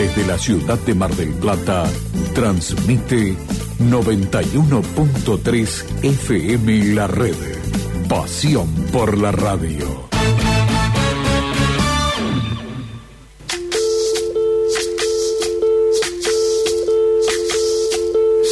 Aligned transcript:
Desde 0.00 0.26
la 0.26 0.38
ciudad 0.38 0.78
de 0.78 0.94
Mar 0.94 1.14
del 1.14 1.34
Plata, 1.34 1.84
transmite 2.34 3.36
91.3 3.80 6.02
FM 6.02 6.94
La 6.94 7.06
Red. 7.06 7.34
Pasión 8.08 8.66
por 8.92 9.18
la 9.18 9.30
radio. 9.30 10.08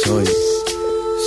Soy, 0.03 0.25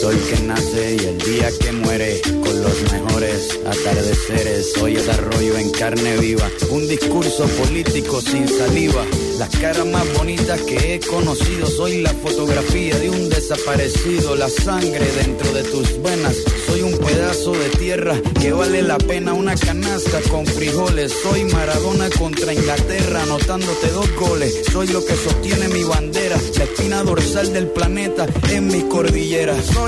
Sol 0.00 0.16
que 0.30 0.42
nace 0.42 0.96
y 0.96 1.06
el 1.06 1.18
día 1.18 1.50
que 1.58 1.72
muere, 1.72 2.20
con 2.22 2.62
los 2.62 2.92
mejores 2.92 3.58
atardeceres. 3.66 4.72
Soy 4.74 4.96
el 4.96 5.10
arroyo 5.10 5.58
en 5.58 5.70
carne 5.72 6.16
viva, 6.18 6.48
un 6.70 6.86
discurso 6.86 7.46
político 7.46 8.20
sin 8.20 8.46
saliva. 8.48 9.04
Las 9.38 9.50
caras 9.56 9.86
más 9.86 10.04
bonitas 10.14 10.60
que 10.62 10.94
he 10.94 11.00
conocido, 11.00 11.66
soy 11.66 12.02
la 12.02 12.10
fotografía 12.10 12.96
de 12.98 13.10
un 13.10 13.28
desaparecido, 13.28 14.36
la 14.36 14.48
sangre 14.48 15.06
dentro 15.24 15.52
de 15.52 15.62
tus 15.64 16.02
venas. 16.02 16.36
Soy 16.66 16.82
un 16.82 16.96
pedazo 16.98 17.52
de 17.52 17.68
tierra 17.70 18.20
que 18.40 18.52
vale 18.52 18.82
la 18.82 18.98
pena 18.98 19.32
una 19.32 19.54
canasta 19.56 20.20
con 20.30 20.44
frijoles. 20.46 21.12
Soy 21.22 21.44
Maradona 21.44 22.08
contra 22.10 22.52
Inglaterra, 22.52 23.22
anotándote 23.22 23.90
dos 23.90 24.12
goles. 24.16 24.62
Soy 24.72 24.88
lo 24.88 25.04
que 25.04 25.14
sostiene 25.14 25.68
mi 25.68 25.82
bandera, 25.84 26.36
la 26.56 26.64
espina 26.64 27.02
dorsal 27.02 27.52
del 27.52 27.68
planeta 27.68 28.26
en 28.50 28.66
mi 28.68 28.82
cordillera. 28.82 29.54
Soy 29.62 29.87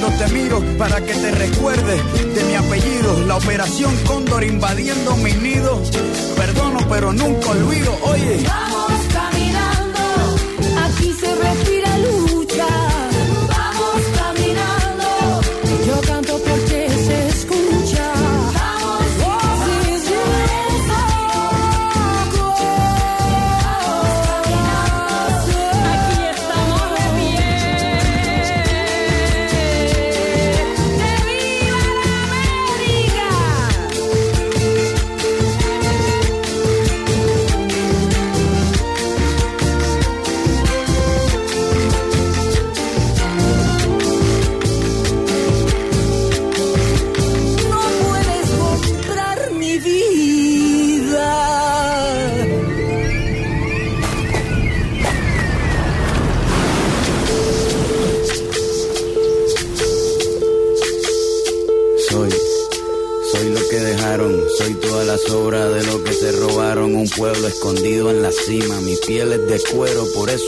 cuando 0.00 0.18
te 0.18 0.32
miro 0.32 0.62
para 0.78 1.00
que 1.00 1.12
te 1.12 1.30
recuerdes 1.32 2.00
de 2.34 2.44
mi 2.44 2.54
apellido. 2.54 3.26
La 3.26 3.36
operación 3.36 3.94
Cóndor 4.06 4.44
invadiendo 4.44 5.16
mi 5.16 5.32
nido. 5.32 5.82
Perdono, 6.36 6.78
pero 6.88 7.12
nunca 7.12 7.50
olvido. 7.50 7.98
Oye. 8.04 8.44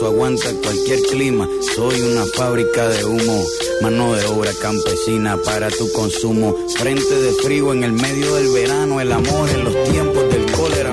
Aguanta 0.06 0.52
cualquier 0.62 1.00
clima. 1.02 1.48
Soy 1.74 2.00
una 2.02 2.24
fábrica 2.26 2.88
de 2.88 3.04
humo, 3.04 3.44
mano 3.82 4.14
de 4.14 4.24
obra 4.26 4.52
campesina 4.60 5.36
para 5.38 5.70
tu 5.70 5.90
consumo. 5.92 6.54
Frente 6.76 7.14
de 7.14 7.32
frío 7.42 7.72
en 7.72 7.84
el 7.84 7.92
medio 7.92 8.34
del 8.34 8.48
verano, 8.52 9.00
el 9.00 9.12
amor 9.12 9.48
en 9.50 9.64
los 9.64 9.84
tiempos 9.84 10.28
del 10.32 10.50
cólera, 10.52 10.92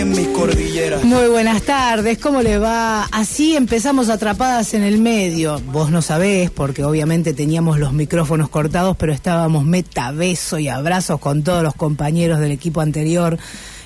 Muy 1.03 1.27
buenas 1.27 1.61
tardes, 1.61 2.17
¿cómo 2.17 2.41
le 2.41 2.57
va? 2.57 3.05
Así 3.11 3.55
empezamos 3.55 4.09
atrapadas 4.09 4.73
en 4.73 4.81
el 4.81 4.97
medio. 4.97 5.61
Vos 5.67 5.91
no 5.91 6.01
sabés, 6.01 6.49
porque 6.49 6.83
obviamente 6.83 7.35
teníamos 7.35 7.77
los 7.77 7.93
micrófonos 7.93 8.49
cortados, 8.49 8.97
pero 8.97 9.13
estábamos 9.13 9.63
meta, 9.63 10.11
beso 10.11 10.57
y 10.57 10.69
abrazos 10.69 11.19
con 11.19 11.43
todos 11.43 11.61
los 11.61 11.75
compañeros 11.75 12.39
del 12.39 12.51
equipo 12.51 12.81
anterior. 12.81 13.37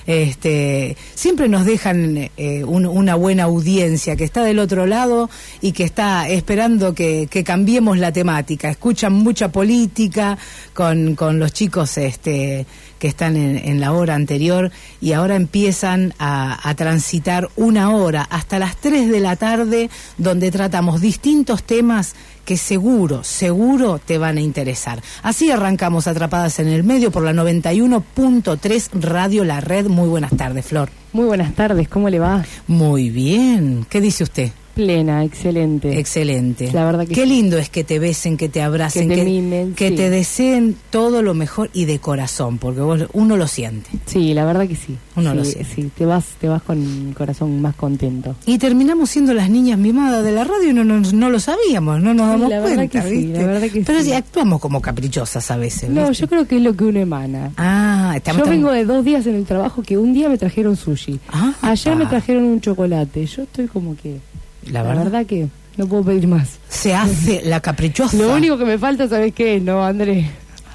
Este, 0.06 0.96
siempre 1.14 1.48
nos 1.48 1.64
dejan 1.66 2.30
eh, 2.36 2.64
un- 2.64 2.86
una 2.86 3.14
buena 3.16 3.44
audiencia 3.44 4.16
que 4.16 4.24
está 4.24 4.42
del 4.44 4.58
otro 4.58 4.86
lado 4.86 5.28
y 5.60 5.72
que 5.72 5.84
está 5.84 6.28
esperando 6.28 6.94
que, 6.94 7.28
cambiemos 7.44 7.98
la 7.98 8.12
temática. 8.12 8.70
Escuchan 8.70 9.12
mucha 9.12 9.50
política 9.52 10.38
con, 10.74 11.14
con 11.14 11.38
los 11.38 11.52
chicos 11.52 11.98
este, 11.98 12.66
que 12.98 13.08
están 13.08 13.36
en, 13.36 13.56
en 13.58 13.80
la 13.80 13.92
hora 13.92 14.14
anterior 14.14 14.70
y 15.00 15.12
ahora 15.12 15.36
empiezan 15.36 16.14
a, 16.18 16.68
a 16.68 16.74
transitar 16.74 17.48
una 17.56 17.90
hora 17.90 18.22
hasta 18.30 18.58
las 18.58 18.76
3 18.76 19.10
de 19.10 19.20
la 19.20 19.36
tarde 19.36 19.90
donde 20.18 20.50
tratamos 20.50 21.00
distintos 21.00 21.62
temas 21.64 22.14
que 22.46 22.56
seguro, 22.56 23.24
seguro 23.24 23.98
te 23.98 24.16
van 24.16 24.38
a 24.38 24.40
interesar. 24.40 25.02
Así 25.22 25.50
arrancamos 25.50 26.06
Atrapadas 26.06 26.60
en 26.60 26.68
el 26.68 26.84
Medio 26.84 27.10
por 27.10 27.24
la 27.24 27.32
91.3 27.32 28.90
Radio 28.92 29.44
La 29.44 29.60
Red. 29.60 29.88
Muy 29.88 30.08
buenas 30.08 30.34
tardes, 30.34 30.64
Flor. 30.64 30.88
Muy 31.12 31.26
buenas 31.26 31.54
tardes, 31.54 31.88
¿cómo 31.88 32.08
le 32.08 32.20
va? 32.20 32.44
Muy 32.68 33.10
bien. 33.10 33.84
¿Qué 33.90 34.00
dice 34.00 34.22
usted? 34.22 34.52
Plena, 34.76 35.24
excelente. 35.24 35.98
Excelente. 35.98 36.70
La 36.70 36.84
verdad 36.84 37.06
que 37.08 37.14
Qué 37.14 37.22
sí. 37.22 37.28
lindo 37.30 37.56
es 37.56 37.70
que 37.70 37.82
te 37.82 37.98
besen, 37.98 38.36
que 38.36 38.50
te 38.50 38.60
abracen, 38.60 39.08
Que 39.08 39.16
te 39.16 39.24
mimen, 39.24 39.74
que 39.74 39.88
sí. 39.88 39.94
te 39.96 40.10
deseen 40.10 40.76
todo 40.90 41.22
lo 41.22 41.32
mejor 41.32 41.70
y 41.72 41.86
de 41.86 41.98
corazón, 41.98 42.58
porque 42.58 42.82
vos- 42.82 43.06
uno 43.14 43.38
lo 43.38 43.46
siente. 43.48 43.88
sí, 44.04 44.34
la 44.34 44.44
verdad 44.44 44.68
que 44.68 44.76
sí. 44.76 44.94
Uno 45.16 45.30
sí, 45.30 45.36
lo 45.38 45.44
siente. 45.46 45.74
Sí, 45.74 45.90
te 45.96 46.04
vas, 46.04 46.26
te 46.38 46.48
vas 46.48 46.60
con 46.62 46.82
el 47.08 47.14
corazón 47.14 47.62
más 47.62 47.74
contento. 47.74 48.36
Y 48.44 48.58
terminamos 48.58 49.08
siendo 49.08 49.32
las 49.32 49.48
niñas 49.48 49.78
mimadas 49.78 50.22
de 50.22 50.32
la 50.32 50.44
radio 50.44 50.68
y 50.68 50.74
no, 50.74 50.84
no, 50.84 51.00
no 51.00 51.30
lo 51.30 51.40
sabíamos, 51.40 52.02
no 52.02 52.12
nos 52.12 52.28
damos 52.28 52.50
la 52.50 52.60
cuenta, 52.60 52.86
que 52.88 53.00
sí, 53.08 53.16
¿viste? 53.28 53.38
la 53.40 53.46
verdad 53.46 53.68
que 53.70 53.80
Pero 53.80 54.02
sí. 54.02 54.12
actuamos 54.12 54.60
como 54.60 54.82
caprichosas 54.82 55.50
a 55.50 55.56
veces. 55.56 55.88
No, 55.88 56.08
¿viste? 56.10 56.20
yo 56.24 56.28
creo 56.28 56.46
que 56.46 56.56
es 56.58 56.62
lo 56.62 56.76
que 56.76 56.84
uno 56.84 57.00
emana. 57.00 57.50
Ah, 57.56 58.12
estamos 58.14 58.40
Yo 58.40 58.44
tan- 58.44 58.52
vengo 58.52 58.70
de 58.72 58.84
dos 58.84 59.02
días 59.02 59.26
en 59.26 59.36
el 59.36 59.46
trabajo 59.46 59.82
que 59.82 59.96
un 59.96 60.12
día 60.12 60.28
me 60.28 60.36
trajeron 60.36 60.76
sushi. 60.76 61.18
Ah, 61.30 61.54
Ayer 61.62 61.96
me 61.96 62.04
ah. 62.04 62.08
trajeron 62.10 62.44
un 62.44 62.60
chocolate. 62.60 63.24
Yo 63.24 63.44
estoy 63.44 63.68
como 63.68 63.96
que... 63.96 64.18
La 64.66 64.82
La 64.82 64.88
verdad. 64.88 65.04
verdad, 65.04 65.26
que 65.26 65.48
no 65.76 65.86
puedo 65.86 66.04
pedir 66.04 66.26
más. 66.28 66.58
Se 66.68 66.94
hace 66.94 67.42
la 67.44 67.60
caprichosa. 67.60 68.16
Lo 68.16 68.34
único 68.34 68.56
que 68.58 68.64
me 68.64 68.78
falta, 68.78 69.08
¿sabes 69.08 69.32
qué 69.34 69.60
no, 69.60 69.84
Andrés? 69.84 70.26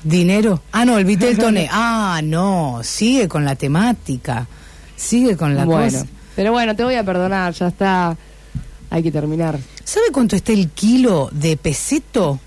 ¿Dinero? 0.04 0.62
Ah, 0.72 0.84
no, 0.86 0.98
el 0.98 1.06
Vitel 1.06 1.38
Toné. 1.38 1.68
Ah, 1.72 2.22
no, 2.24 2.80
sigue 2.84 3.28
con 3.28 3.46
la 3.46 3.56
temática. 3.56 4.48
Sigue 4.96 5.36
con 5.38 5.56
la 5.56 5.66
bueno, 5.66 6.00
cosa. 6.00 6.06
pero 6.36 6.52
bueno, 6.52 6.76
te 6.76 6.84
voy 6.84 6.96
a 6.96 7.04
perdonar, 7.04 7.54
ya 7.54 7.68
está. 7.68 8.16
Hay 8.90 9.04
que 9.04 9.12
terminar. 9.12 9.58
¿Sabe 9.84 10.08
cuánto 10.12 10.36
está 10.36 10.52
el 10.54 10.70
kilo 10.70 11.30
de 11.32 11.58
peseto? 11.58 12.40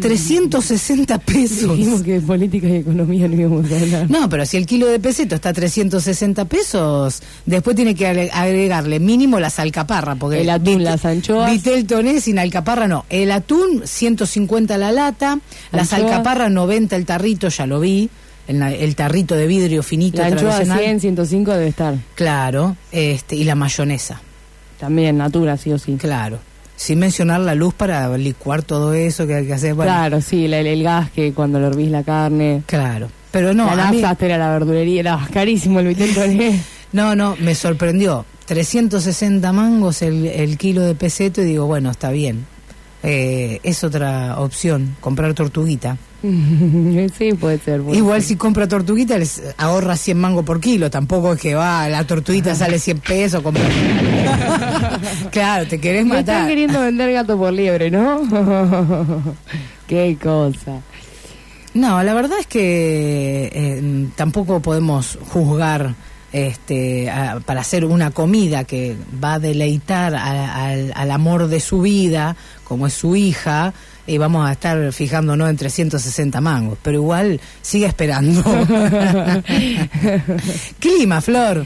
360 0.00 1.18
pesos. 1.18 1.76
Dijimos 1.76 2.02
que 2.02 2.14
de 2.14 2.20
política 2.20 2.68
y 2.68 2.76
economía 2.76 3.28
no 3.28 3.34
íbamos 3.36 3.70
a 3.70 3.76
hablar. 3.80 4.10
No, 4.10 4.28
pero 4.28 4.44
si 4.46 4.56
el 4.56 4.66
kilo 4.66 4.86
de 4.86 4.98
peseto 4.98 5.34
está 5.36 5.50
a 5.50 5.52
360 5.52 6.44
pesos, 6.46 7.22
después 7.46 7.76
tiene 7.76 7.94
que 7.94 8.06
agre- 8.06 8.30
agregarle 8.32 8.98
mínimo 9.00 9.38
las 9.40 9.58
alcaparra, 9.58 10.16
porque 10.16 10.40
El 10.40 10.50
atún, 10.50 10.82
las 10.84 11.04
anchoas. 11.04 11.50
Vitel 11.52 11.86
toné 11.86 12.20
sin 12.20 12.38
alcaparra 12.38 12.88
no. 12.88 13.04
El 13.10 13.30
atún 13.30 13.82
150 13.84 14.76
la 14.78 14.92
lata, 14.92 15.38
las 15.72 15.92
Anchoa. 15.92 16.10
alcaparras 16.10 16.50
90 16.50 16.96
el 16.96 17.04
tarrito, 17.06 17.48
ya 17.48 17.66
lo 17.66 17.80
vi, 17.80 18.08
el, 18.48 18.96
tarrito 18.96 19.36
de 19.36 19.46
vidrio 19.46 19.82
finito 19.82 20.18
La 20.18 20.26
anchoa 20.26 20.50
tradicional. 20.56 20.78
100, 20.80 21.00
105 21.00 21.52
debe 21.52 21.68
estar. 21.68 21.94
Claro, 22.14 22.76
este 22.90 23.36
y 23.36 23.44
la 23.44 23.54
mayonesa, 23.54 24.20
También, 24.78 25.16
natura, 25.18 25.56
sí 25.56 25.70
o 25.72 25.78
sí. 25.78 25.92
claro. 26.00 26.38
Sin 26.82 26.98
mencionar 26.98 27.40
la 27.40 27.54
luz 27.54 27.74
para 27.74 28.16
licuar 28.16 28.62
todo 28.62 28.94
eso 28.94 29.26
que 29.26 29.34
hay 29.34 29.46
que 29.46 29.52
hacer. 29.52 29.74
bueno, 29.74 29.92
Claro, 29.92 30.22
sí, 30.22 30.48
la- 30.48 30.60
el, 30.60 30.66
el 30.66 30.82
gas 30.82 31.10
que 31.10 31.34
cuando 31.34 31.60
lo 31.60 31.66
hervís 31.66 31.90
la 31.90 32.02
carne. 32.02 32.62
Claro. 32.64 33.08
Pero 33.30 33.52
no, 33.52 33.66
la 33.76 33.90
mí- 33.92 34.00
nafta, 34.00 34.24
era 34.24 34.38
la 34.38 34.50
verdulería, 34.50 35.00
era 35.00 35.20
carísimo 35.32 35.80
el 35.80 35.88
vitel 35.88 36.14
toné. 36.14 36.58
No, 36.92 37.14
no, 37.14 37.36
me 37.38 37.54
sorprendió. 37.54 38.24
360 38.46 39.52
mangos 39.52 40.00
el, 40.00 40.24
el 40.26 40.56
kilo 40.56 40.80
de 40.82 40.94
peseto 40.94 41.42
y 41.42 41.44
digo, 41.44 41.66
bueno, 41.66 41.90
está 41.90 42.10
bien. 42.12 42.46
Eh, 43.02 43.60
es 43.62 43.84
otra 43.84 44.40
opción, 44.40 44.96
comprar 45.00 45.34
tortuguita. 45.34 45.98
sí, 47.18 47.32
puede 47.34 47.58
ser. 47.58 47.80
puede 47.82 47.96
Igual 47.98 48.20
ser. 48.20 48.28
si 48.28 48.36
compra 48.36 48.68
tortuguita 48.68 49.16
les 49.18 49.42
ahorra 49.56 49.96
100 49.96 50.18
mangos 50.18 50.44
por 50.44 50.60
kilo, 50.60 50.90
tampoco 50.90 51.32
es 51.34 51.40
que 51.40 51.54
va, 51.54 51.88
la 51.88 52.04
tortuguita 52.04 52.54
sale 52.54 52.78
100 52.78 52.98
pesos. 53.00 53.42
compra- 53.42 53.62
claro, 55.30 55.66
te 55.66 55.80
querés 55.80 56.04
Me 56.06 56.20
están 56.20 56.34
matar. 56.36 56.48
queriendo 56.48 56.80
vender 56.80 57.12
gato 57.12 57.36
por 57.38 57.52
liebre, 57.52 57.90
¿no? 57.90 58.20
Qué 59.86 60.16
cosa. 60.22 60.80
No, 61.74 62.02
la 62.02 62.14
verdad 62.14 62.38
es 62.40 62.46
que 62.46 63.50
eh, 63.52 64.06
tampoco 64.16 64.60
podemos 64.60 65.18
juzgar 65.28 65.94
este, 66.32 67.08
a- 67.10 67.40
para 67.44 67.60
hacer 67.60 67.84
una 67.84 68.10
comida 68.10 68.64
que 68.64 68.96
va 69.22 69.34
a 69.34 69.38
deleitar 69.38 70.14
a- 70.14 70.66
al 70.94 71.10
amor 71.10 71.48
de 71.48 71.60
su 71.60 71.80
vida, 71.82 72.36
como 72.64 72.86
es 72.86 72.92
su 72.94 73.16
hija, 73.16 73.72
y 74.10 74.18
vamos 74.18 74.48
a 74.48 74.52
estar 74.52 74.92
fijándonos 74.92 75.48
en 75.48 75.56
360 75.56 76.40
mangos, 76.40 76.78
pero 76.82 76.98
igual 76.98 77.40
sigue 77.62 77.86
esperando. 77.86 78.42
Clima, 80.78 81.20
Flor. 81.20 81.64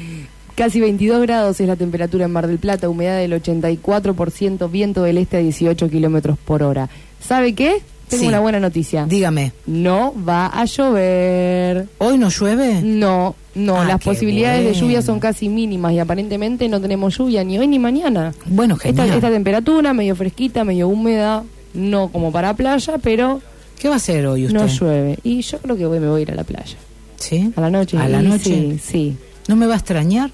Casi 0.55 0.79
22 0.81 1.23
grados 1.23 1.59
es 1.61 1.67
la 1.67 1.77
temperatura 1.77 2.27
en 2.27 2.31
Mar 2.33 2.47
del 2.47 2.59
Plata, 2.59 2.89
humedad 2.89 3.19
del 3.19 3.33
84%, 3.43 4.71
viento 4.71 5.03
del 5.03 5.19
este 5.19 5.39
a 5.39 5.41
18 5.41 5.89
kilómetros 5.91 6.39
por 6.39 6.63
hora. 6.63 6.89
¿Sabe 7.21 7.55
qué? 7.55 7.83
Tengo 8.09 8.23
Sí. 8.25 8.29
una 8.29 8.39
buena 8.41 8.61
noticia. 8.61 9.07
Dígame, 9.07 9.53
No 9.67 10.13
va 10.29 10.47
a 10.49 10.65
llover. 10.67 11.87
¿hoy 11.99 12.19
no 12.19 12.29
llueve? 12.29 12.83
No, 12.83 13.35
no, 13.55 13.81
Ah, 13.81 13.85
las 13.87 14.01
posibilidades 14.05 14.65
de 14.65 14.75
lluvia 14.75 15.01
son 15.03 15.19
casi 15.19 15.49
mínimas 15.49 15.93
y 15.95 15.99
aparentemente 15.99 16.69
no 16.69 16.81
tenemos 16.81 17.17
lluvia 17.17 17.43
ni 17.43 17.59
hoy 17.59 17.67
ni 17.67 17.79
mañana. 17.79 18.33
Bueno, 18.45 18.75
Esta, 18.75 18.89
genial. 19.03 19.17
esta 19.17 19.31
temperatura, 19.31 19.93
medio 19.95 20.15
fresquita, 20.15 20.63
medio 20.65 20.87
húmeda, 20.87 21.43
no 21.75 22.09
como 22.09 22.33
para 22.33 22.55
playa, 22.55 22.99
pero 23.03 23.41
¿Qué 23.79 23.89
va 23.89 23.95
a 23.95 23.97
hacer 23.99 24.27
hoy 24.27 24.47
usted? 24.47 24.59
no 24.59 24.67
llueve. 24.67 25.19
Y 25.25 25.43
yo 25.43 25.59
creo 25.59 25.77
que 25.77 25.85
hoy 25.87 26.01
me 26.01 26.09
voy 26.09 26.21
a 26.21 26.23
ir 26.23 26.31
a 26.31 26.35
la 26.35 26.45
playa. 26.45 26.77
¿Sí? 27.17 27.53
A 27.57 27.61
la 27.61 27.71
noche. 27.71 27.99
¿A 27.99 28.09
la 28.09 28.23
Y 28.23 28.27
noche? 28.29 28.45
Sí, 28.45 28.79
sí. 28.83 29.17
¿No 29.49 29.57
me 29.57 29.67
va 29.67 29.75
a 29.75 29.77
extrañar? 29.77 30.31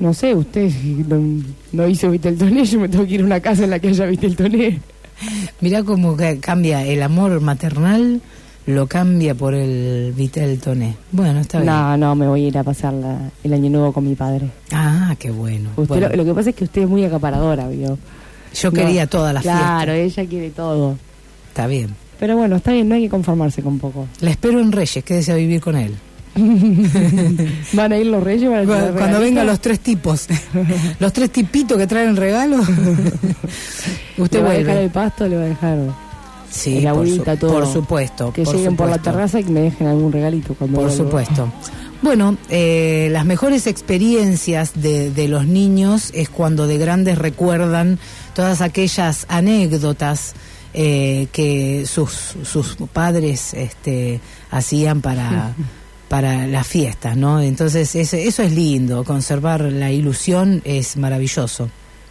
No 0.00 0.14
sé, 0.14 0.34
usted 0.34 0.70
no, 1.06 1.42
no 1.72 1.86
hizo 1.88 2.10
Viteltoné, 2.10 2.64
yo 2.64 2.80
me 2.80 2.88
tengo 2.88 3.06
que 3.06 3.14
ir 3.14 3.20
a 3.22 3.24
una 3.24 3.40
casa 3.40 3.64
en 3.64 3.70
la 3.70 3.78
que 3.78 3.88
haya 3.88 4.06
Viteltoné. 4.06 4.80
Mirá 5.60 5.84
cómo 5.84 6.16
ca- 6.16 6.36
cambia 6.40 6.84
el 6.84 7.02
amor 7.02 7.40
maternal, 7.40 8.20
lo 8.66 8.86
cambia 8.88 9.34
por 9.34 9.54
el 9.54 10.12
Vitel 10.16 10.58
Toné. 10.58 10.96
Bueno, 11.12 11.40
está 11.40 11.58
bien. 11.60 11.66
No, 11.72 11.96
no, 11.96 12.14
me 12.16 12.26
voy 12.26 12.44
a 12.44 12.48
ir 12.48 12.58
a 12.58 12.64
pasar 12.64 12.92
la- 12.94 13.30
el 13.44 13.52
año 13.52 13.70
nuevo 13.70 13.92
con 13.92 14.08
mi 14.08 14.14
padre. 14.16 14.48
Ah, 14.72 15.14
qué 15.18 15.30
bueno. 15.30 15.70
Usted 15.76 15.86
Bueno, 15.88 16.08
lo, 16.08 16.16
lo 16.16 16.24
que 16.24 16.34
pasa 16.34 16.50
es 16.50 16.56
que 16.56 16.64
usted 16.64 16.82
es 16.82 16.88
muy 16.88 17.04
acaparadora, 17.04 17.68
¿vio? 17.68 17.98
Yo 18.54 18.70
No, 18.70 18.74
quería 18.76 19.06
toda 19.06 19.32
la 19.32 19.40
Claro, 19.40 19.92
fiesta. 19.92 20.20
ella 20.22 20.28
quiere 20.30 20.50
todo. 20.50 20.96
Está 21.48 21.66
bien. 21.66 21.94
Pero 22.18 22.36
bueno, 22.36 22.56
está 22.56 22.72
bien, 22.72 22.88
no 22.88 22.94
hay 22.94 23.02
que 23.02 23.08
conformarse 23.10 23.62
con 23.62 23.78
poco. 23.78 24.06
La 24.20 24.30
espero 24.30 24.60
en 24.60 24.70
Reyes, 24.72 25.02
quédese 25.04 25.32
a 25.32 25.34
vivir 25.36 25.60
con 25.60 25.76
él. 25.76 25.94
¿Van 27.74 27.92
a 27.92 27.98
ir 27.98 28.06
los 28.06 28.22
reyes? 28.22 28.48
¿Van 28.50 28.60
a 28.62 28.64
Cuando, 28.66 28.92
cuando 28.94 29.20
vengan 29.20 29.46
los 29.46 29.60
tres 29.60 29.80
tipos, 29.80 30.26
los 30.98 31.12
tres 31.12 31.30
tipitos 31.30 31.76
que 31.76 31.86
traen 31.86 32.16
regalos, 32.16 32.66
usted 34.18 34.38
¿Le 34.38 34.44
va 34.44 34.50
a 34.50 34.54
dejar 34.54 34.76
el 34.78 34.90
pasto 34.90 35.28
le 35.28 35.36
va 35.36 35.42
a 35.42 35.46
dejar? 35.46 35.78
Sí, 36.50 36.78
el 36.86 36.92
por, 36.92 37.08
su- 37.08 37.22
todo. 37.38 37.52
por 37.52 37.66
supuesto. 37.72 38.32
Que 38.32 38.42
por 38.42 38.54
lleguen 38.56 38.76
por 38.76 38.88
la 38.88 38.98
terraza 38.98 39.40
y 39.40 39.44
que 39.44 39.50
me 39.50 39.60
dejen 39.60 39.86
algún 39.86 40.12
regalito 40.12 40.54
cuando 40.54 40.80
Por 40.80 40.90
supuesto. 40.90 41.50
Bueno, 42.02 42.36
eh, 42.50 43.08
las 43.12 43.24
mejores 43.24 43.66
experiencias 43.66 44.72
de, 44.74 45.10
de 45.10 45.28
los 45.28 45.46
niños 45.46 46.10
es 46.14 46.28
cuando 46.28 46.66
de 46.66 46.76
grandes 46.76 47.16
recuerdan 47.16 47.98
todas 48.34 48.60
aquellas 48.60 49.26
anécdotas 49.28 50.34
eh, 50.74 51.28
que 51.32 51.84
sus, 51.86 52.36
sus 52.44 52.76
padres 52.92 53.54
este, 53.54 54.20
hacían 54.50 55.00
para, 55.00 55.54
para 56.08 56.46
las 56.46 56.66
fiestas, 56.66 57.16
¿no? 57.16 57.40
Entonces 57.40 57.94
eso, 57.94 58.16
eso 58.16 58.42
es 58.42 58.52
lindo, 58.52 59.04
conservar 59.04 59.60
la 59.60 59.90
ilusión 59.90 60.62
es 60.64 60.96
maravilloso. 60.96 61.68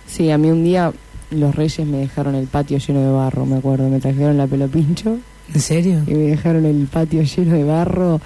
Sí, 0.07 0.29
a 0.29 0.37
mí 0.37 0.51
un 0.51 0.63
día 0.63 0.91
los 1.31 1.55
reyes 1.55 1.87
me 1.87 1.97
dejaron 1.97 2.35
el 2.35 2.47
patio 2.47 2.77
lleno 2.77 3.01
de 3.01 3.11
barro, 3.11 3.45
me 3.45 3.57
acuerdo. 3.57 3.89
Me 3.89 3.99
trajeron 3.99 4.37
la 4.37 4.47
pelo 4.47 4.67
pincho 4.67 5.17
¿En 5.53 5.61
serio? 5.61 6.03
y 6.05 6.13
me 6.13 6.23
dejaron 6.23 6.65
el 6.65 6.87
patio 6.87 7.23
lleno 7.23 7.55
de 7.55 7.63
barro. 7.63 8.21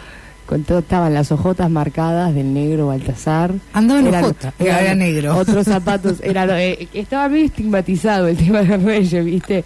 Con 0.46 0.64
todo, 0.64 0.80
estaban 0.80 1.14
las 1.14 1.32
ojotas 1.32 1.72
marcadas 1.72 2.34
del 2.36 2.54
negro 2.54 2.88
Baltasar. 2.88 3.52
Andaba 3.74 4.00
en 4.00 4.14
ojota, 4.14 4.54
era 4.60 4.94
negro. 4.94 5.36
Otros 5.38 5.66
zapatos, 5.66 6.18
era, 6.22 6.64
eh, 6.64 6.88
estaba 6.94 7.28
medio 7.30 7.46
estigmatizado 7.46 8.28
el 8.28 8.38
tema 8.38 8.62
de 8.62 8.78
reyes, 8.78 9.26
¿viste? 9.26 9.64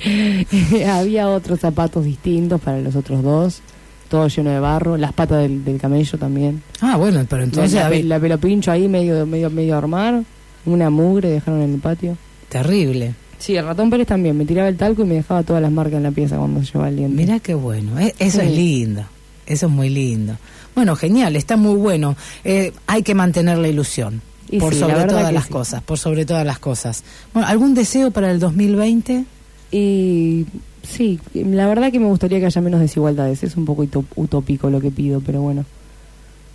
Había 0.89 1.27
otros 1.29 1.59
zapatos 1.59 2.05
distintos 2.05 2.61
para 2.61 2.79
los 2.79 2.95
otros 2.95 3.21
dos, 3.23 3.61
todo 4.07 4.27
lleno 4.29 4.51
de 4.51 4.59
barro, 4.59 4.95
las 4.97 5.11
patas 5.13 5.41
del, 5.41 5.63
del 5.65 5.79
camello 5.79 6.17
también. 6.17 6.61
Ah, 6.81 6.95
bueno, 6.97 7.25
pero 7.29 7.43
entonces 7.43 7.73
la, 7.73 7.87
había- 7.87 8.03
la 8.05 8.19
pelo 8.19 8.37
pincho 8.37 8.71
ahí 8.71 8.87
medio, 8.87 9.25
medio, 9.25 9.49
medio 9.49 9.77
armar, 9.77 10.23
una 10.65 10.89
mugre 10.89 11.29
dejaron 11.29 11.61
en 11.61 11.73
el 11.73 11.79
patio. 11.79 12.17
terrible. 12.47 13.13
Sí, 13.37 13.55
el 13.55 13.65
ratón 13.65 13.89
Pérez 13.89 14.05
también, 14.07 14.37
me 14.37 14.45
tiraba 14.45 14.67
el 14.67 14.75
talco 14.75 15.01
y 15.03 15.05
me 15.05 15.15
dejaba 15.15 15.43
todas 15.43 15.61
las 15.61 15.71
marcas 15.71 15.95
en 15.95 16.03
la 16.03 16.11
pieza 16.11 16.37
cuando 16.37 16.61
llevaba 16.61 16.89
el 16.89 16.97
diente. 16.97 17.15
Mira 17.15 17.39
qué 17.39 17.53
bueno, 17.53 17.97
eh, 17.97 18.13
eso 18.19 18.41
Sí. 18.41 18.47
es 18.47 18.51
lindo, 18.51 19.03
eso 19.45 19.65
es 19.67 19.71
muy 19.71 19.89
lindo. 19.89 20.35
Bueno, 20.79 20.95
genial, 20.95 21.35
está 21.35 21.57
muy 21.57 21.75
bueno. 21.75 22.15
Eh, 22.45 22.71
hay 22.87 23.03
que 23.03 23.13
mantener 23.13 23.57
la 23.57 23.67
ilusión, 23.67 24.21
Y 24.49 24.59
por 24.59 24.73
sí, 24.73 24.79
sobre 24.79 25.03
todas 25.03 25.33
las 25.33 25.43
sí. 25.43 25.51
cosas, 25.51 25.83
por 25.83 25.97
sobre 25.97 26.25
todas 26.25 26.45
las 26.45 26.57
cosas. 26.57 27.03
Bueno, 27.33 27.49
¿algún 27.49 27.73
deseo 27.73 28.11
para 28.11 28.31
el 28.31 28.39
2020? 28.39 29.25
Y 29.73 30.45
sí, 30.83 31.19
la 31.33 31.67
verdad 31.67 31.91
que 31.91 31.99
me 31.99 32.05
gustaría 32.05 32.39
que 32.39 32.45
haya 32.45 32.61
menos 32.61 32.79
desigualdades, 32.79 33.43
es 33.43 33.57
un 33.57 33.65
poco 33.65 33.85
utópico 34.15 34.69
lo 34.69 34.79
que 34.79 34.89
pido, 34.89 35.19
pero 35.19 35.41
bueno. 35.41 35.65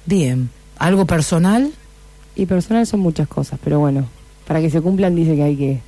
Bien. 0.06 0.48
¿Algo 0.78 1.04
personal? 1.04 1.70
Y 2.34 2.46
personal 2.46 2.86
son 2.86 3.00
muchas 3.00 3.28
cosas, 3.28 3.60
pero 3.62 3.78
bueno, 3.78 4.06
para 4.46 4.62
que 4.62 4.70
se 4.70 4.80
cumplan 4.80 5.14
dice 5.14 5.36
que 5.36 5.42
hay 5.42 5.56
que, 5.56 5.80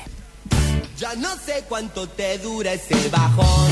Ya 0.99 1.15
no 1.17 1.29
sé 1.45 1.65
cuánto 1.69 2.09
te 2.09 2.39
dura 2.39 2.73
ese 2.73 3.11
bajón. 3.11 3.71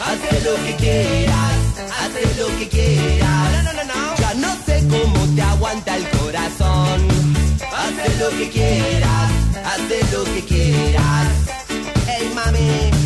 Haz 0.00 0.18
lo 0.44 0.54
que 0.64 0.76
quieras, 0.76 1.54
haz 1.76 2.12
lo 2.38 2.46
que 2.58 2.68
quieras. 2.68 3.52
No, 3.52 3.62
no, 3.62 3.72
no, 3.72 3.84
no. 3.84 4.16
Ya 4.16 4.34
no 4.34 4.56
sé 4.64 4.82
cómo 4.88 5.26
te 5.34 5.42
aguanta 5.42 5.96
el 5.96 6.08
corazón. 6.08 7.39
Haz 7.98 8.18
lo 8.20 8.30
que 8.30 8.48
quieras, 8.50 9.30
haz 9.64 10.12
lo 10.12 10.24
que 10.24 10.44
quieras. 10.44 11.28
Ey, 12.06 12.30
mami, 12.34 12.99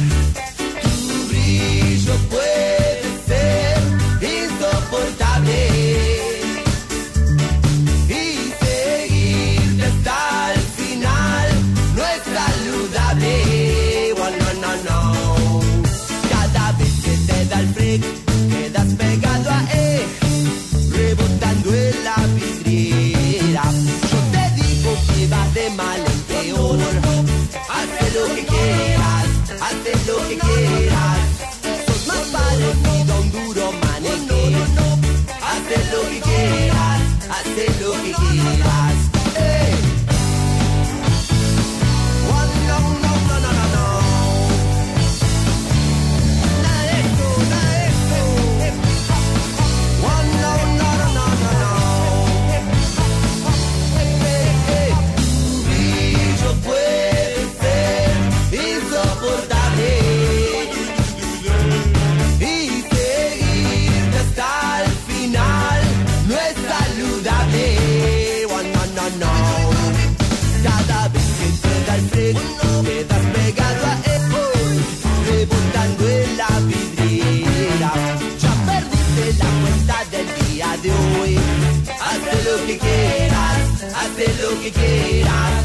que 84.64 84.72
quieras. 84.72 85.64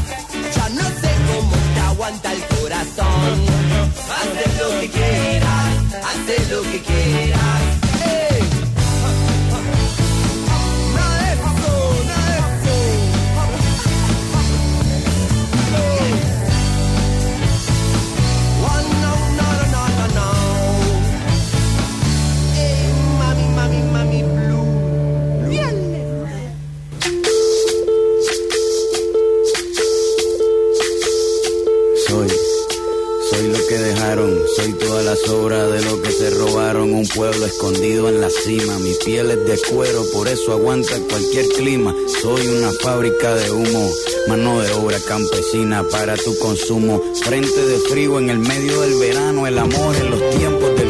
Ya 0.54 0.68
no 0.68 0.82
sé 0.82 1.10
cómo 1.32 1.56
te 1.74 1.80
aguanta 1.80 2.32
el 2.32 2.42
corazón. 2.56 3.46
Haz 4.14 4.58
lo 4.60 4.80
que 4.80 4.90
quieras, 4.90 5.94
haz 6.04 6.50
lo 6.50 6.62
que 6.62 6.82
quieras. 6.82 7.49
Pueblo 37.14 37.46
escondido 37.46 38.08
en 38.08 38.20
la 38.20 38.30
cima, 38.30 38.78
mi 38.78 38.94
piel 39.04 39.30
es 39.30 39.44
de 39.44 39.58
cuero, 39.70 40.04
por 40.12 40.28
eso 40.28 40.52
aguanta 40.52 40.92
cualquier 41.08 41.46
clima. 41.48 41.94
Soy 42.20 42.46
una 42.48 42.72
fábrica 42.72 43.34
de 43.34 43.50
humo, 43.50 43.90
mano 44.28 44.60
de 44.60 44.70
obra 44.72 44.98
campesina 45.06 45.82
para 45.88 46.16
tu 46.16 46.36
consumo. 46.38 47.02
Frente 47.24 47.66
de 47.66 47.78
frío 47.80 48.18
en 48.18 48.30
el 48.30 48.38
medio 48.38 48.80
del 48.82 48.94
verano, 48.98 49.46
el 49.46 49.58
amor 49.58 49.96
en 49.96 50.10
los 50.10 50.30
tiempos 50.30 50.76
del 50.76 50.89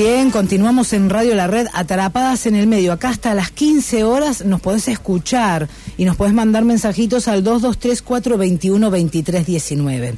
bien, 0.00 0.30
continuamos 0.30 0.94
en 0.94 1.10
Radio 1.10 1.34
La 1.34 1.46
Red, 1.46 1.66
atrapadas 1.74 2.46
en 2.46 2.56
el 2.56 2.66
medio. 2.66 2.92
Acá 2.92 3.10
hasta 3.10 3.34
las 3.34 3.50
15 3.50 4.02
horas 4.04 4.42
nos 4.46 4.62
podés 4.62 4.88
escuchar 4.88 5.68
y 5.98 6.06
nos 6.06 6.16
podés 6.16 6.32
mandar 6.32 6.64
mensajitos 6.64 7.28
al 7.28 7.44
223-421-2319. 7.44 10.14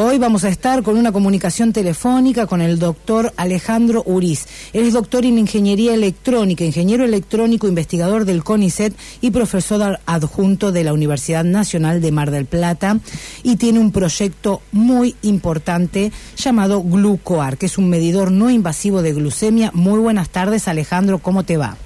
Hoy 0.00 0.18
vamos 0.18 0.44
a 0.44 0.48
estar 0.48 0.84
con 0.84 0.96
una 0.96 1.10
comunicación 1.10 1.72
telefónica 1.72 2.46
con 2.46 2.62
el 2.62 2.78
doctor 2.78 3.32
Alejandro 3.36 4.04
Uriz. 4.06 4.46
Él 4.72 4.84
es 4.84 4.92
doctor 4.92 5.24
en 5.24 5.38
Ingeniería 5.38 5.92
Electrónica, 5.92 6.62
ingeniero 6.62 7.04
electrónico, 7.04 7.66
investigador 7.66 8.24
del 8.24 8.44
CONICET 8.44 8.94
y 9.20 9.32
profesor 9.32 9.98
adjunto 10.06 10.70
de 10.70 10.84
la 10.84 10.92
Universidad 10.92 11.42
Nacional 11.42 12.00
de 12.00 12.12
Mar 12.12 12.30
del 12.30 12.46
Plata 12.46 13.00
y 13.42 13.56
tiene 13.56 13.80
un 13.80 13.90
proyecto 13.90 14.62
muy 14.70 15.16
importante 15.22 16.12
llamado 16.36 16.80
Glucoar, 16.80 17.58
que 17.58 17.66
es 17.66 17.76
un 17.76 17.90
medidor 17.90 18.30
no 18.30 18.50
invasivo 18.50 19.02
de 19.02 19.14
glucemia. 19.14 19.72
Muy 19.74 19.98
buenas 19.98 20.28
tardes, 20.28 20.68
Alejandro, 20.68 21.18
¿cómo 21.18 21.42
te 21.42 21.56
va? 21.56 21.76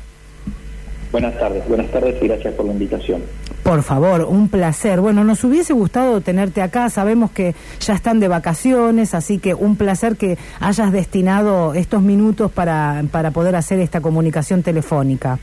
Buenas 1.12 1.38
tardes, 1.38 1.66
buenas 1.66 1.90
tardes 1.90 2.22
y 2.22 2.26
gracias 2.26 2.52
por 2.52 2.66
la 2.66 2.72
invitación. 2.72 3.22
Por 3.62 3.82
favor, 3.84 4.22
un 4.22 4.48
placer. 4.48 5.00
Bueno, 5.00 5.22
nos 5.22 5.44
hubiese 5.44 5.72
gustado 5.72 6.20
tenerte 6.20 6.62
acá. 6.62 6.90
Sabemos 6.90 7.30
que 7.30 7.54
ya 7.80 7.94
están 7.94 8.18
de 8.18 8.26
vacaciones, 8.26 9.14
así 9.14 9.38
que 9.38 9.54
un 9.54 9.76
placer 9.76 10.16
que 10.16 10.36
hayas 10.58 10.90
destinado 10.92 11.72
estos 11.74 12.02
minutos 12.02 12.50
para, 12.50 13.04
para 13.10 13.30
poder 13.30 13.54
hacer 13.54 13.78
esta 13.78 14.00
comunicación 14.00 14.62
telefónica. 14.62 15.38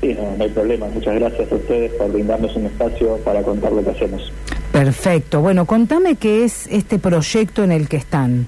Sí, 0.00 0.14
no, 0.14 0.34
no 0.36 0.44
hay 0.44 0.50
problema. 0.50 0.86
Muchas 0.86 1.14
gracias 1.16 1.52
a 1.52 1.54
ustedes 1.54 1.92
por 1.92 2.10
brindarnos 2.10 2.56
un 2.56 2.66
espacio 2.66 3.18
para 3.18 3.42
contar 3.42 3.70
lo 3.72 3.84
que 3.84 3.90
hacemos. 3.90 4.32
Perfecto. 4.72 5.42
Bueno, 5.42 5.66
contame 5.66 6.14
qué 6.14 6.44
es 6.44 6.66
este 6.68 6.98
proyecto 6.98 7.62
en 7.64 7.72
el 7.72 7.86
que 7.86 7.98
están. 7.98 8.46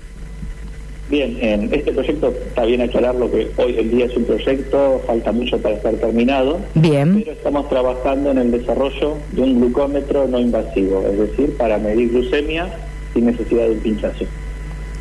Bien, 1.13 1.37
en 1.43 1.75
este 1.75 1.93
proyecto 1.93 2.33
está 2.49 2.65
bien 2.65 2.81
aclarar 2.81 3.15
lo 3.15 3.31
que 3.31 3.47
hoy 3.59 3.79
en 3.79 3.91
día 3.91 4.07
es 4.07 4.17
un 4.17 4.25
proyecto, 4.25 4.99
falta 5.07 5.31
mucho 5.31 5.59
para 5.59 5.75
estar 5.75 5.93
terminado, 5.97 6.59
Bien, 6.75 7.21
pero 7.23 7.33
estamos 7.33 7.69
trabajando 7.69 8.31
en 8.31 8.39
el 8.39 8.51
desarrollo 8.51 9.19
de 9.33 9.43
un 9.43 9.61
glucómetro 9.61 10.27
no 10.27 10.41
invasivo, 10.41 11.05
es 11.07 11.19
decir, 11.19 11.55
para 11.59 11.77
medir 11.77 12.13
glucemia 12.13 12.67
sin 13.13 13.27
necesidad 13.27 13.65
de 13.65 13.73
un 13.73 13.79
pinchazo. 13.81 14.25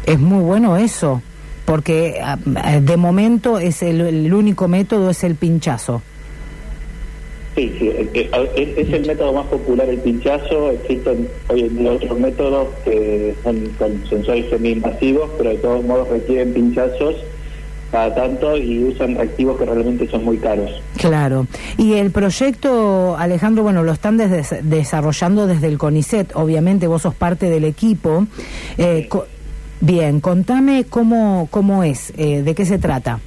es 0.05 0.19
muy 0.19 0.43
bueno 0.43 0.75
eso, 0.75 1.21
porque 1.63 2.19
ah, 2.21 2.37
de 2.81 2.97
momento 2.97 3.57
es 3.57 3.81
el, 3.81 4.01
el 4.01 4.33
único 4.33 4.67
método 4.67 5.11
es 5.11 5.23
el 5.23 5.35
pinchazo. 5.35 6.01
Sí, 7.55 7.75
sí, 7.77 7.89
es, 7.89 8.93
el 8.93 9.05
método 9.05 9.33
más 9.33 9.45
popular 9.47 9.89
el 9.89 9.99
pinchazo. 9.99 10.71
Existen 10.71 11.27
hoy 11.49 11.61
en 11.63 11.77
día 11.77 11.91
otros 11.91 12.17
métodos 12.19 12.67
que 12.85 13.35
son 13.43 13.65
con 13.77 14.07
sensores 14.09 14.49
semi-invasivos, 14.49 15.29
pero 15.37 15.49
de 15.49 15.57
todos 15.57 15.83
modos 15.83 16.07
requieren 16.07 16.53
pinchazos 16.53 17.15
cada 17.91 18.15
tanto 18.15 18.55
y 18.55 18.85
usan 18.85 19.15
reactivos 19.15 19.57
que 19.59 19.65
realmente 19.65 20.07
son 20.09 20.23
muy 20.23 20.37
caros. 20.37 20.71
Claro. 20.97 21.45
Y 21.77 21.95
el 21.95 22.11
proyecto, 22.11 23.17
Alejandro, 23.17 23.63
bueno, 23.63 23.83
lo 23.83 23.91
están 23.91 24.15
des- 24.15 24.55
desarrollando 24.63 25.45
desde 25.45 25.67
el 25.67 25.77
CONICET. 25.77 26.31
Obviamente 26.35 26.87
vos 26.87 27.01
sos 27.01 27.15
parte 27.15 27.49
del 27.49 27.65
equipo. 27.65 28.27
Eh, 28.77 29.07
co- 29.09 29.25
bien, 29.81 30.21
contame 30.21 30.85
cómo, 30.89 31.49
cómo 31.51 31.83
es, 31.83 32.13
eh, 32.15 32.43
de 32.43 32.55
qué 32.55 32.65
se 32.65 32.77
trata. 32.77 33.19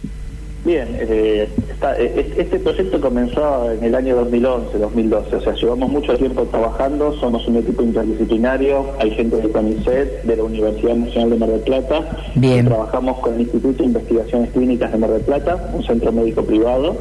Bien, 0.65 0.89
eh, 0.99 1.47
está- 1.71 1.95
eh, 2.01 2.33
este 2.39 2.59
proyecto 2.59 2.99
comenzó 2.99 3.71
en 3.71 3.85
el 3.85 3.95
año 3.95 4.17
2011, 4.17 4.79
2012, 4.79 5.37
o 5.37 5.41
sea, 5.43 5.53
llevamos 5.55 5.91
mucho 5.91 6.17
tiempo 6.17 6.43
trabajando, 6.45 7.13
somos 7.21 7.47
un 7.47 7.57
equipo 7.59 7.83
interdisciplinario, 7.83 8.87
hay 8.99 9.11
gente 9.11 9.37
del 9.37 9.51
CONICET, 9.51 10.23
de 10.23 10.37
la 10.37 10.43
Universidad 10.45 10.95
Nacional 10.97 11.31
de 11.31 11.37
Mar 11.37 11.49
del 11.51 11.61
Plata, 11.61 12.17
Bien. 12.37 12.65
trabajamos 12.65 13.19
con 13.19 13.35
el 13.35 13.43
Instituto 13.43 13.79
de 13.83 13.85
Investigaciones 13.85 14.51
Clínicas 14.53 14.91
de 14.93 14.99
Mar 14.99 15.11
del 15.11 15.21
Plata, 15.21 15.71
un 15.75 15.85
centro 15.85 16.11
médico 16.13 16.43
privado. 16.43 16.97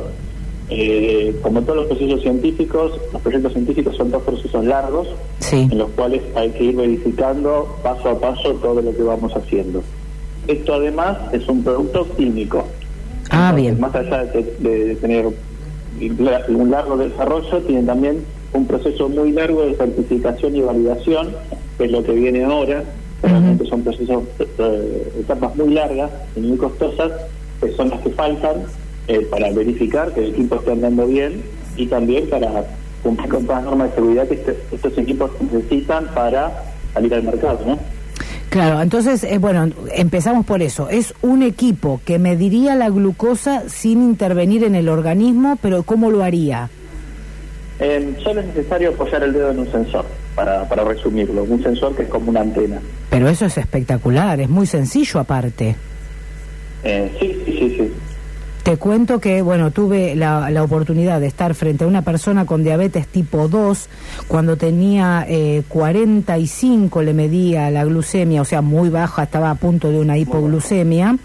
Eh, 0.70 1.36
como 1.42 1.62
todos 1.62 1.76
los 1.76 1.86
procesos 1.88 2.22
científicos, 2.22 2.94
los 3.12 3.22
proyectos 3.22 3.54
científicos 3.54 3.96
son 3.96 4.12
dos 4.12 4.24
procesos 4.24 4.66
largos, 4.66 5.08
Sí. 5.40 5.68
en 5.72 5.78
los 5.78 5.90
cuales 5.92 6.22
hay 6.36 6.50
que 6.52 6.64
ir 6.66 6.76
verificando 6.76 7.68
paso 7.84 8.10
a 8.10 8.20
paso 8.20 8.54
todo 8.56 8.82
lo 8.82 8.96
que 8.96 9.04
vamos 9.04 9.32
haciendo. 9.36 9.84
Esto 10.48 10.74
además 10.74 11.18
es 11.32 11.48
un 11.48 11.64
producto 11.64 12.08
químico. 12.18 12.66
Ah, 13.34 13.50
Entonces, 13.50 13.64
bien. 13.64 13.80
Más 13.82 13.96
allá 13.96 14.24
de, 14.26 14.44
de 14.60 14.96
tener 14.96 15.26
un 15.28 16.72
largo 16.72 16.98
desarrollo, 16.98 17.62
tiene 17.64 17.84
también 17.84 18.24
un 18.54 18.68
proceso 18.68 19.10
muy 19.10 19.32
largo 19.32 19.64
de 19.66 19.74
certificación 19.76 20.56
y 20.56 20.62
validación, 20.62 21.30
que 21.78 21.86
es 21.86 21.92
lo 21.92 22.04
que 22.04 22.12
viene 22.14 22.44
ahora. 22.44 22.84
Realmente 23.24 23.66
son 23.66 23.82
procesos, 23.84 24.24
eh, 24.40 25.14
etapas 25.22 25.56
muy 25.56 25.74
largas 25.74 26.12
y 26.36 26.42
muy 26.42 26.58
costosas, 26.58 27.12
que 27.62 27.72
son 27.72 27.90
las 27.90 28.02
que 28.02 28.10
faltan 28.12 28.64
eh, 29.08 29.26
para 29.32 29.50
verificar 29.52 30.14
que 30.14 30.22
el 30.26 30.30
equipo 30.32 30.56
esté 30.58 30.72
andando 30.74 31.08
bien 31.08 31.42
y 31.78 31.88
también 31.88 32.30
para 32.30 32.66
cumplir 33.02 33.30
con 33.30 33.46
todas 33.46 33.64
las 33.64 33.72
normas 33.72 33.90
de 33.90 33.96
seguridad 33.96 34.28
que 34.28 34.36
este- 34.36 34.58
estos 34.72 34.98
equipos 34.98 35.32
necesitan 35.42 36.08
para 36.14 36.64
salir 36.94 37.14
al 37.14 37.24
mercado, 37.24 37.60
¿no? 37.66 37.80
Claro, 38.54 38.84
entonces, 38.84 39.24
eh, 39.24 39.40
bueno, 39.40 39.68
empezamos 39.96 40.46
por 40.46 40.62
eso. 40.62 40.88
Es 40.88 41.16
un 41.24 41.42
equipo 41.42 42.00
que 42.06 42.20
mediría 42.20 42.76
la 42.76 42.88
glucosa 42.92 43.68
sin 43.68 44.04
intervenir 44.04 44.64
en 44.64 44.76
el 44.76 44.90
organismo, 44.90 45.58
pero 45.60 45.82
¿cómo 45.82 46.12
lo 46.12 46.24
haría? 46.24 46.70
Eh, 47.80 48.16
solo 48.24 48.42
es 48.42 48.46
necesario 48.46 48.92
apoyar 48.92 49.24
el 49.24 49.34
dedo 49.34 49.50
en 49.50 49.58
un 49.58 49.72
sensor, 49.72 50.06
para, 50.36 50.70
para 50.70 50.84
resumirlo, 50.84 51.46
un 51.46 51.64
sensor 51.64 51.96
que 51.96 52.04
es 52.04 52.10
como 52.10 52.30
una 52.30 52.42
antena. 52.42 52.80
Pero 53.10 53.28
eso 53.28 53.48
es 53.48 53.58
espectacular, 53.58 54.40
es 54.40 54.50
muy 54.50 54.68
sencillo 54.68 55.20
aparte. 55.20 55.76
Eh, 56.84 57.12
sí, 57.20 57.42
sí, 57.46 57.58
sí, 57.58 57.76
sí. 57.76 57.92
Te 58.64 58.78
cuento 58.78 59.20
que, 59.20 59.42
bueno, 59.42 59.72
tuve 59.72 60.16
la, 60.16 60.50
la 60.50 60.64
oportunidad 60.64 61.20
de 61.20 61.28
estar 61.28 61.54
frente 61.54 61.84
a 61.84 61.88
una 61.88 62.02
persona 62.02 62.46
con 62.46 62.64
diabetes 62.64 63.10
tipo 63.10 63.50
2, 63.50 63.90
cuando 64.30 64.56
tenía 64.56 65.26
eh, 65.28 65.64
45 65.68 67.02
le 67.02 67.14
medía 67.14 67.70
la 67.72 67.84
glucemia, 67.84 68.42
o 68.42 68.46
sea, 68.46 68.62
muy 68.62 68.88
baja, 68.88 69.24
estaba 69.24 69.52
a 69.52 69.56
punto 69.56 69.92
de 69.92 70.00
una 70.00 70.18
hipoglucemia, 70.18 71.18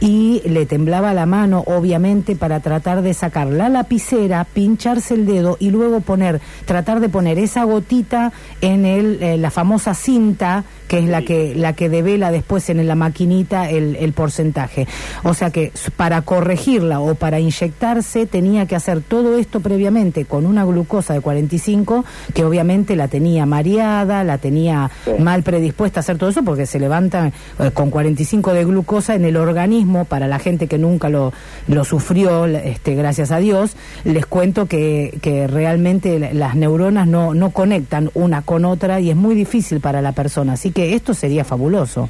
y 0.00 0.42
le 0.44 0.66
temblaba 0.66 1.14
la 1.14 1.26
mano, 1.26 1.62
obviamente, 1.68 2.34
para 2.34 2.58
tratar 2.58 3.02
de 3.02 3.14
sacar 3.14 3.46
la 3.46 3.68
lapicera, 3.68 4.44
pincharse 4.44 5.14
el 5.14 5.26
dedo 5.26 5.58
y 5.60 5.70
luego 5.70 6.00
poner, 6.00 6.40
tratar 6.64 6.98
de 6.98 7.08
poner 7.08 7.38
esa 7.38 7.62
gotita 7.62 8.32
en 8.60 8.84
el, 8.84 9.22
eh, 9.22 9.36
la 9.36 9.52
famosa 9.52 9.94
cinta, 9.94 10.64
que 10.90 10.98
es 10.98 11.04
la 11.08 11.22
que, 11.22 11.54
la 11.54 11.72
que 11.74 11.88
devela 11.88 12.32
después 12.32 12.68
en 12.68 12.84
la 12.84 12.96
maquinita 12.96 13.70
el, 13.70 13.94
el 13.94 14.12
porcentaje. 14.12 14.88
O 15.22 15.34
sea 15.34 15.50
que 15.50 15.70
para 15.96 16.22
corregirla 16.22 16.98
o 16.98 17.14
para 17.14 17.38
inyectarse 17.38 18.26
tenía 18.26 18.66
que 18.66 18.74
hacer 18.74 19.00
todo 19.00 19.38
esto 19.38 19.60
previamente 19.60 20.24
con 20.24 20.46
una 20.46 20.64
glucosa 20.64 21.14
de 21.14 21.20
45 21.20 22.04
que 22.34 22.44
obviamente 22.44 22.96
la 22.96 23.06
tenía 23.06 23.46
mareada, 23.46 24.24
la 24.24 24.38
tenía 24.38 24.90
Sí. 25.04 25.12
mal 25.22 25.44
predispuesta 25.44 26.00
a 26.00 26.02
hacer 26.02 26.18
todo 26.18 26.30
eso 26.30 26.42
porque 26.42 26.66
se 26.66 26.80
levanta 26.80 27.30
eh, 27.60 27.70
con 27.72 27.90
45 27.90 28.52
de 28.52 28.64
glucosa 28.64 29.14
en 29.14 29.24
el 29.24 29.36
organismo 29.36 30.06
para 30.06 30.26
la 30.26 30.40
gente 30.40 30.66
que 30.66 30.76
nunca 30.76 31.08
lo, 31.08 31.32
lo 31.68 31.84
sufrió, 31.84 32.46
este, 32.46 32.96
gracias 32.96 33.30
a 33.30 33.38
Dios, 33.38 33.76
les 34.02 34.26
cuento 34.26 34.66
que, 34.66 35.16
que 35.22 35.46
realmente 35.46 36.18
la- 36.18 36.32
las 36.32 36.56
neuronas 36.56 37.06
no, 37.06 37.32
no 37.34 37.50
conectan 37.50 38.10
una 38.14 38.42
con 38.42 38.64
otra 38.64 38.98
y 38.98 39.10
es 39.10 39.16
muy 39.16 39.36
difícil 39.36 39.78
para 39.80 40.02
la 40.02 40.10
persona. 40.12 40.54
Así 40.54 40.72
que 40.72 40.79
esto 40.94 41.14
sería 41.14 41.44
fabuloso. 41.44 42.08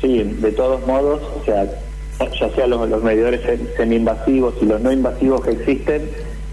Sí, 0.00 0.22
de 0.22 0.52
todos 0.52 0.86
modos, 0.86 1.20
o 1.40 1.44
sea, 1.44 1.66
ya 2.40 2.50
sea 2.54 2.66
los, 2.66 2.88
los 2.88 3.02
medidores 3.02 3.40
se- 3.42 3.76
semi-invasivos 3.76 4.54
y 4.62 4.66
los 4.66 4.80
no 4.80 4.92
invasivos 4.92 5.42
que 5.44 5.50
existen, 5.52 6.08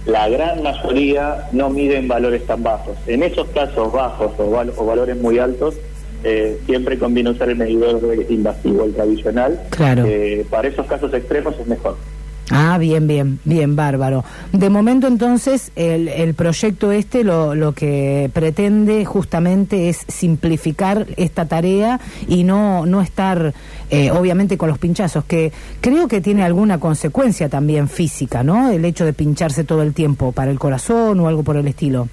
la 0.05 0.27
gran 0.29 0.61
mayoría 0.63 1.47
no 1.51 1.69
miden 1.69 2.07
valores 2.07 2.45
tan 2.45 2.61
bajos. 2.63 2.95
En 3.07 3.23
esos 3.23 3.47
casos 3.49 3.91
bajos 3.91 4.31
o, 4.37 4.49
val- 4.51 4.73
o 4.77 4.85
valores 4.85 5.17
muy 5.17 5.39
altos, 5.39 5.75
eh, 6.23 6.59
siempre 6.65 6.97
conviene 6.97 7.29
usar 7.31 7.49
el 7.49 7.55
medidor 7.57 8.01
invasivo, 8.29 8.83
el 8.85 8.93
tradicional. 8.93 9.59
Claro. 9.69 10.03
Eh, 10.07 10.45
para 10.49 10.67
esos 10.67 10.85
casos 10.87 11.13
extremos 11.13 11.53
es 11.59 11.67
mejor. 11.67 11.97
Ah, 12.51 12.77
bien, 12.77 13.07
bien, 13.07 13.39
bien, 13.43 13.75
bárbaro. 13.75 14.23
De 14.51 14.69
momento 14.69 15.07
entonces 15.07 15.71
el, 15.75 16.07
el 16.07 16.35
proyecto 16.35 16.91
este 16.91 17.23
lo, 17.23 17.55
lo 17.55 17.73
que 17.73 18.29
pretende 18.33 19.03
justamente 19.03 19.89
es 19.89 20.05
simplificar 20.07 21.07
esta 21.17 21.47
tarea 21.47 21.99
y 22.27 22.43
no, 22.43 22.85
no 22.85 23.01
estar 23.01 23.53
eh, 23.89 24.11
obviamente 24.11 24.57
con 24.57 24.69
los 24.69 24.77
pinchazos, 24.77 25.25
que 25.25 25.51
creo 25.81 26.07
que 26.07 26.21
tiene 26.21 26.43
alguna 26.43 26.79
consecuencia 26.79 27.49
también 27.49 27.89
física, 27.89 28.43
¿no? 28.43 28.69
El 28.69 28.85
hecho 28.85 29.05
de 29.05 29.13
pincharse 29.13 29.63
todo 29.63 29.81
el 29.81 29.93
tiempo 29.93 30.31
para 30.31 30.51
el 30.51 30.59
corazón 30.59 31.19
o 31.19 31.27
algo 31.27 31.43
por 31.43 31.57
el 31.57 31.67
estilo. 31.67 32.07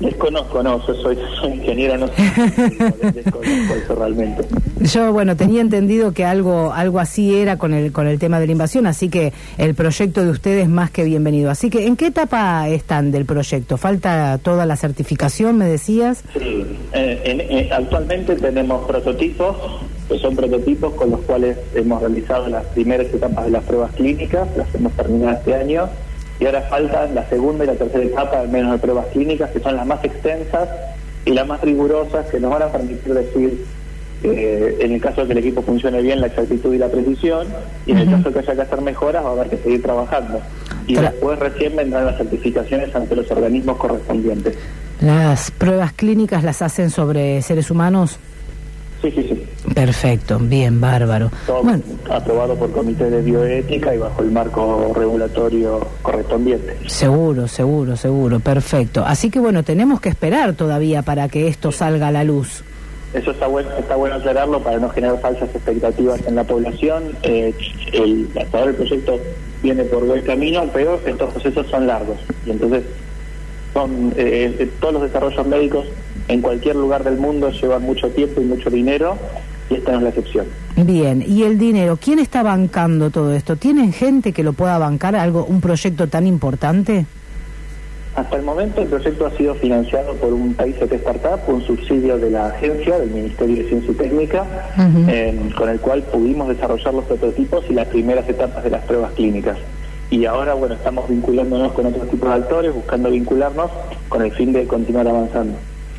Desconozco, 0.00 0.62
no, 0.62 0.86
yo 0.86 0.94
soy, 0.94 1.18
soy 1.40 1.52
ingeniero, 1.54 1.98
no 1.98 2.06
sé. 2.08 2.12
Desconozco 3.14 3.74
eso 3.84 3.94
realmente. 3.96 4.44
Yo, 4.80 5.12
bueno, 5.12 5.36
tenía 5.36 5.60
entendido 5.60 6.12
que 6.12 6.24
algo, 6.24 6.72
algo 6.72 7.00
así 7.00 7.34
era 7.34 7.56
con 7.58 7.74
el, 7.74 7.90
con 7.90 8.06
el 8.06 8.18
tema 8.20 8.38
de 8.38 8.46
la 8.46 8.52
invasión, 8.52 8.86
así 8.86 9.08
que 9.08 9.32
el 9.58 9.74
proyecto 9.74 10.22
de 10.24 10.30
ustedes 10.30 10.62
es 10.64 10.68
más 10.68 10.90
que 10.92 11.02
bienvenido. 11.04 11.50
Así 11.50 11.68
que, 11.68 11.86
¿en 11.86 11.96
qué 11.96 12.06
etapa 12.06 12.68
están 12.68 13.10
del 13.10 13.24
proyecto? 13.24 13.76
¿Falta 13.76 14.38
toda 14.38 14.66
la 14.66 14.76
certificación, 14.76 15.58
me 15.58 15.64
decías? 15.66 16.22
Sí, 16.38 16.64
eh, 16.92 17.20
en- 17.24 17.40
eh, 17.40 17.70
actualmente 17.72 18.36
tenemos 18.36 18.86
prototipos, 18.86 19.56
que 20.08 20.18
son 20.20 20.36
prototipos 20.36 20.94
con 20.94 21.10
los 21.10 21.20
cuales 21.22 21.58
hemos 21.74 22.00
realizado 22.00 22.46
las 22.48 22.64
primeras 22.66 23.08
etapas 23.12 23.46
de 23.46 23.50
las 23.50 23.64
pruebas 23.64 23.90
clínicas, 23.96 24.48
las 24.56 24.72
hemos 24.74 24.92
terminado 24.92 25.36
este 25.38 25.54
año, 25.56 25.88
y 26.40 26.46
ahora 26.46 26.62
faltan 26.62 27.14
la 27.14 27.28
segunda 27.28 27.64
y 27.64 27.66
la 27.66 27.74
tercera 27.74 28.04
etapa, 28.04 28.40
al 28.40 28.48
menos 28.48 28.72
de 28.72 28.78
pruebas 28.78 29.06
clínicas, 29.12 29.50
que 29.50 29.60
son 29.60 29.76
las 29.76 29.86
más 29.86 30.04
extensas 30.04 30.68
y 31.24 31.30
las 31.32 31.46
más 31.46 31.60
rigurosas, 31.60 32.26
que 32.26 32.38
nos 32.40 32.50
van 32.50 32.62
a 32.62 32.66
permitir 32.68 33.12
decir, 33.14 33.64
eh, 34.22 34.76
en 34.80 34.92
el 34.92 35.00
caso 35.00 35.20
de 35.22 35.26
que 35.28 35.32
el 35.32 35.38
equipo 35.38 35.62
funcione 35.62 36.00
bien, 36.02 36.20
la 36.20 36.26
exactitud 36.28 36.72
y 36.74 36.78
la 36.78 36.88
precisión, 36.88 37.46
y 37.86 37.92
en 37.92 37.98
el 37.98 38.10
caso 38.10 38.30
de 38.30 38.32
que 38.32 38.38
haya 38.40 38.54
que 38.54 38.62
hacer 38.62 38.80
mejoras, 38.80 39.24
va 39.24 39.28
a 39.28 39.32
haber 39.32 39.48
que 39.48 39.58
seguir 39.58 39.82
trabajando. 39.82 40.40
Y 40.86 40.94
Tra- 40.96 41.10
después 41.12 41.38
recién 41.38 41.76
vendrán 41.76 42.06
las 42.06 42.16
certificaciones 42.16 42.94
ante 42.94 43.14
los 43.14 43.30
organismos 43.30 43.76
correspondientes. 43.76 44.56
¿Las 45.00 45.50
pruebas 45.52 45.92
clínicas 45.92 46.42
las 46.42 46.62
hacen 46.62 46.90
sobre 46.90 47.40
seres 47.42 47.70
humanos? 47.70 48.18
Sí, 49.00 49.10
sí, 49.12 49.22
sí. 49.28 49.72
Perfecto, 49.74 50.38
bien, 50.40 50.80
bárbaro. 50.80 51.30
Todo 51.46 51.62
Bueno, 51.62 51.82
aprobado 52.10 52.56
por 52.56 52.72
comité 52.72 53.08
de 53.08 53.22
bioética 53.22 53.94
y 53.94 53.98
bajo 53.98 54.22
el 54.22 54.30
marco 54.32 54.92
regulatorio 54.94 55.86
correspondiente. 56.02 56.76
seguro, 56.86 57.46
seguro, 57.46 57.96
seguro, 57.96 58.40
perfecto. 58.40 59.04
Así 59.06 59.30
que 59.30 59.38
bueno, 59.38 59.62
tenemos 59.62 60.00
que 60.00 60.08
esperar 60.08 60.54
todavía 60.54 61.02
para 61.02 61.28
que 61.28 61.46
esto 61.46 61.70
salga 61.70 62.08
a 62.08 62.12
la 62.12 62.24
luz. 62.24 62.64
Eso 63.14 63.30
está 63.30 63.46
bueno, 63.46 63.70
está 63.78 63.96
bueno 63.96 64.16
aclararlo 64.16 64.60
para 64.62 64.78
no 64.78 64.88
generar 64.90 65.20
falsas 65.20 65.48
expectativas 65.54 66.20
en 66.26 66.34
la 66.34 66.44
población. 66.44 67.04
Eh, 67.22 67.54
el, 67.92 68.28
hasta 68.38 68.58
ahora 68.58 68.70
el 68.70 68.76
proyecto 68.76 69.18
viene 69.62 69.84
por 69.84 70.04
buen 70.06 70.22
camino, 70.22 70.64
pero 70.72 71.00
estos 71.06 71.32
procesos 71.32 71.66
son 71.68 71.86
largos. 71.86 72.18
Y 72.44 72.50
entonces 72.50 72.82
son 73.72 74.12
eh, 74.16 74.54
eh, 74.58 74.70
todos 74.80 74.94
los 74.94 75.02
desarrollos 75.04 75.46
médicos 75.46 75.86
en 76.28 76.42
cualquier 76.42 76.76
lugar 76.76 77.04
del 77.04 77.16
mundo 77.16 77.50
llevan 77.50 77.82
mucho 77.82 78.08
tiempo 78.10 78.40
y 78.40 78.44
mucho 78.44 78.70
dinero 78.70 79.16
y 79.70 79.74
esta 79.74 79.92
no 79.92 79.98
es 79.98 80.02
la 80.04 80.08
excepción. 80.10 80.46
Bien, 80.76 81.24
y 81.26 81.42
el 81.42 81.58
dinero, 81.58 81.98
¿quién 82.00 82.18
está 82.18 82.42
bancando 82.42 83.10
todo 83.10 83.34
esto? 83.34 83.56
¿Tienen 83.56 83.92
gente 83.92 84.32
que 84.32 84.42
lo 84.42 84.52
pueda 84.52 84.78
bancar 84.78 85.16
algo, 85.16 85.44
un 85.44 85.60
proyecto 85.60 86.06
tan 86.06 86.26
importante? 86.26 87.06
Hasta 88.14 88.36
el 88.36 88.42
momento 88.42 88.80
el 88.82 88.88
proyecto 88.88 89.26
ha 89.26 89.30
sido 89.36 89.54
financiado 89.54 90.14
por 90.14 90.32
un 90.32 90.54
país 90.54 90.74
de 90.80 90.96
startup, 90.96 91.38
un 91.46 91.62
subsidio 91.64 92.18
de 92.18 92.30
la 92.30 92.48
agencia, 92.48 92.98
del 92.98 93.10
Ministerio 93.10 93.62
de 93.62 93.68
Ciencia 93.68 93.92
y 93.92 93.94
Técnica, 93.94 94.44
eh, 95.08 95.38
con 95.56 95.68
el 95.68 95.78
cual 95.78 96.02
pudimos 96.02 96.48
desarrollar 96.48 96.94
los 96.94 97.04
prototipos 97.04 97.64
y 97.68 97.74
las 97.74 97.86
primeras 97.86 98.28
etapas 98.28 98.64
de 98.64 98.70
las 98.70 98.84
pruebas 98.84 99.12
clínicas. 99.12 99.58
Y 100.10 100.24
ahora, 100.24 100.54
bueno, 100.54 100.74
estamos 100.74 101.08
vinculándonos 101.08 101.72
con 101.72 101.86
otros 101.86 102.08
tipos 102.10 102.28
de 102.28 102.34
actores, 102.34 102.74
buscando 102.74 103.10
vincularnos 103.10 103.70
con 104.08 104.22
el 104.22 104.32
fin 104.32 104.52
de 104.52 104.66
continuar 104.66 105.06
avanzando. 105.06 105.56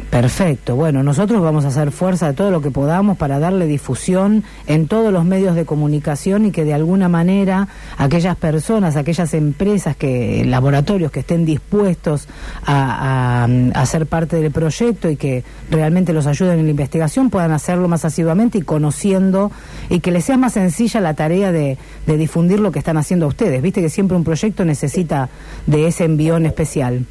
Perfecto. 0.09 0.75
Bueno, 0.75 1.03
nosotros 1.03 1.39
vamos 1.39 1.65
a 1.65 1.67
hacer 1.67 1.91
fuerza 1.91 2.25
de 2.29 2.33
todo 2.33 2.49
lo 2.49 2.61
que 2.61 2.71
podamos 2.71 3.15
para 3.15 3.37
darle 3.37 3.67
difusión 3.67 4.43
en 4.65 4.87
todos 4.87 5.13
los 5.13 5.23
medios 5.23 5.55
de 5.55 5.65
comunicación 5.65 6.47
y 6.47 6.51
que 6.51 6.63
de 6.65 6.73
alguna 6.73 7.07
manera 7.09 7.67
aquellas 7.95 8.35
personas, 8.35 8.95
aquellas 8.95 9.35
empresas, 9.35 9.95
que 9.95 10.43
laboratorios 10.45 11.11
que 11.11 11.19
estén 11.19 11.45
dispuestos 11.45 12.27
a, 12.65 13.43
a- 13.75 13.85
ser 13.85 14.07
parte 14.07 14.37
del 14.41 14.51
proyecto 14.51 15.11
y 15.11 15.15
que 15.15 15.43
realmente 15.69 16.11
los 16.11 16.25
ayuden 16.25 16.57
en 16.57 16.65
la 16.65 16.71
investigación 16.71 17.29
puedan 17.29 17.51
hacerlo 17.51 17.87
más 17.87 18.03
asiduamente 18.03 18.57
y 18.57 18.61
conociendo 18.63 19.51
y 19.91 19.99
que 19.99 20.11
les 20.11 20.25
sea 20.25 20.37
más 20.37 20.53
sencilla 20.53 21.01
la 21.01 21.13
tarea 21.13 21.51
de, 21.51 21.77
de 22.07 22.17
difundir 22.17 22.59
lo 22.59 22.71
que 22.71 22.79
están 22.79 22.97
haciendo 22.97 23.27
ustedes. 23.27 23.61
Viste 23.61 23.79
que 23.81 23.89
siempre 23.89 24.17
un 24.17 24.23
proyecto 24.23 24.65
necesita 24.65 25.29
de 25.67 25.87
ese 25.87 26.05
envión 26.05 26.47
especial. 26.47 27.05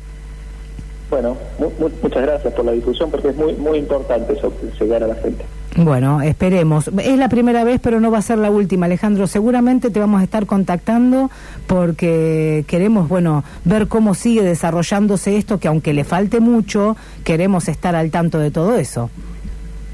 Bueno, 1.11 1.37
mu- 1.59 1.71
mu- 1.79 1.90
muchas 2.03 2.23
gracias 2.23 2.53
por 2.53 2.64
la 2.66 2.73
difusión 2.73 3.11
porque 3.11 3.29
es 3.29 3.37
muy, 3.37 3.55
muy 3.55 3.79
importante 3.79 4.35
eso, 4.35 4.53
llegar 4.79 5.03
a 5.03 5.07
la 5.07 5.14
gente. 5.14 5.44
Bueno, 5.77 6.21
esperemos. 6.23 6.88
Es 6.88 7.16
la 7.18 7.29
primera 7.29 7.62
vez, 7.64 7.81
pero 7.83 8.01
no 8.01 8.11
va 8.11 8.18
a 8.18 8.23
ser 8.23 8.38
la 8.38 8.51
última, 8.51 8.87
Alejandro. 8.87 9.27
Seguramente 9.27 9.90
te 9.90 10.01
vamos 10.01 10.21
a 10.21 10.25
estar 10.25 10.44
contactando 10.47 11.31
porque 11.66 12.64
queremos, 12.66 13.09
bueno, 13.09 13.44
ver 13.64 13.87
cómo 13.88 14.14
sigue 14.14 14.42
desarrollándose 14.42 15.37
esto, 15.37 15.59
que 15.59 15.68
aunque 15.68 15.92
le 15.94 16.05
falte 16.05 16.40
mucho, 16.40 16.97
queremos 17.25 17.68
estar 17.68 17.94
al 17.94 18.11
tanto 18.11 18.38
de 18.38 18.51
todo 18.51 18.77
eso. 18.77 19.09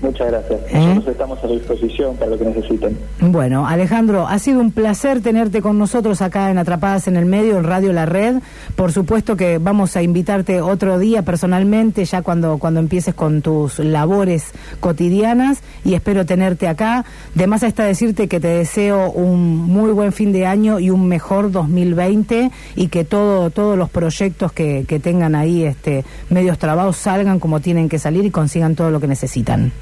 Muchas 0.04 0.30
gracias. 0.30 0.60
¿Eh? 0.68 0.78
Nosotros 0.78 1.08
estamos 1.08 1.38
a 1.38 1.42
su 1.42 1.54
disposición 1.54 2.16
para 2.16 2.30
lo 2.30 2.38
que 2.38 2.44
necesiten. 2.44 2.98
Bueno, 3.20 3.66
Alejandro, 3.66 4.26
ha 4.28 4.38
sido 4.38 4.60
un 4.60 4.70
placer 4.70 5.22
tenerte 5.22 5.62
con 5.62 5.78
nosotros 5.78 6.20
acá 6.20 6.50
en 6.50 6.58
Atrapadas 6.58 7.08
en 7.08 7.16
el 7.16 7.24
Medio, 7.24 7.56
en 7.56 7.64
Radio 7.64 7.92
La 7.94 8.04
Red. 8.04 8.42
Por 8.76 8.92
supuesto 8.92 9.34
que 9.34 9.56
vamos 9.56 9.96
a 9.96 10.02
invitarte 10.02 10.60
otro 10.60 10.98
día 10.98 11.22
personalmente, 11.22 12.04
ya 12.04 12.20
cuando, 12.20 12.58
cuando 12.58 12.80
empieces 12.80 13.14
con 13.14 13.40
tus 13.40 13.78
labores 13.78 14.52
cotidianas, 14.80 15.62
y 15.84 15.94
espero 15.94 16.26
tenerte 16.26 16.68
acá. 16.68 17.06
De 17.34 17.46
más 17.46 17.62
está 17.62 17.84
decirte 17.84 18.28
que 18.28 18.40
te 18.40 18.48
deseo 18.48 19.10
un 19.10 19.56
muy 19.56 19.92
buen 19.92 20.12
fin 20.12 20.32
de 20.32 20.44
año 20.46 20.80
y 20.80 20.90
un 20.90 21.08
mejor 21.08 21.50
2020 21.50 22.50
y 22.76 22.88
que 22.88 23.04
todo, 23.04 23.48
todos 23.48 23.78
los 23.78 23.88
proyectos 23.88 24.52
que, 24.52 24.84
que 24.86 25.00
tengan 25.00 25.34
ahí 25.34 25.64
este, 25.64 26.04
medios 26.28 26.58
trabados 26.58 26.98
salgan 26.98 27.40
como 27.40 27.60
tienen 27.60 27.88
que 27.88 27.98
salir 27.98 28.26
y 28.26 28.30
consigan 28.30 28.74
todo 28.74 28.90
lo 28.90 29.00
que 29.00 29.06
necesitan. 29.06 29.72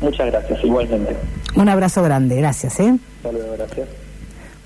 Muchas 0.00 0.26
gracias, 0.26 0.62
igualmente. 0.64 1.16
Un 1.54 1.68
abrazo 1.68 2.02
grande, 2.02 2.36
gracias. 2.36 2.78
¿eh? 2.80 2.96
Luego, 3.24 3.54
gracias. 3.56 3.88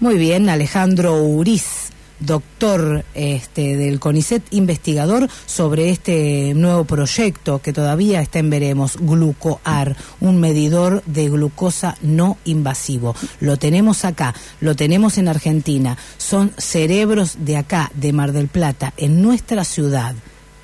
Muy 0.01 0.19
bien, 0.19 0.49
Alejandro 0.49 1.23
Uriz, 1.23 1.91
doctor 2.19 3.05
este, 3.15 3.77
del 3.77 4.01
CONICET, 4.01 4.43
investigador 4.51 5.29
sobre 5.47 5.91
este 5.91 6.55
nuevo 6.55 6.85
proyecto 6.85 7.61
que 7.61 7.73
todavía 7.73 8.21
está 8.21 8.39
en 8.41 8.51
veremos, 8.51 8.97
Glucoar, 8.99 9.97
un 10.21 10.41
medidor 10.41 11.03
de 11.07 11.29
glucosa 11.29 11.97
no 12.03 12.37
invasivo. 12.45 13.15
Lo 13.41 13.57
tenemos 13.59 14.05
acá, 14.05 14.35
lo 14.61 14.75
tenemos 14.75 15.19
en 15.19 15.29
Argentina, 15.29 15.97
son 16.19 16.53
cerebros 16.59 17.37
de 17.45 17.57
acá, 17.57 17.91
de 17.95 18.13
Mar 18.13 18.33
del 18.33 18.49
Plata, 18.49 18.93
en 18.97 19.23
nuestra 19.23 19.65
ciudad. 19.65 20.15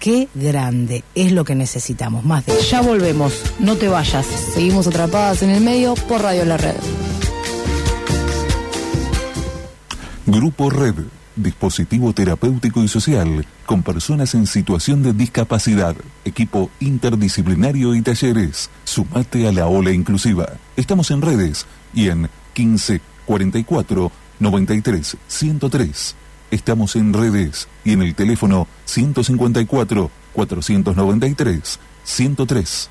Qué 0.00 0.28
grande 0.34 1.02
es 1.14 1.32
lo 1.32 1.44
que 1.44 1.56
necesitamos, 1.56 2.24
más 2.24 2.46
de... 2.46 2.52
Ya 2.62 2.80
volvemos, 2.80 3.42
no 3.58 3.76
te 3.76 3.88
vayas. 3.88 4.26
Seguimos 4.26 4.86
atrapadas 4.86 5.42
en 5.42 5.50
el 5.50 5.60
medio 5.60 5.94
por 5.94 6.22
Radio 6.22 6.44
La 6.44 6.56
Red. 6.56 6.76
Grupo 10.26 10.70
Red, 10.70 10.94
dispositivo 11.34 12.12
terapéutico 12.12 12.84
y 12.84 12.88
social 12.88 13.44
con 13.66 13.82
personas 13.82 14.34
en 14.34 14.46
situación 14.46 15.02
de 15.02 15.14
discapacidad, 15.14 15.96
equipo 16.24 16.70
interdisciplinario 16.78 17.94
y 17.94 18.02
talleres. 18.02 18.70
Sumate 18.84 19.48
a 19.48 19.52
la 19.52 19.66
ola 19.66 19.90
inclusiva. 19.90 20.46
Estamos 20.76 21.10
en 21.10 21.22
redes 21.22 21.66
y 21.92 22.08
en 22.08 22.28
15 22.52 23.00
44 23.26 24.12
93 24.38 25.16
103. 25.26 26.16
Estamos 26.50 26.96
en 26.96 27.12
redes 27.12 27.68
y 27.84 27.92
en 27.92 28.02
el 28.02 28.14
teléfono 28.14 28.66
154 28.86 30.10
493 30.32 31.78
103. 32.04 32.90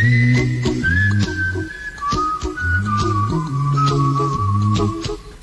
Con, 0.00 0.62
con, 0.62 0.80
con. 0.80 1.09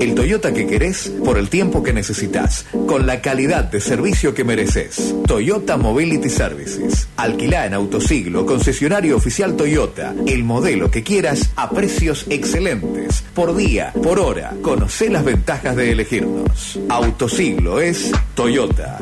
El 0.00 0.14
Toyota 0.14 0.52
que 0.52 0.66
querés 0.66 1.12
por 1.24 1.38
el 1.38 1.48
tiempo 1.48 1.82
que 1.82 1.92
necesitas, 1.92 2.66
con 2.86 3.06
la 3.06 3.20
calidad 3.20 3.64
de 3.64 3.80
servicio 3.80 4.34
que 4.34 4.44
mereces. 4.44 5.14
Toyota 5.26 5.76
Mobility 5.76 6.28
Services. 6.28 7.08
Alquilá 7.16 7.66
en 7.66 7.74
Autosiglo, 7.74 8.46
concesionario 8.46 9.16
oficial 9.16 9.56
Toyota, 9.56 10.14
el 10.26 10.44
modelo 10.44 10.90
que 10.90 11.02
quieras 11.02 11.50
a 11.56 11.70
precios 11.70 12.26
excelentes, 12.28 13.22
por 13.34 13.54
día, 13.56 13.92
por 14.02 14.18
hora. 14.18 14.54
Conocé 14.62 15.10
las 15.10 15.24
ventajas 15.24 15.76
de 15.76 15.92
elegirnos. 15.92 16.78
Autosiglo 16.88 17.80
es 17.80 18.12
Toyota. 18.34 18.98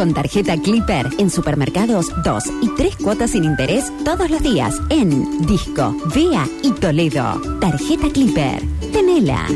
Con 0.00 0.14
tarjeta 0.14 0.56
Clipper 0.56 1.10
en 1.18 1.28
supermercados 1.28 2.10
2 2.24 2.44
y 2.62 2.74
3 2.74 2.96
cuotas 2.96 3.32
sin 3.32 3.44
interés 3.44 3.92
todos 4.02 4.30
los 4.30 4.42
días 4.42 4.80
en 4.88 5.46
Disco, 5.46 5.94
Vea 6.14 6.48
y 6.62 6.70
Toledo. 6.70 7.38
Tarjeta 7.60 8.08
Clipper. 8.08 8.62
Tenela. 8.94 9.46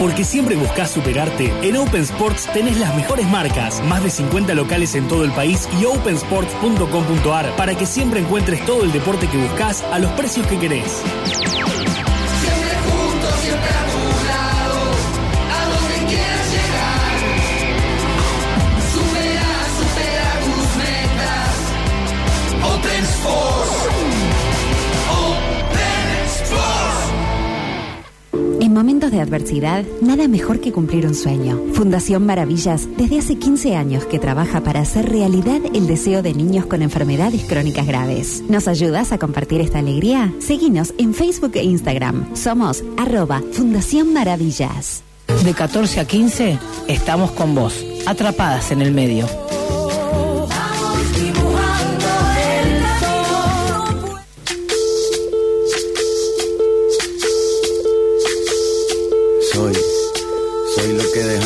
Porque 0.00 0.24
siempre 0.24 0.56
buscas 0.56 0.90
superarte, 0.90 1.52
en 1.60 1.76
Open 1.76 2.00
Sports 2.00 2.48
tenés 2.54 2.78
las 2.78 2.96
mejores 2.96 3.28
marcas, 3.28 3.82
más 3.84 4.02
de 4.02 4.08
50 4.08 4.54
locales 4.54 4.94
en 4.94 5.06
todo 5.06 5.24
el 5.24 5.32
país 5.32 5.68
y 5.78 5.84
opensports.com.ar 5.84 7.56
para 7.56 7.74
que 7.76 7.84
siempre 7.84 8.20
encuentres 8.20 8.64
todo 8.64 8.84
el 8.84 8.92
deporte 8.92 9.28
que 9.28 9.36
buscas 9.36 9.82
a 9.92 9.98
los 9.98 10.10
precios 10.12 10.46
que 10.46 10.58
querés. 10.58 11.02
Momentos 28.78 29.10
de 29.10 29.20
adversidad, 29.20 29.84
nada 30.00 30.28
mejor 30.28 30.60
que 30.60 30.70
cumplir 30.70 31.04
un 31.04 31.16
sueño. 31.16 31.60
Fundación 31.72 32.24
Maravillas, 32.24 32.88
desde 32.96 33.18
hace 33.18 33.36
15 33.36 33.74
años 33.74 34.04
que 34.04 34.20
trabaja 34.20 34.60
para 34.60 34.78
hacer 34.78 35.08
realidad 35.08 35.60
el 35.74 35.88
deseo 35.88 36.22
de 36.22 36.32
niños 36.32 36.64
con 36.66 36.82
enfermedades 36.82 37.42
crónicas 37.42 37.88
graves. 37.88 38.44
¿Nos 38.48 38.68
ayudas 38.68 39.10
a 39.10 39.18
compartir 39.18 39.60
esta 39.62 39.80
alegría? 39.80 40.32
Seguinos 40.38 40.94
en 40.96 41.12
Facebook 41.12 41.56
e 41.56 41.64
Instagram. 41.64 42.36
Somos 42.36 42.84
arroba 42.96 43.42
Fundación 43.50 44.12
Maravillas. 44.12 45.02
De 45.44 45.54
14 45.54 45.98
a 45.98 46.04
15 46.04 46.58
estamos 46.86 47.32
con 47.32 47.56
vos, 47.56 47.84
atrapadas 48.06 48.70
en 48.70 48.80
el 48.80 48.92
medio. 48.92 49.26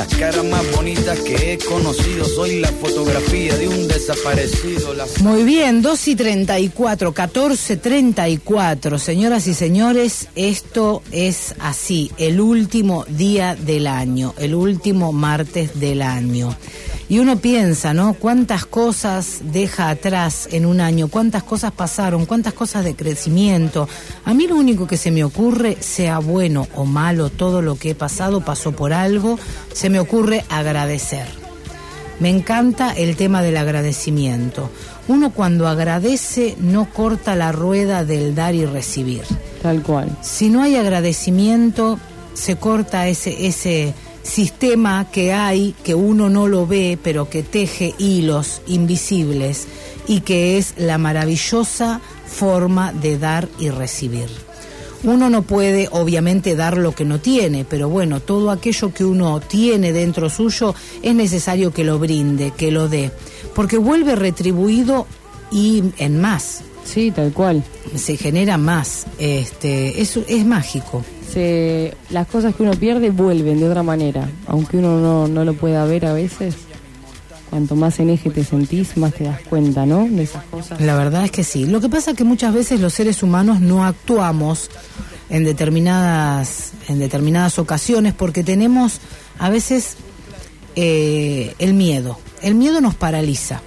Las 0.00 0.16
caras 0.16 0.42
más 0.46 0.64
bonitas 0.74 1.20
que 1.20 1.52
he 1.52 1.58
conocido, 1.58 2.24
soy 2.24 2.60
la 2.60 2.68
fotografía 2.68 3.54
de 3.54 3.68
un 3.68 3.86
desaparecido. 3.86 4.94
La 4.94 5.04
Muy 5.20 5.42
bien, 5.42 5.82
2 5.82 6.08
y 6.08 6.16
34, 6.16 7.12
14, 7.12 7.76
34. 7.76 8.98
Señoras 8.98 9.46
y 9.46 9.52
señores, 9.52 10.28
esto 10.36 11.02
es 11.12 11.54
así, 11.58 12.10
el 12.16 12.40
último 12.40 13.04
día 13.10 13.54
del 13.54 13.86
año, 13.86 14.32
el 14.38 14.54
último 14.54 15.12
martes 15.12 15.78
del 15.78 16.00
año. 16.00 16.56
Y 17.10 17.18
uno 17.18 17.38
piensa, 17.38 17.92
¿no? 17.92 18.14
Cuántas 18.14 18.64
cosas 18.64 19.40
deja 19.42 19.90
atrás 19.90 20.48
en 20.52 20.64
un 20.64 20.80
año, 20.80 21.08
cuántas 21.08 21.42
cosas 21.42 21.72
pasaron, 21.72 22.24
cuántas 22.24 22.52
cosas 22.52 22.84
de 22.84 22.94
crecimiento. 22.94 23.88
A 24.24 24.32
mí 24.32 24.46
lo 24.46 24.54
único 24.54 24.86
que 24.86 24.96
se 24.96 25.10
me 25.10 25.24
ocurre, 25.24 25.76
sea 25.80 26.20
bueno 26.20 26.68
o 26.76 26.84
malo, 26.84 27.28
todo 27.28 27.62
lo 27.62 27.74
que 27.74 27.90
he 27.90 27.94
pasado 27.96 28.44
pasó 28.44 28.70
por 28.70 28.92
algo, 28.92 29.40
se 29.72 29.90
me 29.90 29.98
ocurre 29.98 30.44
agradecer. 30.48 31.26
Me 32.20 32.30
encanta 32.30 32.92
el 32.92 33.16
tema 33.16 33.42
del 33.42 33.56
agradecimiento. 33.56 34.70
Uno 35.08 35.32
cuando 35.32 35.66
agradece 35.66 36.54
no 36.60 36.88
corta 36.92 37.34
la 37.34 37.50
rueda 37.50 38.04
del 38.04 38.36
dar 38.36 38.54
y 38.54 38.66
recibir. 38.66 39.22
Tal 39.62 39.82
cual. 39.82 40.16
Si 40.22 40.48
no 40.48 40.62
hay 40.62 40.76
agradecimiento, 40.76 41.98
se 42.34 42.54
corta 42.54 43.08
ese, 43.08 43.48
ese 43.48 43.94
sistema 44.22 45.10
que 45.10 45.32
hay, 45.32 45.74
que 45.82 45.94
uno 45.94 46.28
no 46.28 46.48
lo 46.48 46.66
ve, 46.66 46.98
pero 47.02 47.28
que 47.28 47.42
teje 47.42 47.94
hilos 47.98 48.62
invisibles 48.66 49.66
y 50.06 50.20
que 50.20 50.58
es 50.58 50.74
la 50.76 50.98
maravillosa 50.98 52.00
forma 52.26 52.92
de 52.92 53.18
dar 53.18 53.48
y 53.58 53.70
recibir. 53.70 54.28
Uno 55.02 55.30
no 55.30 55.42
puede, 55.42 55.88
obviamente, 55.92 56.56
dar 56.56 56.76
lo 56.76 56.94
que 56.94 57.06
no 57.06 57.20
tiene, 57.20 57.64
pero 57.64 57.88
bueno, 57.88 58.20
todo 58.20 58.50
aquello 58.50 58.92
que 58.92 59.04
uno 59.04 59.40
tiene 59.40 59.92
dentro 59.92 60.28
suyo 60.28 60.74
es 61.02 61.14
necesario 61.14 61.72
que 61.72 61.84
lo 61.84 61.98
brinde, 61.98 62.52
que 62.54 62.70
lo 62.70 62.88
dé, 62.88 63.10
porque 63.54 63.78
vuelve 63.78 64.14
retribuido 64.14 65.06
y 65.50 65.84
en 65.96 66.20
más. 66.20 66.62
Sí, 66.84 67.10
tal 67.10 67.32
cual. 67.32 67.64
Se 67.94 68.16
genera 68.16 68.58
más. 68.58 69.06
Este, 69.18 70.00
es, 70.00 70.16
es 70.16 70.44
mágico. 70.44 71.04
Se, 71.32 71.94
las 72.10 72.26
cosas 72.26 72.54
que 72.54 72.62
uno 72.62 72.72
pierde 72.72 73.10
vuelven 73.10 73.60
de 73.60 73.68
otra 73.68 73.82
manera, 73.82 74.28
aunque 74.46 74.78
uno 74.78 74.98
no, 74.98 75.28
no 75.28 75.44
lo 75.44 75.54
pueda 75.54 75.84
ver 75.84 76.06
a 76.06 76.12
veces. 76.12 76.56
Cuanto 77.50 77.74
más 77.74 77.98
en 77.98 78.10
eje 78.10 78.30
te 78.30 78.44
sentís, 78.44 78.96
más 78.96 79.12
te 79.12 79.24
das 79.24 79.40
cuenta, 79.48 79.84
¿no? 79.84 80.06
De 80.08 80.22
esas 80.22 80.44
cosas. 80.44 80.80
La 80.80 80.96
verdad 80.96 81.24
es 81.24 81.32
que 81.32 81.42
sí. 81.42 81.66
Lo 81.66 81.80
que 81.80 81.88
pasa 81.88 82.12
es 82.12 82.16
que 82.16 82.22
muchas 82.22 82.54
veces 82.54 82.80
los 82.80 82.94
seres 82.94 83.24
humanos 83.24 83.60
no 83.60 83.84
actuamos 83.84 84.70
en 85.30 85.44
determinadas, 85.44 86.72
en 86.88 87.00
determinadas 87.00 87.58
ocasiones 87.58 88.14
porque 88.14 88.44
tenemos 88.44 89.00
a 89.38 89.50
veces 89.50 89.96
eh, 90.76 91.54
el 91.58 91.74
miedo. 91.74 92.18
El 92.42 92.54
miedo 92.54 92.80
nos 92.80 92.94
paraliza. 92.94 93.62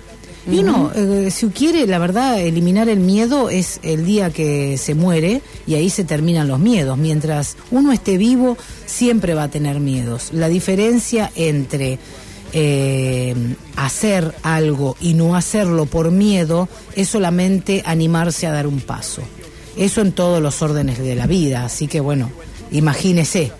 Y 0.51 0.58
uno, 0.60 0.91
eh, 0.93 1.32
si 1.32 1.47
quiere, 1.47 1.88
la 1.88 1.99
verdad, 1.99 2.39
eliminar 2.41 2.89
el 2.89 2.99
miedo 2.99 3.49
es 3.49 3.79
el 3.82 4.06
día 4.06 4.29
que 4.29 4.77
se 4.77 4.93
muere 4.93 5.41
y 5.65 5.75
ahí 5.75 5.89
se 5.89 6.03
terminan 6.03 6.49
los 6.49 6.60
miedos. 6.60 6.97
Mientras 6.97 7.56
uno 7.71 7.93
esté 7.93 8.17
vivo, 8.17 8.58
siempre 8.86 9.36
va 9.36 9.43
a 9.43 9.49
tener 9.49 9.79
miedos. 9.79 10.34
La 10.34 10.49
diferencia 10.49 11.32
entre 11.36 11.97
eh, 12.51 13.36
hacer 13.77 14.36
algo 14.43 14.97
y 14.99 15.13
no 15.13 15.36
hacerlo 15.36 15.86
por 15.86 16.12
miedo 16.12 16.67
es 16.95 17.10
solamente 17.10 17.82
animarse 17.86 18.45
a 18.45 18.51
dar 18.51 18.67
un 18.67 18.82
paso. 18.82 19.21
Eso 19.77 20.01
en 20.01 20.12
todos 20.12 20.41
los 20.41 20.62
órdenes 20.62 20.99
de 20.99 21.15
la 21.15 21.25
vida, 21.25 21.63
así 21.63 21.88
que 21.88 21.99
bueno, 21.99 22.29
imagínese. 22.71 23.51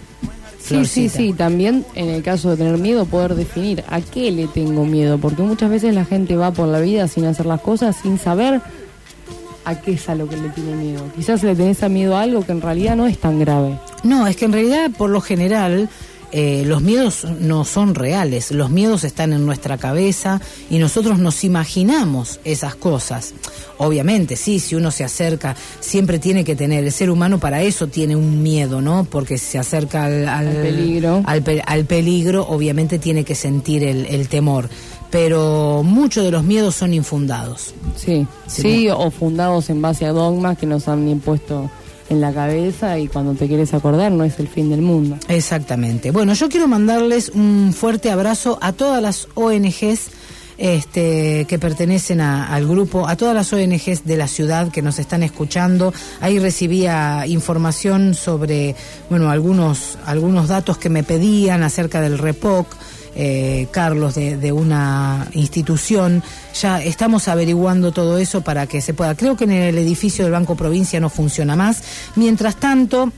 Sí, 0.82 0.86
sí, 0.86 1.10
sí. 1.10 1.34
También 1.34 1.86
en 1.96 2.10
el 2.10 2.24
caso 2.24 2.52
de 2.52 2.58
tener 2.58 2.78
miedo, 2.78 3.06
poder 3.06 3.36
definir 3.36 3.84
a 3.88 4.02
qué 4.02 4.32
le 4.32 4.48
tengo 4.48 4.86
miedo. 4.86 5.18
Porque 5.18 5.42
muchas 5.42 5.70
veces 5.70 5.94
la 5.94 6.06
gente 6.06 6.36
va 6.36 6.52
por 6.52 6.68
la 6.68 6.80
vida 6.80 7.08
sin 7.08 7.26
hacer 7.26 7.46
las 7.46 7.62
cosas, 7.62 7.96
sin 8.02 8.18
saber 8.18 8.62
a 9.66 9.80
qué 9.80 9.94
es 9.94 10.10
a 10.10 10.16
lo 10.16 10.28
que 10.28 10.38
le 10.38 10.50
tiene 10.50 10.76
miedo. 10.76 11.04
Quizás 11.16 11.44
le 11.44 11.56
tenés 11.56 11.84
a 11.84 11.90
miedo 11.90 12.18
a 12.18 12.22
algo 12.22 12.46
que 12.46 12.52
en 12.52 12.62
realidad 12.62 12.96
no 12.96 13.08
es 13.08 13.18
tan 13.18 13.40
grave. 13.40 13.80
No, 14.04 14.28
es 14.28 14.36
que 14.36 14.46
en 14.46 14.54
realidad, 14.54 14.92
por 14.98 15.10
lo 15.10 15.22
general, 15.22 15.90
eh, 16.34 16.64
los 16.66 16.82
miedos 16.82 17.26
no 17.40 17.64
son 17.64 17.94
reales. 17.96 18.52
Los 18.52 18.70
miedos 18.72 19.04
están 19.04 19.32
en 19.34 19.46
nuestra 19.46 19.78
cabeza 19.78 20.42
y 20.70 20.80
nosotros 20.80 21.20
nos 21.20 21.44
imaginamos 21.44 22.40
esas 22.44 22.76
cosas. 22.76 23.34
Obviamente, 23.78 24.36
sí, 24.36 24.60
si 24.60 24.76
uno 24.76 24.92
se 24.92 25.04
acerca, 25.04 25.56
siempre 25.80 26.18
tiene 26.20 26.44
que 26.44 26.56
tener, 26.56 26.84
el 26.84 26.92
ser 26.92 27.10
humano 27.10 27.40
para 27.40 27.62
eso 27.62 27.88
tiene 27.88 28.16
un 28.16 28.42
miedo, 28.44 28.82
¿no? 28.82 29.04
Porque 29.10 29.38
se 29.38 29.60
acerca 29.60 30.06
al, 30.06 30.28
al- 30.28 30.48
Al 30.48 30.56
peligro. 30.56 31.22
al 31.26 31.44
al 31.66 31.86
peligro, 31.86 32.48
obviamente 32.50 32.98
tiene 33.00 33.24
que 33.24 33.36
sentir 33.36 33.84
el, 33.84 34.06
el 34.08 34.28
temor. 34.28 34.70
Pero 35.12 35.84
muchos 35.84 36.26
de 36.26 36.32
los 36.32 36.44
miedos 36.44 36.74
son 36.76 36.92
infundados. 36.94 37.76
Sí, 37.96 38.26
sí, 38.48 38.90
o 38.90 39.12
fundados 39.12 39.70
en 39.70 39.80
base 39.80 40.06
a 40.08 40.12
dogmas 40.12 40.58
que 40.58 40.66
nos 40.66 40.88
han 40.88 41.08
impuesto 41.08 41.70
en 42.10 42.22
la 42.22 42.34
cabeza 42.34 42.98
y 43.00 43.08
cuando 43.08 43.34
te 43.34 43.48
quieres 43.48 43.74
acordar 43.74 44.12
no 44.12 44.24
es 44.24 44.40
el 44.40 44.48
fin 44.48 44.70
del 44.70 44.82
mundo. 44.82 45.18
Exactamente. 45.28 46.12
Bueno, 46.12 46.34
yo 46.34 46.50
quiero 46.50 46.68
mandarles 46.68 47.30
un 47.30 47.74
fuerte 47.76 48.12
abrazo 48.12 48.58
a 48.62 48.74
todas 48.74 49.02
las 49.02 49.28
ONGs 49.36 50.10
este, 50.58 51.46
que 51.50 51.58
pertenecen 51.58 52.22
a- 52.22 52.54
al 52.54 52.68
grupo, 52.68 53.08
a 53.08 53.16
todas 53.16 53.34
las 53.34 53.52
ONGs 53.52 54.06
de 54.06 54.18
la 54.18 54.28
ciudad 54.28 54.72
que 54.72 54.82
nos 54.82 55.00
están 55.00 55.24
escuchando. 55.24 55.94
Ahí 56.22 56.38
recibía 56.40 57.26
información 57.26 58.14
sobre, 58.14 58.76
bueno, 59.10 59.32
algunos, 59.32 59.98
algunos 60.06 60.48
datos 60.50 60.78
que 60.78 60.90
me 60.90 61.04
pedían 61.04 61.64
acerca 61.64 62.02
del 62.02 62.18
REPOC. 62.20 62.68
Eh, 63.16 63.68
Carlos 63.72 64.16
de, 64.16 64.38
de 64.38 64.52
una 64.52 65.28
institución. 65.34 66.24
Ya 66.60 66.82
estamos 66.82 67.28
averiguando 67.28 67.92
todo 67.92 68.18
eso 68.18 68.42
para 68.42 68.68
que 68.68 68.82
se 68.82 68.94
pueda. 68.94 69.16
Creo 69.16 69.36
que 69.36 69.46
en 69.46 69.52
el 69.52 69.78
edificio 69.78 70.26
del 70.26 70.34
Banco 70.34 70.56
Provincia 70.56 71.00
no 71.00 71.10
funciona 71.10 71.56
más. 71.56 71.84
Mientras 72.16 72.56
tanto, 72.56 73.12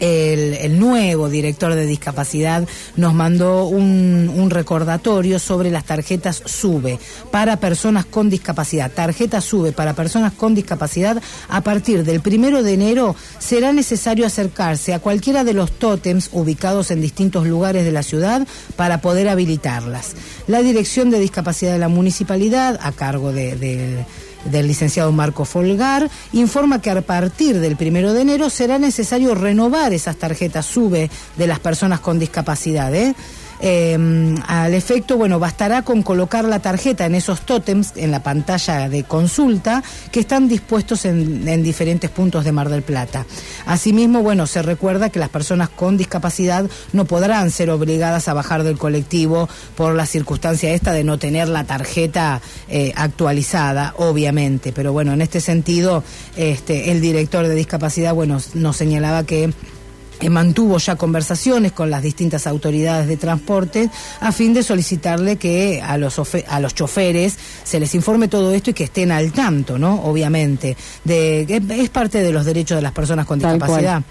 el, 0.00 0.54
el 0.54 0.78
nuevo 0.78 1.28
director 1.28 1.74
de 1.74 1.86
discapacidad 1.86 2.66
nos 2.96 3.14
mandó 3.14 3.64
un, 3.66 4.30
un 4.34 4.50
recordatorio 4.50 5.38
sobre 5.38 5.70
las 5.70 5.84
tarjetas 5.84 6.42
SUBE 6.44 6.98
para 7.30 7.58
personas 7.58 8.04
con 8.06 8.30
discapacidad. 8.30 8.90
Tarjeta 8.90 9.40
SUBE 9.40 9.72
para 9.72 9.94
personas 9.94 10.32
con 10.32 10.54
discapacidad. 10.54 11.20
A 11.48 11.60
partir 11.62 12.04
del 12.04 12.20
primero 12.20 12.62
de 12.62 12.74
enero 12.74 13.16
será 13.38 13.72
necesario 13.72 14.26
acercarse 14.26 14.94
a 14.94 14.98
cualquiera 15.00 15.44
de 15.44 15.54
los 15.54 15.72
tótems 15.72 16.30
ubicados 16.32 16.90
en 16.90 17.00
distintos 17.00 17.46
lugares 17.46 17.84
de 17.84 17.92
la 17.92 18.02
ciudad 18.02 18.46
para 18.76 19.00
poder 19.00 19.28
habilitarlas. 19.28 20.14
La 20.46 20.62
Dirección 20.62 21.10
de 21.10 21.20
Discapacidad 21.20 21.72
de 21.72 21.78
la 21.78 21.88
Municipalidad, 21.88 22.78
a 22.82 22.92
cargo 22.92 23.32
de- 23.32 23.56
de 23.56 24.04
del 24.50 24.66
licenciado 24.66 25.12
Marco 25.12 25.44
Folgar, 25.44 26.10
informa 26.32 26.80
que 26.80 26.90
a 26.90 27.00
partir 27.02 27.60
del 27.60 27.76
primero 27.76 28.12
de 28.12 28.22
enero 28.22 28.50
será 28.50 28.78
necesario 28.78 29.34
renovar 29.34 29.92
esas 29.92 30.16
tarjetas 30.16 30.66
SUBE 30.66 31.10
de 31.36 31.46
las 31.46 31.60
personas 31.60 32.00
con 32.00 32.18
discapacidad. 32.18 32.94
¿eh? 32.94 33.14
Eh, 33.60 34.36
al 34.46 34.74
efecto, 34.74 35.16
bueno, 35.16 35.38
bastará 35.38 35.82
con 35.82 36.02
colocar 36.02 36.44
la 36.44 36.60
tarjeta 36.60 37.06
en 37.06 37.14
esos 37.14 37.42
tótems, 37.42 37.92
en 37.96 38.10
la 38.10 38.22
pantalla 38.22 38.88
de 38.88 39.04
consulta, 39.04 39.82
que 40.10 40.20
están 40.20 40.48
dispuestos 40.48 41.04
en, 41.04 41.46
en 41.48 41.62
diferentes 41.62 42.10
puntos 42.10 42.44
de 42.44 42.52
Mar 42.52 42.68
del 42.68 42.82
Plata. 42.82 43.26
Asimismo, 43.66 44.22
bueno, 44.22 44.46
se 44.46 44.62
recuerda 44.62 45.10
que 45.10 45.18
las 45.18 45.28
personas 45.28 45.68
con 45.68 45.96
discapacidad 45.96 46.68
no 46.92 47.04
podrán 47.04 47.50
ser 47.50 47.70
obligadas 47.70 48.28
a 48.28 48.34
bajar 48.34 48.62
del 48.62 48.78
colectivo 48.78 49.48
por 49.76 49.94
la 49.94 50.06
circunstancia 50.06 50.72
esta 50.72 50.92
de 50.92 51.04
no 51.04 51.18
tener 51.18 51.48
la 51.48 51.64
tarjeta 51.64 52.40
eh, 52.68 52.92
actualizada, 52.96 53.94
obviamente. 53.96 54.72
Pero 54.72 54.92
bueno, 54.92 55.12
en 55.12 55.22
este 55.22 55.40
sentido, 55.40 56.04
este, 56.36 56.92
el 56.92 57.00
director 57.00 57.46
de 57.46 57.54
discapacidad, 57.54 58.14
bueno, 58.14 58.38
nos 58.54 58.76
señalaba 58.76 59.24
que 59.24 59.52
eh, 60.20 60.30
mantuvo 60.30 60.78
ya 60.78 60.96
conversaciones 60.96 61.72
con 61.72 61.90
las 61.90 62.02
distintas 62.02 62.46
autoridades 62.46 63.06
de 63.06 63.16
transporte 63.16 63.90
a 64.20 64.32
fin 64.32 64.52
de 64.54 64.62
solicitarle 64.62 65.36
que 65.36 65.80
a 65.82 65.96
los 65.96 66.18
a 66.48 66.60
los 66.60 66.74
choferes 66.74 67.38
se 67.64 67.78
les 67.78 67.94
informe 67.94 68.28
todo 68.28 68.52
esto 68.52 68.70
y 68.70 68.74
que 68.74 68.84
estén 68.84 69.12
al 69.12 69.32
tanto, 69.32 69.78
¿no? 69.78 70.02
Obviamente, 70.02 70.76
de 71.04 71.44
que 71.46 71.82
es 71.82 71.90
parte 71.90 72.22
de 72.22 72.32
los 72.32 72.44
derechos 72.44 72.76
de 72.76 72.82
las 72.82 72.92
personas 72.92 73.26
con 73.26 73.38
discapacidad. 73.38 74.02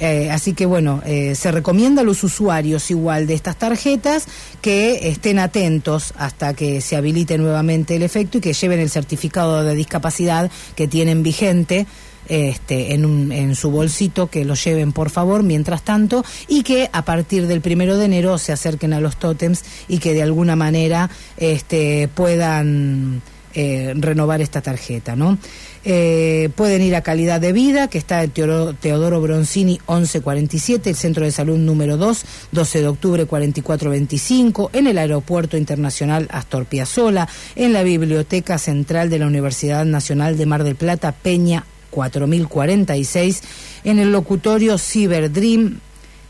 Eh, 0.00 0.30
así 0.30 0.54
que 0.54 0.64
bueno, 0.64 1.02
eh, 1.04 1.34
se 1.34 1.52
recomienda 1.52 2.00
a 2.00 2.04
los 2.04 2.24
usuarios 2.24 2.90
igual 2.90 3.26
de 3.26 3.34
estas 3.34 3.56
tarjetas 3.56 4.26
que 4.62 5.10
estén 5.10 5.38
atentos 5.38 6.14
hasta 6.16 6.54
que 6.54 6.80
se 6.80 6.96
habilite 6.96 7.36
nuevamente 7.36 7.96
el 7.96 8.02
efecto 8.02 8.38
y 8.38 8.40
que 8.40 8.54
lleven 8.54 8.80
el 8.80 8.88
certificado 8.88 9.62
de 9.62 9.74
discapacidad 9.74 10.50
que 10.74 10.88
tienen 10.88 11.22
vigente 11.22 11.86
este, 12.28 12.94
en, 12.94 13.54
su 13.56 13.70
bolsito, 13.70 14.28
que 14.28 14.44
lo 14.44 14.54
lleven 14.54 14.92
por 14.92 15.10
favor 15.10 15.42
mientras 15.42 15.82
tanto 15.82 16.24
y 16.48 16.62
que 16.62 16.88
a 16.92 17.04
partir 17.04 17.46
del 17.46 17.60
primero 17.60 17.96
de 17.96 18.04
enero 18.04 18.38
se 18.38 18.52
acerquen 18.52 18.92
a 18.92 19.00
los 19.00 19.16
tótems 19.18 19.64
y 19.88 19.98
que 19.98 20.14
de 20.14 20.22
alguna 20.22 20.54
manera 20.56 21.10
este, 21.36 22.08
puedan 22.14 23.20
eh, 23.54 23.92
renovar 23.96 24.40
esta 24.40 24.60
tarjeta, 24.60 25.16
¿no? 25.16 25.38
Eh, 25.82 26.50
pueden 26.56 26.82
ir 26.82 26.94
a 26.94 27.00
Calidad 27.00 27.40
de 27.40 27.52
Vida, 27.54 27.88
que 27.88 27.96
está 27.96 28.22
en 28.22 28.30
Teoro- 28.32 28.74
Teodoro 28.78 29.20
Bronzini 29.22 29.80
1147, 29.88 30.90
el 30.90 30.94
Centro 30.96 31.24
de 31.24 31.32
Salud 31.32 31.56
número 31.56 31.96
2, 31.96 32.24
12 32.52 32.80
de 32.82 32.86
octubre 32.86 33.24
4425, 33.24 34.70
en 34.74 34.86
el 34.86 34.98
Aeropuerto 34.98 35.56
Internacional 35.56 36.28
Astor 36.30 36.66
Piazzolla, 36.66 37.28
en 37.56 37.72
la 37.72 37.82
Biblioteca 37.82 38.58
Central 38.58 39.08
de 39.08 39.18
la 39.20 39.26
Universidad 39.26 39.84
Nacional 39.86 40.36
de 40.36 40.46
Mar 40.46 40.64
del 40.64 40.76
Plata, 40.76 41.12
Peña 41.12 41.64
4046, 41.90 43.42
en 43.84 43.98
el 43.98 44.12
locutorio 44.12 44.76
Cyberdream 44.78 45.80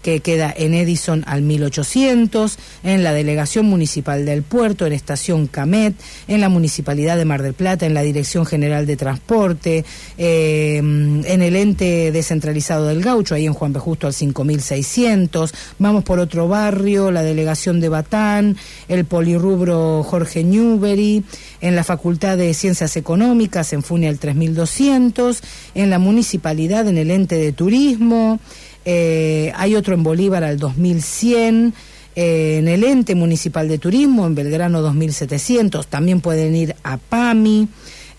que 0.03 0.21
queda 0.21 0.53
en 0.57 0.75
Edison 0.75 1.25
al 1.27 1.43
1800, 1.43 2.59
en 2.83 3.05
la 3.05 3.13
Delegación 3.13 3.67
Municipal 3.67 4.25
del 4.25 4.43
Puerto, 4.43 4.87
en 4.87 4.93
Estación 4.93 5.47
Camet, 5.47 5.95
en 6.29 6.41
la 6.41 6.49
Municipalidad 6.49 7.17
de 7.17 7.25
Mar 7.25 7.43
del 7.43 7.55
Plata, 7.55 7.87
en 7.87 7.95
la 7.95 8.03
Dirección 8.03 8.47
General 8.47 8.87
de 8.87 8.97
Transporte, 8.97 9.85
eh, 10.19 10.77
en 10.79 11.43
el 11.43 11.57
ente 11.57 12.13
descentralizado 12.13 12.87
del 12.87 13.03
Gaucho, 13.03 13.35
ahí 13.35 13.47
en 13.47 13.55
Juan 13.55 13.73
B. 13.73 13.81
Justo 13.81 14.07
al 14.07 14.15
5600, 14.15 15.55
vamos 15.79 16.05
por 16.05 16.19
otro 16.19 16.49
barrio, 16.49 17.11
la 17.11 17.23
Delegación 17.23 17.81
de 17.81 17.89
Batán, 17.89 18.57
el 18.89 19.05
Polirrubro 19.05 20.03
Jorge 20.03 20.45
Newbery, 20.45 21.25
en 21.61 21.77
la 21.77 21.85
Facultad 21.85 22.37
de 22.37 22.53
Ciencias 22.55 22.97
Económicas, 22.97 23.73
en 23.73 23.83
Funia 23.83 24.09
al 24.09 24.19
3200, 24.19 25.43
en 25.75 25.91
la 25.91 25.99
Municipalidad, 25.99 26.89
en 26.89 26.99
el 26.99 27.11
ente 27.11 27.37
de 27.37 27.53
Turismo, 27.53 28.41
eh, 28.85 29.53
hay 29.57 29.77
otro 29.77 29.95
en 29.95 30.03
Bolívar 30.03 30.45
al 30.45 30.59
2100, 30.59 31.75
eh, 32.17 32.57
en 32.59 32.69
el 32.69 32.85
ente 32.85 33.15
municipal 33.15 33.69
de 33.69 33.79
turismo, 33.79 34.27
en 34.27 34.35
Belgrano 34.35 34.83
2700, 34.83 35.87
también 35.87 36.21
pueden 36.21 36.57
ir 36.57 36.75
a 36.83 36.97
PAMI, 36.97 37.69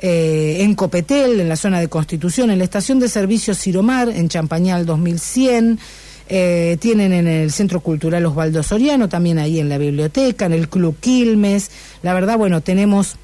eh, 0.03 0.57
en 0.61 0.73
Copetel, 0.73 1.39
en 1.39 1.47
la 1.47 1.55
zona 1.55 1.79
de 1.79 1.87
Constitución, 1.87 2.49
en 2.49 2.57
la 2.57 2.63
estación 2.63 2.99
de 2.99 3.07
servicios 3.07 3.59
Ciromar, 3.59 4.09
en 4.09 4.29
Champañal 4.29 4.87
2100, 4.87 5.77
eh, 6.27 6.77
tienen 6.79 7.13
en 7.13 7.27
el 7.27 7.51
Centro 7.51 7.81
Cultural 7.81 8.25
Osvaldo 8.25 8.63
Soriano, 8.63 9.09
también 9.09 9.37
ahí 9.37 9.59
en 9.59 9.69
la 9.69 9.77
biblioteca, 9.77 10.47
en 10.47 10.53
el 10.53 10.69
Club 10.69 10.95
Quilmes, 10.99 11.69
la 12.01 12.15
verdad, 12.15 12.37
bueno, 12.37 12.61
tenemos 12.61 13.17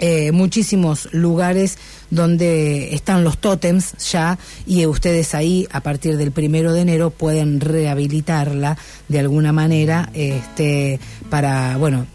eh, 0.00 0.32
muchísimos 0.32 1.08
lugares 1.12 1.78
donde 2.10 2.94
están 2.94 3.24
los 3.24 3.38
tótems 3.38 3.94
ya 4.10 4.38
y 4.66 4.86
ustedes 4.86 5.34
ahí 5.34 5.66
a 5.72 5.80
partir 5.80 6.16
del 6.16 6.32
primero 6.32 6.72
de 6.72 6.82
enero 6.82 7.10
pueden 7.10 7.60
rehabilitarla 7.60 8.78
de 9.08 9.18
alguna 9.18 9.52
manera 9.52 10.08
este 10.14 11.00
para 11.30 11.76
bueno 11.76 12.06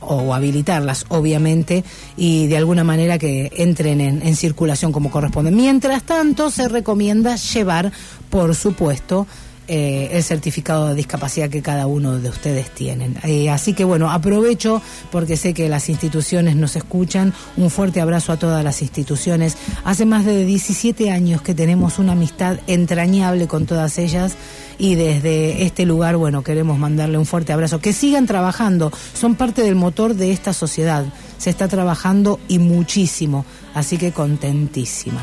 o 0.00 0.34
habilitarlas 0.34 1.04
obviamente 1.08 1.84
y 2.16 2.46
de 2.46 2.56
alguna 2.56 2.84
manera 2.84 3.18
que 3.18 3.50
entren 3.56 4.00
en, 4.00 4.22
en 4.22 4.36
circulación 4.36 4.92
como 4.92 5.10
corresponde. 5.10 5.50
Mientras 5.50 6.04
tanto 6.04 6.50
se 6.50 6.68
recomienda 6.68 7.36
llevar 7.36 7.92
por 8.30 8.54
supuesto 8.54 9.26
eh, 9.68 10.10
el 10.12 10.22
certificado 10.24 10.88
de 10.88 10.94
discapacidad 10.96 11.48
que 11.48 11.62
cada 11.62 11.86
uno 11.86 12.18
de 12.18 12.28
ustedes 12.28 12.70
tienen. 12.70 13.16
Eh, 13.22 13.48
así 13.48 13.74
que 13.74 13.84
bueno, 13.84 14.10
aprovecho 14.10 14.82
porque 15.12 15.36
sé 15.36 15.54
que 15.54 15.68
las 15.68 15.88
instituciones 15.88 16.56
nos 16.56 16.74
escuchan. 16.74 17.32
Un 17.56 17.70
fuerte 17.70 18.00
abrazo 18.00 18.32
a 18.32 18.38
todas 18.38 18.64
las 18.64 18.82
instituciones. 18.82 19.56
Hace 19.84 20.04
más 20.04 20.24
de 20.24 20.44
17 20.44 21.10
años 21.10 21.42
que 21.42 21.54
tenemos 21.54 21.98
una 21.98 22.12
amistad 22.12 22.58
entrañable 22.66 23.46
con 23.46 23.64
todas 23.66 23.98
ellas 23.98 24.36
y 24.78 24.96
desde 24.96 25.62
este 25.62 25.86
lugar, 25.86 26.16
bueno, 26.16 26.42
queremos 26.42 26.76
mandarle 26.76 27.16
un 27.16 27.26
fuerte 27.26 27.52
abrazo. 27.52 27.78
Que 27.78 27.92
sigan 27.92 28.26
trabajando, 28.26 28.90
son 29.14 29.36
parte 29.36 29.62
del 29.62 29.76
motor 29.76 30.14
de 30.14 30.32
esta 30.32 30.52
sociedad. 30.52 31.04
Se 31.38 31.50
está 31.50 31.68
trabajando 31.68 32.40
y 32.48 32.58
muchísimo, 32.58 33.44
así 33.74 33.96
que 33.96 34.10
contentísima. 34.10 35.20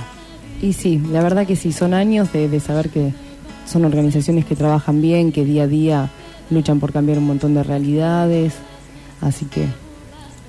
Y 0.61 0.73
sí, 0.73 1.01
la 1.11 1.21
verdad 1.21 1.45
que 1.45 1.55
sí, 1.55 1.73
son 1.73 1.93
años 1.93 2.31
de, 2.31 2.47
de 2.47 2.59
saber 2.59 2.89
que 2.89 3.13
son 3.69 3.85
organizaciones 3.85 4.45
que 4.45 4.55
trabajan 4.55 5.01
bien, 5.01 5.31
que 5.31 5.45
día 5.45 5.63
a 5.63 5.67
día 5.67 6.09
luchan 6.49 6.79
por 6.79 6.91
cambiar 6.91 7.17
un 7.19 7.25
montón 7.27 7.53
de 7.53 7.63
realidades. 7.63 8.53
Así 9.21 9.45
que 9.45 9.65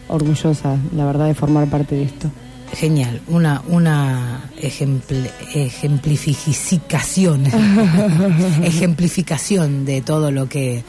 orgullosa, 0.08 0.76
la 0.96 1.04
verdad, 1.04 1.26
de 1.26 1.34
formar 1.34 1.68
parte 1.68 1.94
de 1.96 2.04
esto. 2.04 2.30
Genial, 2.72 3.20
una, 3.28 3.62
una 3.68 4.44
ejempl- 4.60 5.28
ejemplificación, 5.54 7.42
ejemplificación 8.62 9.84
de 9.84 10.00
todo 10.02 10.30
lo 10.30 10.48
que, 10.48 10.82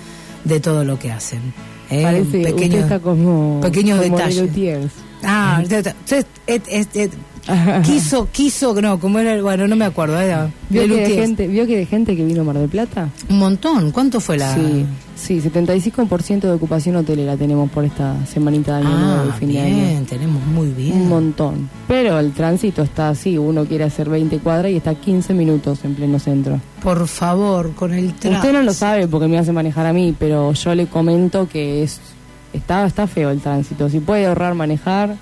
de 0.44 0.60
todo 0.60 0.84
lo 0.84 1.00
que 1.00 1.12
hacen. 1.12 1.42
¿eh? 1.90 2.04
Parece, 2.04 2.42
Pequeños- 2.44 2.82
usted 2.82 2.84
está 2.84 3.00
como, 3.00 3.60
pequeños 3.62 4.00
como 4.02 4.18
detalles. 4.18 4.42
Ah, 5.24 5.62
quiso, 7.84 8.28
quiso, 8.32 8.80
no, 8.82 9.00
como 9.00 9.20
era, 9.20 9.42
bueno, 9.42 9.68
no 9.68 9.76
me 9.76 9.86
acuerdo, 9.86 10.20
era 10.20 10.50
¿Vio 10.70 10.84
que, 10.84 10.88
de 10.90 11.10
gente, 11.16 11.48
¿Vio 11.48 11.66
que 11.66 11.76
de 11.78 11.86
gente 11.86 12.16
que 12.16 12.24
vino 12.24 12.42
a 12.42 12.44
Mar 12.44 12.58
del 12.58 12.70
Plata? 12.70 13.10
Un 13.30 13.40
montón, 13.40 13.92
¿cuánto 13.92 14.20
fue 14.20 14.38
la...? 14.38 14.54
Sí, 14.54 14.86
sí, 15.16 15.42
75% 15.42 16.42
de 16.42 16.52
ocupación 16.52 16.96
hotelera 16.98 17.36
tenemos 17.38 17.70
por 17.72 17.84
esta 17.84 18.16
semanita 18.28 18.78
de 18.78 18.86
año 18.86 18.98
nuevo 18.98 19.30
Ah, 19.32 19.36
fin 19.40 19.52
de 19.54 19.60
año. 19.62 19.76
bien, 19.76 20.06
tenemos 20.06 20.46
muy 20.46 20.70
bien. 20.70 20.94
Un 20.94 21.10
montón. 21.10 21.70
Pero 21.88 22.20
el 22.20 22.32
tránsito 22.32 22.84
está 22.84 23.10
así, 23.10 23.38
uno 23.38 23.66
quiere 23.66 23.86
hacer 23.86 24.08
20 24.10 24.38
cuadras 24.40 24.72
y 24.72 24.78
está 24.78 24.94
15 24.96 25.34
minutos 25.34 25.80
en 25.84 25.96
pleno 25.96 26.20
centro. 26.20 26.60
Por 26.84 27.08
favor, 27.08 27.74
con 27.74 27.94
el 27.94 28.14
tránsito. 28.14 28.36
Usted 28.36 28.54
no 28.54 28.62
lo 28.64 28.74
sabe 28.74 29.08
porque 29.08 29.28
me 29.28 29.38
hace 29.40 29.52
manejar 29.52 29.86
a 29.88 29.94
mí, 29.94 30.16
pero 30.18 30.54
yo 30.54 30.76
le 30.76 30.86
comento 30.88 31.48
que 31.50 31.84
es 31.84 32.00
está 32.54 32.86
está 32.86 33.08
feo 33.08 33.30
el 33.32 33.40
tránsito. 33.42 33.90
Si 33.90 34.00
puede 34.00 34.26
ahorrar 34.28 34.54
manejar. 34.54 35.16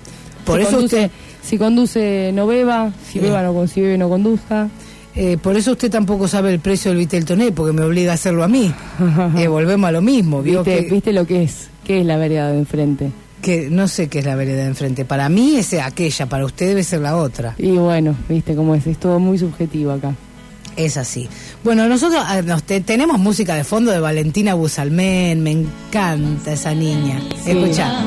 Por 0.44 0.58
eso 0.60 0.70
conduce, 0.72 0.96
usted- 1.04 1.10
si 1.42 1.58
conduce 1.58 2.30
no 2.34 2.46
beba, 2.46 2.92
si 3.06 3.14
Sí. 3.14 3.18
beba 3.20 3.42
no 3.42 3.66
si 3.66 3.80
bebe 3.80 3.98
no 3.98 4.08
conduzca. 4.08 4.68
Eh, 5.16 5.36
por 5.42 5.56
eso 5.56 5.72
usted 5.72 5.90
tampoco 5.90 6.28
sabe 6.28 6.52
el 6.52 6.60
precio 6.60 6.90
del 6.92 6.98
Viteltoné, 6.98 7.50
porque 7.52 7.72
me 7.72 7.82
obliga 7.82 8.12
a 8.12 8.14
hacerlo 8.14 8.44
a 8.44 8.48
mí. 8.48 8.72
Eh, 9.36 9.48
volvemos 9.48 9.88
a 9.88 9.92
lo 9.92 10.00
mismo, 10.02 10.42
¿vio? 10.42 10.62
¿Viste, 10.62 10.84
Que, 10.86 10.94
¿Viste 10.94 11.12
lo 11.12 11.26
que 11.26 11.42
es? 11.42 11.68
¿Qué 11.84 12.00
es 12.00 12.06
la 12.06 12.16
vereda 12.16 12.50
de 12.52 12.58
enfrente? 12.58 13.10
que 13.42 13.70
no 13.70 13.88
sé 13.88 14.08
qué 14.08 14.18
es 14.18 14.26
la 14.26 14.34
vereda 14.36 14.58
de 14.64 14.66
enfrente. 14.68 15.06
Para 15.06 15.30
mí 15.30 15.56
es 15.56 15.72
aquella, 15.72 16.26
para 16.26 16.44
usted 16.44 16.68
debe 16.68 16.84
ser 16.84 17.00
la 17.00 17.16
otra. 17.16 17.54
Y 17.56 17.70
bueno, 17.70 18.14
viste 18.28 18.54
cómo 18.54 18.74
es, 18.74 18.86
es 18.86 18.98
todo 18.98 19.18
muy 19.18 19.38
subjetivo 19.38 19.92
acá. 19.92 20.14
Es 20.76 20.98
así. 20.98 21.26
Bueno, 21.64 21.88
nosotros 21.88 22.22
ah, 22.24 22.42
nos 22.42 22.62
te- 22.64 22.82
tenemos 22.82 23.18
música 23.18 23.54
de 23.54 23.64
fondo 23.64 23.92
de 23.92 23.98
Valentina 23.98 24.52
Busalmén, 24.52 25.42
me 25.42 25.52
encanta 25.52 26.52
esa 26.52 26.74
niña. 26.74 27.18
Escucha. 27.46 28.04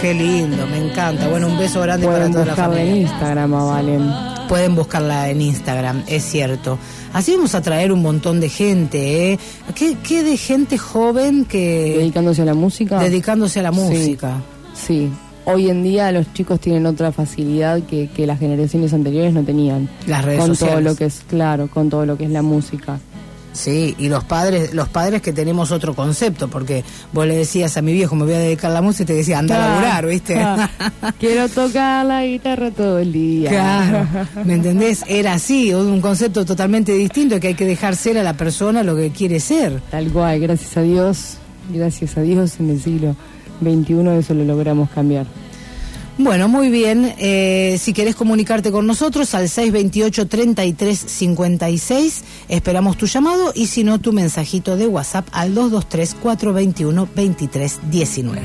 Qué 0.00 0.14
lindo, 0.14 0.66
me 0.66 0.78
encanta. 0.90 1.28
Bueno, 1.28 1.48
un 1.48 1.58
beso 1.58 1.80
grande 1.80 2.06
Pueden 2.06 2.32
para 2.32 2.32
toda 2.32 2.44
la 2.46 2.52
buscarla 2.52 2.80
en 2.80 2.86
familia. 2.88 3.02
Instagram, 3.10 3.54
a 3.54 3.64
Valen. 3.64 4.10
Pueden 4.48 4.74
buscarla 4.74 5.28
en 5.30 5.40
Instagram, 5.42 6.02
es 6.08 6.24
cierto. 6.24 6.78
Así 7.12 7.34
vamos 7.34 7.54
a 7.54 7.60
traer 7.62 7.92
un 7.92 8.00
montón 8.02 8.40
de 8.40 8.48
gente, 8.48 9.32
¿eh? 9.32 9.38
¿Qué, 9.74 9.96
qué 10.02 10.22
de 10.22 10.36
gente 10.36 10.78
joven 10.78 11.44
que... 11.44 11.96
Dedicándose 11.98 12.42
a 12.42 12.44
la 12.46 12.54
música. 12.54 12.98
Dedicándose 12.98 13.60
a 13.60 13.62
la 13.64 13.72
Sí. 13.72 13.78
música. 13.80 14.36
Sí, 14.74 15.10
hoy 15.44 15.68
en 15.68 15.82
día 15.82 16.10
los 16.12 16.32
chicos 16.32 16.60
tienen 16.60 16.86
otra 16.86 17.12
facilidad 17.12 17.80
que, 17.82 18.08
que 18.08 18.26
las 18.26 18.38
generaciones 18.38 18.92
anteriores 18.94 19.34
no 19.34 19.42
tenían. 19.42 19.88
Las 20.06 20.24
redes 20.24 20.40
con 20.40 20.48
sociales. 20.50 20.78
todo 20.78 20.90
lo 20.92 20.96
que 20.96 21.04
es, 21.06 21.22
claro, 21.28 21.68
con 21.68 21.90
todo 21.90 22.06
lo 22.06 22.16
que 22.16 22.24
es 22.24 22.30
la 22.30 22.42
música. 22.42 22.98
Sí, 23.52 23.94
y 23.98 24.08
los 24.08 24.24
padres, 24.24 24.74
los 24.74 24.88
padres 24.88 25.22
que 25.22 25.32
tenemos 25.32 25.72
otro 25.72 25.94
concepto, 25.94 26.48
porque 26.48 26.84
vos 27.12 27.26
le 27.26 27.36
decías 27.36 27.76
a 27.76 27.82
mi 27.82 27.92
viejo, 27.92 28.14
me 28.14 28.24
voy 28.24 28.34
a 28.34 28.38
dedicar 28.38 28.70
a 28.70 28.74
la 28.74 28.82
música, 28.82 29.04
y 29.04 29.06
te 29.06 29.14
decía, 29.14 29.38
anda 29.38 29.56
a 29.56 29.68
laburar, 29.68 30.06
¿viste? 30.06 30.40
Quiero 31.18 31.48
tocar 31.48 32.06
la 32.06 32.24
guitarra 32.24 32.70
todo 32.70 32.98
el 32.98 33.12
día. 33.12 33.50
Claro, 33.50 34.06
¿me 34.44 34.54
entendés? 34.54 35.02
Era 35.08 35.34
así, 35.34 35.72
un 35.74 36.00
concepto 36.00 36.44
totalmente 36.44 36.92
distinto, 36.92 37.40
que 37.40 37.48
hay 37.48 37.54
que 37.54 37.66
dejar 37.66 37.96
ser 37.96 38.18
a 38.18 38.22
la 38.22 38.34
persona 38.34 38.82
lo 38.82 38.94
que 38.94 39.10
quiere 39.10 39.40
ser. 39.40 39.80
Tal 39.90 40.10
cual, 40.12 40.38
gracias 40.40 40.76
a 40.76 40.82
Dios, 40.82 41.38
gracias 41.72 42.16
a 42.16 42.22
Dios 42.22 42.60
en 42.60 42.70
el 42.70 42.80
siglo 42.80 43.16
XXI 43.60 44.18
eso 44.18 44.34
lo 44.34 44.44
logramos 44.44 44.90
cambiar. 44.90 45.26
Bueno, 46.18 46.48
muy 46.48 46.68
bien. 46.68 47.14
Eh, 47.18 47.78
si 47.80 47.92
querés 47.92 48.16
comunicarte 48.16 48.72
con 48.72 48.88
nosotros 48.88 49.34
al 49.34 49.48
628-3356, 49.48 52.22
esperamos 52.48 52.96
tu 52.96 53.06
llamado 53.06 53.52
y 53.54 53.68
si 53.68 53.84
no, 53.84 54.00
tu 54.00 54.12
mensajito 54.12 54.76
de 54.76 54.88
WhatsApp 54.88 55.28
al 55.30 55.54
223-421-2319. 55.54 58.40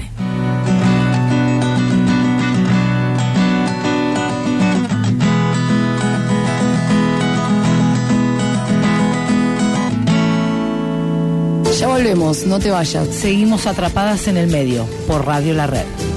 Ya 11.80 11.88
volvemos, 11.88 12.46
no 12.46 12.60
te 12.60 12.70
vayas. 12.70 13.08
Seguimos 13.10 13.66
atrapadas 13.66 14.28
en 14.28 14.38
el 14.38 14.48
medio 14.48 14.86
por 15.08 15.26
Radio 15.26 15.56
La 15.56 15.66
Red. 15.66 16.13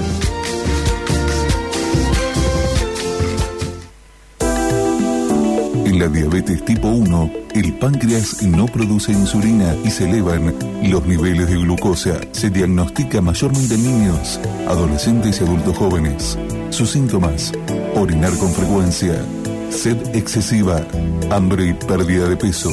La 5.97 6.07
diabetes 6.07 6.63
tipo 6.63 6.89
1, 6.89 7.31
el 7.55 7.73
páncreas 7.73 8.43
no 8.43 8.67
produce 8.67 9.11
insulina 9.11 9.75
y 9.83 9.89
se 9.89 10.07
elevan 10.07 10.53
los 10.83 11.03
niveles 11.07 11.49
de 11.49 11.55
glucosa. 11.55 12.19
Se 12.33 12.51
diagnostica 12.51 13.19
mayormente 13.19 13.73
en 13.73 13.83
niños, 13.83 14.39
adolescentes 14.67 15.41
y 15.41 15.43
adultos 15.43 15.75
jóvenes. 15.75 16.37
Sus 16.69 16.91
síntomas, 16.91 17.51
orinar 17.95 18.31
con 18.37 18.51
frecuencia, 18.51 19.25
sed 19.71 19.97
excesiva, 20.15 20.85
hambre 21.31 21.69
y 21.69 21.73
pérdida 21.73 22.29
de 22.29 22.37
peso, 22.37 22.69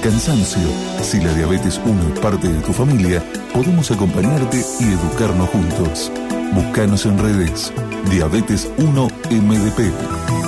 cansancio. 0.00 0.68
Si 1.02 1.20
la 1.20 1.34
diabetes 1.34 1.80
1 1.84 2.14
es 2.14 2.20
parte 2.20 2.46
de 2.46 2.60
tu 2.60 2.72
familia, 2.72 3.20
podemos 3.52 3.90
acompañarte 3.90 4.64
y 4.78 4.84
educarnos 4.84 5.48
juntos. 5.50 6.12
Búscanos 6.54 7.06
en 7.06 7.18
redes. 7.18 7.72
Diabetes 8.08 8.70
1 8.78 9.08
MDP. 9.30 10.47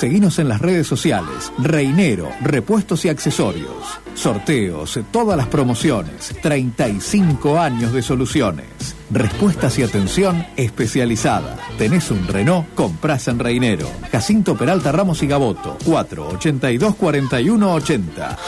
Seguinos 0.00 0.38
en 0.38 0.48
las 0.48 0.62
redes 0.62 0.86
sociales. 0.86 1.52
Reinero, 1.58 2.30
repuestos 2.40 3.04
y 3.04 3.10
accesorios. 3.10 4.00
Sorteos, 4.14 4.98
todas 5.10 5.36
las 5.36 5.46
promociones. 5.48 6.34
35 6.40 7.60
años 7.60 7.92
de 7.92 8.00
soluciones. 8.00 8.96
Respuestas 9.10 9.78
y 9.78 9.82
atención 9.82 10.46
especializada. 10.56 11.58
Tenés 11.76 12.10
un 12.10 12.26
Renault, 12.26 12.74
compras 12.74 13.28
en 13.28 13.40
Reinero. 13.40 13.90
Jacinto 14.10 14.56
Peralta 14.56 14.90
Ramos 14.90 15.22
y 15.22 15.26
Gaboto. 15.26 15.76
482 15.84 16.94
41 16.94 17.74
80. 17.74 18.38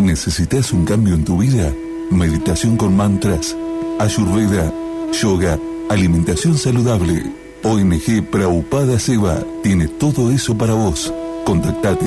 ¿Necesitas 0.00 0.72
un 0.72 0.84
cambio 0.84 1.14
en 1.14 1.24
tu 1.24 1.38
vida? 1.38 1.72
Meditación 2.10 2.76
con 2.76 2.96
mantras, 2.96 3.56
ayurveda, 4.00 4.72
yoga, 5.12 5.56
alimentación 5.92 6.56
saludable. 6.56 7.22
ONG 7.62 8.24
Praupada 8.30 8.98
Seva 8.98 9.44
tiene 9.62 9.86
todo 9.88 10.30
eso 10.30 10.56
para 10.56 10.74
vos. 10.74 11.12
Contactate 11.44 12.06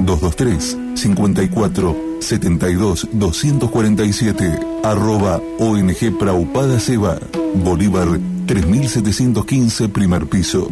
223 0.00 0.76
54 0.94 1.96
72 2.20 3.08
247 3.12 4.58
arroba 4.82 5.40
ONG 5.58 6.18
Praupada 6.18 6.78
Seva 6.80 7.18
Bolívar 7.54 8.08
3715 8.46 9.88
primer 9.88 10.26
piso. 10.26 10.68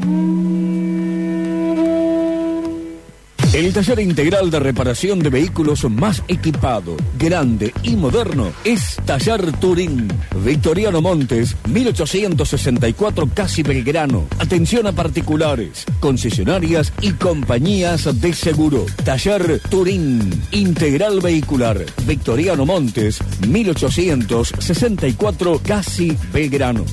El 3.52 3.72
taller 3.74 4.00
integral 4.00 4.50
de 4.50 4.58
reparación 4.60 5.18
de 5.18 5.28
vehículos 5.28 5.84
más 5.90 6.22
equipado, 6.26 6.96
grande 7.18 7.74
y 7.82 7.96
moderno 7.96 8.50
es 8.64 8.96
Taller 9.04 9.52
Turín. 9.58 10.08
Victoriano 10.42 11.02
Montes, 11.02 11.54
1864 11.68 13.28
Casi 13.34 13.62
Belgrano. 13.62 14.24
Atención 14.38 14.86
a 14.86 14.92
particulares, 14.92 15.84
concesionarias 16.00 16.94
y 17.02 17.12
compañías 17.12 18.22
de 18.22 18.32
seguro. 18.32 18.86
Taller 19.04 19.60
Turín. 19.68 20.32
Integral 20.52 21.20
vehicular. 21.20 21.78
Victoriano 22.06 22.64
Montes, 22.64 23.18
1864 23.46 25.60
Casi 25.62 26.16
Belgrano. 26.32 26.86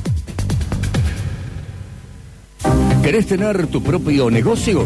¿Querés 3.02 3.28
tener 3.28 3.68
tu 3.68 3.82
propio 3.82 4.30
negocio? 4.30 4.86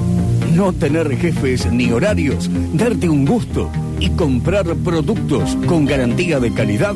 No 0.56 0.72
tener 0.72 1.14
jefes 1.18 1.70
ni 1.72 1.92
horarios, 1.92 2.50
darte 2.74 3.10
un 3.10 3.26
gusto 3.26 3.72
y 4.00 4.12
comprar 4.12 4.76
productos 4.76 5.58
con 5.66 5.86
garantía 5.86 6.40
de 6.40 6.54
calidad. 6.54 6.94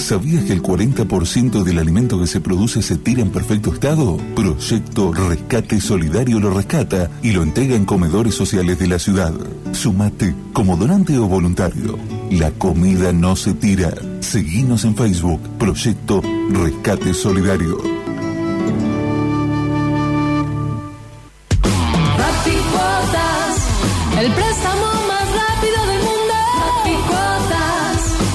¿Sabías 0.03 0.43
que 0.43 0.51
el 0.51 0.61
40% 0.61 1.63
del 1.63 1.79
alimento 1.79 2.19
que 2.19 2.27
se 2.27 2.41
produce 2.41 2.81
se 2.81 2.97
tira 2.97 3.21
en 3.21 3.29
perfecto 3.29 3.73
estado? 3.73 4.17
Proyecto 4.35 5.13
Rescate 5.13 5.79
Solidario 5.79 6.41
lo 6.41 6.53
rescata 6.53 7.09
y 7.21 7.31
lo 7.31 7.41
entrega 7.41 7.77
en 7.77 7.85
comedores 7.85 8.35
sociales 8.35 8.77
de 8.79 8.87
la 8.87 8.99
ciudad. 8.99 9.33
Sumate 9.71 10.35
como 10.51 10.75
donante 10.75 11.17
o 11.17 11.29
voluntario. 11.29 11.97
La 12.31 12.51
comida 12.51 13.13
no 13.13 13.37
se 13.37 13.53
tira. 13.53 13.93
Seguinos 14.19 14.83
en 14.83 14.97
Facebook. 14.97 15.39
Proyecto 15.57 16.21
Rescate 16.51 17.13
Solidario. 17.13 18.02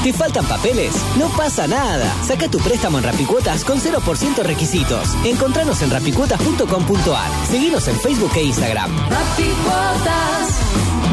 ¿Te 0.08 0.14
faltan 0.14 0.46
papeles? 0.46 0.94
No 1.18 1.28
pasa 1.36 1.66
nada. 1.66 2.10
Saca 2.24 2.48
tu 2.48 2.56
préstamo 2.60 2.96
en 2.96 3.04
Rapicuotas 3.04 3.62
con 3.62 3.78
0% 3.78 4.42
requisitos. 4.42 5.06
Encontranos 5.26 5.82
en 5.82 5.90
rapicuotas.com.ar. 5.90 7.46
Seguinos 7.46 7.86
en 7.88 8.00
Facebook 8.00 8.30
e 8.36 8.44
Instagram. 8.44 8.90
Rapicuotas. 9.10 10.48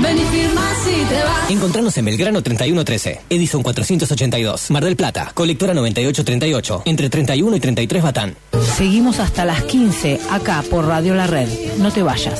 Ven 0.01 0.17
y 0.17 0.23
firma 0.23 0.61
si 0.85 0.91
te 1.13 1.23
vas. 1.25 1.51
Encontranos 1.51 1.97
en 1.97 2.05
Belgrano 2.05 2.41
3113, 2.41 3.19
Edison 3.29 3.63
482, 3.63 4.71
Mar 4.71 4.85
del 4.85 4.95
Plata, 4.95 5.29
Colectora 5.33 5.73
9838, 5.73 6.83
entre 6.85 7.09
31 7.09 7.53
y 7.53 7.59
33 7.59 8.01
Batán. 8.01 8.37
Seguimos 8.77 9.19
hasta 9.19 9.43
las 9.43 9.61
15 9.63 10.21
acá 10.31 10.63
por 10.69 10.87
Radio 10.87 11.15
La 11.15 11.27
Red. 11.27 11.49
No 11.79 11.91
te 11.91 12.01
vayas. 12.01 12.39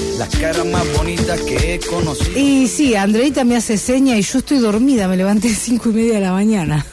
Las 0.21 0.35
caras 0.35 0.67
más 0.67 0.85
bonitas 0.95 1.41
que 1.41 1.73
he 1.73 1.79
conocido. 1.79 2.39
Y 2.39 2.67
sí, 2.67 2.93
Andreita 2.93 3.43
me 3.43 3.55
hace 3.55 3.75
seña 3.75 4.15
y 4.15 4.21
yo 4.21 4.37
estoy 4.37 4.59
dormida, 4.59 5.07
me 5.07 5.17
levanté 5.17 5.49
a 5.49 5.55
cinco 5.55 5.89
y 5.89 5.93
media 5.93 6.13
de 6.13 6.21
la 6.21 6.31
mañana. 6.31 6.85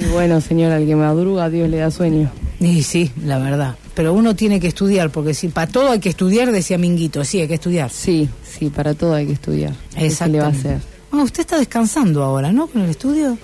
Y 0.00 0.04
bueno, 0.04 0.40
señora, 0.40 0.76
al 0.76 0.86
que 0.86 0.94
madruga, 0.94 1.50
Dios 1.50 1.68
le 1.68 1.78
da 1.78 1.90
sueño. 1.90 2.30
Y 2.60 2.84
sí, 2.84 3.10
la 3.24 3.40
verdad. 3.40 3.74
Pero 3.94 4.12
uno 4.12 4.36
tiene 4.36 4.60
que 4.60 4.68
estudiar, 4.68 5.10
porque 5.10 5.34
si 5.34 5.48
para 5.48 5.66
todo 5.66 5.90
hay 5.90 5.98
que 5.98 6.10
estudiar, 6.10 6.52
decía 6.52 6.78
Minguito, 6.78 7.24
sí, 7.24 7.40
hay 7.40 7.48
que 7.48 7.54
estudiar. 7.54 7.90
Sí, 7.90 8.28
sí, 8.48 8.70
para 8.70 8.94
todo 8.94 9.14
hay 9.14 9.26
que 9.26 9.32
estudiar. 9.32 9.74
¿Qué 9.98 10.08
se 10.08 10.28
le 10.28 10.38
va 10.38 10.46
a 10.46 10.50
hacer? 10.50 10.78
Ah, 11.10 11.24
usted 11.24 11.40
está 11.40 11.58
descansando 11.58 12.22
ahora, 12.22 12.52
¿no? 12.52 12.68
Con 12.68 12.82
el 12.82 12.90
estudio. 12.90 13.36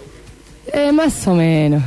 Eh, 0.73 0.93
más 0.93 1.27
o 1.27 1.35
menos. 1.35 1.83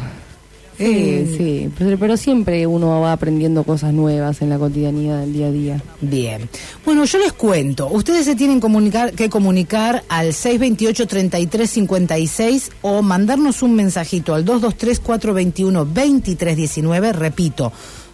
Sí, 0.77 1.33
sí, 1.35 1.69
pero, 1.77 1.97
pero 1.97 2.15
siempre 2.17 2.67
uno 2.67 3.01
va 3.01 3.11
aprendiendo 3.11 3.63
cosas 3.63 3.91
nuevas 3.93 4.43
en 4.43 4.49
la 4.49 4.59
cotidianidad 4.59 5.21
del 5.21 5.33
día 5.33 5.47
a 5.47 5.51
día. 5.51 5.81
Bien. 6.01 6.47
Bueno, 6.85 7.03
yo 7.05 7.17
les 7.17 7.33
cuento. 7.33 7.87
Ustedes 7.87 8.25
se 8.25 8.35
tienen 8.35 8.59
comunicar, 8.59 9.13
que 9.13 9.27
comunicar 9.29 10.03
al 10.07 10.27
628-3356 10.27 12.69
o 12.83 13.01
mandarnos 13.01 13.63
un 13.63 13.73
mensajito 13.73 14.35
al 14.35 14.45
223-421-2319. 14.45 17.11
Repito, 17.11 17.73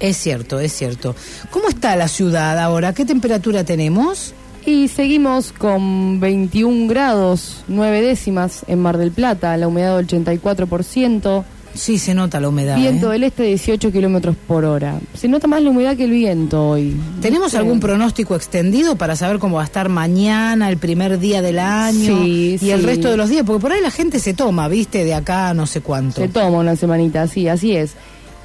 Es 0.00 0.16
cierto, 0.16 0.58
es 0.60 0.72
cierto. 0.72 1.14
¿Cómo 1.50 1.68
está 1.68 1.94
la 1.94 2.08
ciudad 2.08 2.58
ahora? 2.58 2.94
¿Qué 2.94 3.04
temperatura 3.04 3.64
tenemos? 3.64 4.32
Y 4.64 4.88
seguimos 4.88 5.52
con 5.52 6.20
21 6.20 6.88
grados, 6.88 7.64
9 7.68 8.00
décimas 8.00 8.64
en 8.66 8.78
Mar 8.80 8.96
del 8.96 9.12
Plata, 9.12 9.56
la 9.56 9.68
humedad 9.68 9.96
del 9.96 10.06
84%. 10.06 11.44
Sí, 11.74 11.98
se 11.98 12.14
nota 12.14 12.38
la 12.40 12.48
humedad. 12.48 12.76
Viento 12.76 13.08
¿eh? 13.10 13.12
del 13.14 13.24
este 13.24 13.44
18 13.44 13.90
kilómetros 13.92 14.36
por 14.46 14.64
hora. 14.64 14.98
Se 15.14 15.26
nota 15.28 15.46
más 15.46 15.62
la 15.62 15.70
humedad 15.70 15.96
que 15.96 16.04
el 16.04 16.10
viento 16.10 16.68
hoy. 16.70 16.94
¿Tenemos 17.20 17.52
Sí. 17.52 17.56
algún 17.56 17.80
pronóstico 17.80 18.36
extendido 18.36 18.96
para 18.96 19.16
saber 19.16 19.38
cómo 19.38 19.56
va 19.56 19.62
a 19.62 19.66
estar 19.66 19.88
mañana, 19.88 20.68
el 20.68 20.76
primer 20.76 21.18
día 21.18 21.40
del 21.42 21.58
año 21.58 22.22
Sí, 22.24 22.58
y 22.60 22.70
el 22.70 22.82
resto 22.82 23.10
de 23.10 23.16
los 23.16 23.30
días? 23.30 23.44
Porque 23.46 23.60
por 23.62 23.72
ahí 23.72 23.80
la 23.80 23.90
gente 23.90 24.18
se 24.18 24.34
toma, 24.34 24.68
¿viste? 24.68 25.04
De 25.04 25.14
acá 25.14 25.48
a 25.50 25.54
no 25.54 25.66
sé 25.66 25.80
cuánto. 25.80 26.20
Se 26.20 26.28
toma 26.28 26.58
una 26.58 26.76
semanita, 26.76 27.26
sí, 27.26 27.48
así 27.48 27.74
es. 27.74 27.92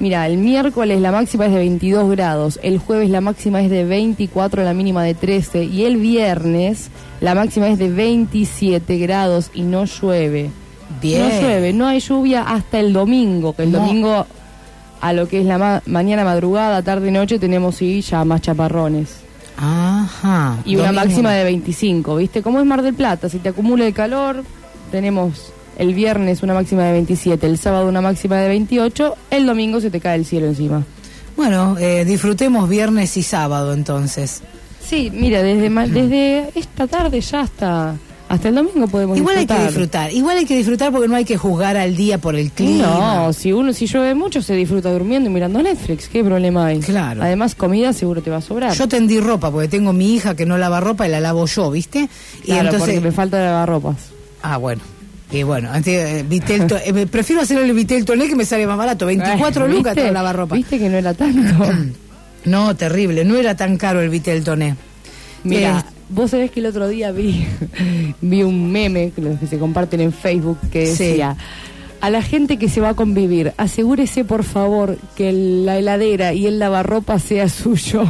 Mira, 0.00 0.26
el 0.28 0.38
miércoles 0.38 1.00
la 1.00 1.10
máxima 1.10 1.46
es 1.46 1.52
de 1.52 1.58
22 1.58 2.08
grados, 2.10 2.60
el 2.62 2.78
jueves 2.78 3.10
la 3.10 3.20
máxima 3.20 3.60
es 3.62 3.68
de 3.68 3.84
24, 3.84 4.62
la 4.62 4.72
mínima 4.72 5.02
de 5.02 5.14
13 5.14 5.64
y 5.64 5.84
el 5.84 5.96
viernes 5.96 6.88
la 7.20 7.34
máxima 7.34 7.68
es 7.68 7.78
de 7.78 7.90
27 7.90 8.96
grados 8.98 9.50
y 9.54 9.62
no 9.62 9.84
llueve. 9.86 10.50
Bien. 11.00 11.28
No 11.28 11.40
llueve, 11.40 11.72
no 11.72 11.86
hay 11.86 12.00
lluvia 12.00 12.42
hasta 12.42 12.78
el 12.80 12.92
domingo, 12.92 13.54
que 13.54 13.62
el 13.64 13.72
No. 13.72 13.78
domingo 13.80 14.26
a 15.00 15.12
lo 15.12 15.28
que 15.28 15.40
es 15.40 15.46
la 15.46 15.58
ma- 15.58 15.82
mañana, 15.86 16.24
madrugada, 16.24 16.82
tarde 16.82 17.08
y 17.08 17.10
noche 17.12 17.38
tenemos 17.38 17.76
sí 17.76 18.00
ya 18.02 18.24
más 18.24 18.40
chaparrones. 18.42 19.16
Ajá. 19.56 20.58
Y 20.64 20.76
una 20.76 20.86
Domingo. 20.86 21.04
máxima 21.06 21.32
de 21.32 21.44
25, 21.44 22.16
¿viste? 22.16 22.42
Como 22.42 22.60
es 22.60 22.66
Mar 22.66 22.82
del 22.82 22.94
Plata, 22.94 23.28
si 23.28 23.38
te 23.38 23.48
acumula 23.50 23.86
el 23.86 23.92
calor, 23.94 24.44
tenemos 24.90 25.52
el 25.76 25.94
viernes 25.94 26.42
una 26.42 26.54
máxima 26.54 26.84
de 26.84 26.92
27, 26.92 27.46
el 27.46 27.58
sábado 27.58 27.88
una 27.88 28.00
máxima 28.00 28.36
de 28.36 28.48
28, 28.48 29.14
el 29.30 29.46
domingo 29.46 29.80
se 29.80 29.90
te 29.90 30.00
cae 30.00 30.16
el 30.16 30.24
cielo 30.24 30.46
encima. 30.46 30.84
Bueno, 31.36 31.76
eh, 31.78 32.04
disfrutemos 32.04 32.68
viernes 32.68 33.16
y 33.16 33.22
sábado 33.22 33.72
entonces. 33.72 34.42
Sí, 34.84 35.10
mira, 35.14 35.42
desde, 35.42 35.70
ma- 35.70 35.86
desde 35.86 36.48
esta 36.58 36.86
tarde 36.86 37.20
ya 37.20 37.40
hasta, 37.42 37.94
hasta 38.28 38.48
el 38.50 38.54
domingo 38.54 38.86
podemos 38.88 39.16
Igual 39.16 39.36
hay 39.36 39.46
disfrutar. 39.46 39.58
que 39.58 39.66
disfrutar, 39.72 40.12
igual 40.12 40.36
hay 40.38 40.44
que 40.44 40.56
disfrutar 40.56 40.92
porque 40.92 41.08
no 41.08 41.16
hay 41.16 41.24
que 41.24 41.36
juzgar 41.36 41.76
al 41.76 41.96
día 41.96 42.18
por 42.18 42.34
el 42.36 42.50
clima. 42.52 42.86
No, 43.26 43.32
si 43.32 43.52
uno 43.52 43.72
si 43.72 43.86
llueve 43.86 44.14
mucho 44.14 44.42
se 44.42 44.54
disfruta 44.54 44.92
durmiendo 44.92 45.30
y 45.30 45.32
mirando 45.32 45.62
Netflix, 45.62 46.08
¿qué 46.08 46.22
problema 46.22 46.66
hay? 46.66 46.80
Claro. 46.80 47.22
Además 47.22 47.54
comida 47.54 47.92
seguro 47.92 48.20
te 48.22 48.30
va 48.30 48.36
a 48.36 48.42
sobrar. 48.42 48.72
Yo 48.74 48.86
tendí 48.88 49.18
ropa 49.20 49.50
porque 49.50 49.68
tengo 49.68 49.92
mi 49.92 50.14
hija 50.14 50.34
que 50.36 50.44
no 50.46 50.58
lava 50.58 50.80
ropa 50.80 51.06
y 51.08 51.10
la 51.10 51.20
lavo 51.20 51.46
yo, 51.46 51.70
¿viste? 51.70 52.08
Y 52.42 52.46
Claro, 52.46 52.60
entonces 52.66 52.80
porque 52.80 53.00
me 53.00 53.12
falta 53.12 53.38
lavarropas. 53.42 53.96
Ah, 54.42 54.56
bueno. 54.58 54.82
Y 55.30 55.42
bueno, 55.42 55.70
antes, 55.70 56.22
eh, 56.22 56.24
eh, 56.30 57.06
prefiero 57.10 57.42
hacer 57.42 57.58
el 57.58 57.72
Vitel 57.74 58.04
Toné 58.04 58.28
que 58.28 58.36
me 58.36 58.44
sale 58.46 58.66
más 58.66 58.78
barato. 58.78 59.04
24 59.06 59.64
Ay, 59.66 59.72
lucas 59.72 59.94
te 59.94 60.10
lavar 60.10 60.36
ropa. 60.36 60.54
Viste 60.54 60.78
que 60.78 60.88
no 60.88 60.96
era 60.96 61.14
tanto. 61.14 61.64
No, 62.44 62.74
terrible. 62.76 63.24
No 63.24 63.36
era 63.36 63.56
tan 63.56 63.76
caro 63.76 64.00
el 64.00 64.08
Vitel 64.08 64.42
Toné. 64.44 64.76
Mira, 65.44 65.84
Eh, 65.88 65.92
vos 66.10 66.30
sabés 66.30 66.50
que 66.50 66.60
el 66.60 66.66
otro 66.66 66.88
día 66.88 67.12
vi, 67.12 67.44
vi 68.20 68.42
un 68.42 68.70
meme, 68.70 69.10
que 69.14 69.20
los 69.22 69.38
que 69.38 69.46
se 69.46 69.58
comparten 69.58 70.00
en 70.00 70.12
Facebook, 70.12 70.58
que 70.70 70.86
Sí. 70.86 71.04
decía, 71.04 71.36
a 72.00 72.10
la 72.10 72.22
gente 72.22 72.58
que 72.58 72.68
se 72.68 72.80
va 72.80 72.90
a 72.90 72.94
convivir, 72.94 73.52
asegúrese 73.56 74.24
por 74.24 74.44
favor 74.44 74.96
que 75.16 75.32
la 75.32 75.78
heladera 75.78 76.32
y 76.32 76.46
el 76.46 76.58
lavarropa 76.58 77.18
sea 77.18 77.48
suyo. 77.48 78.04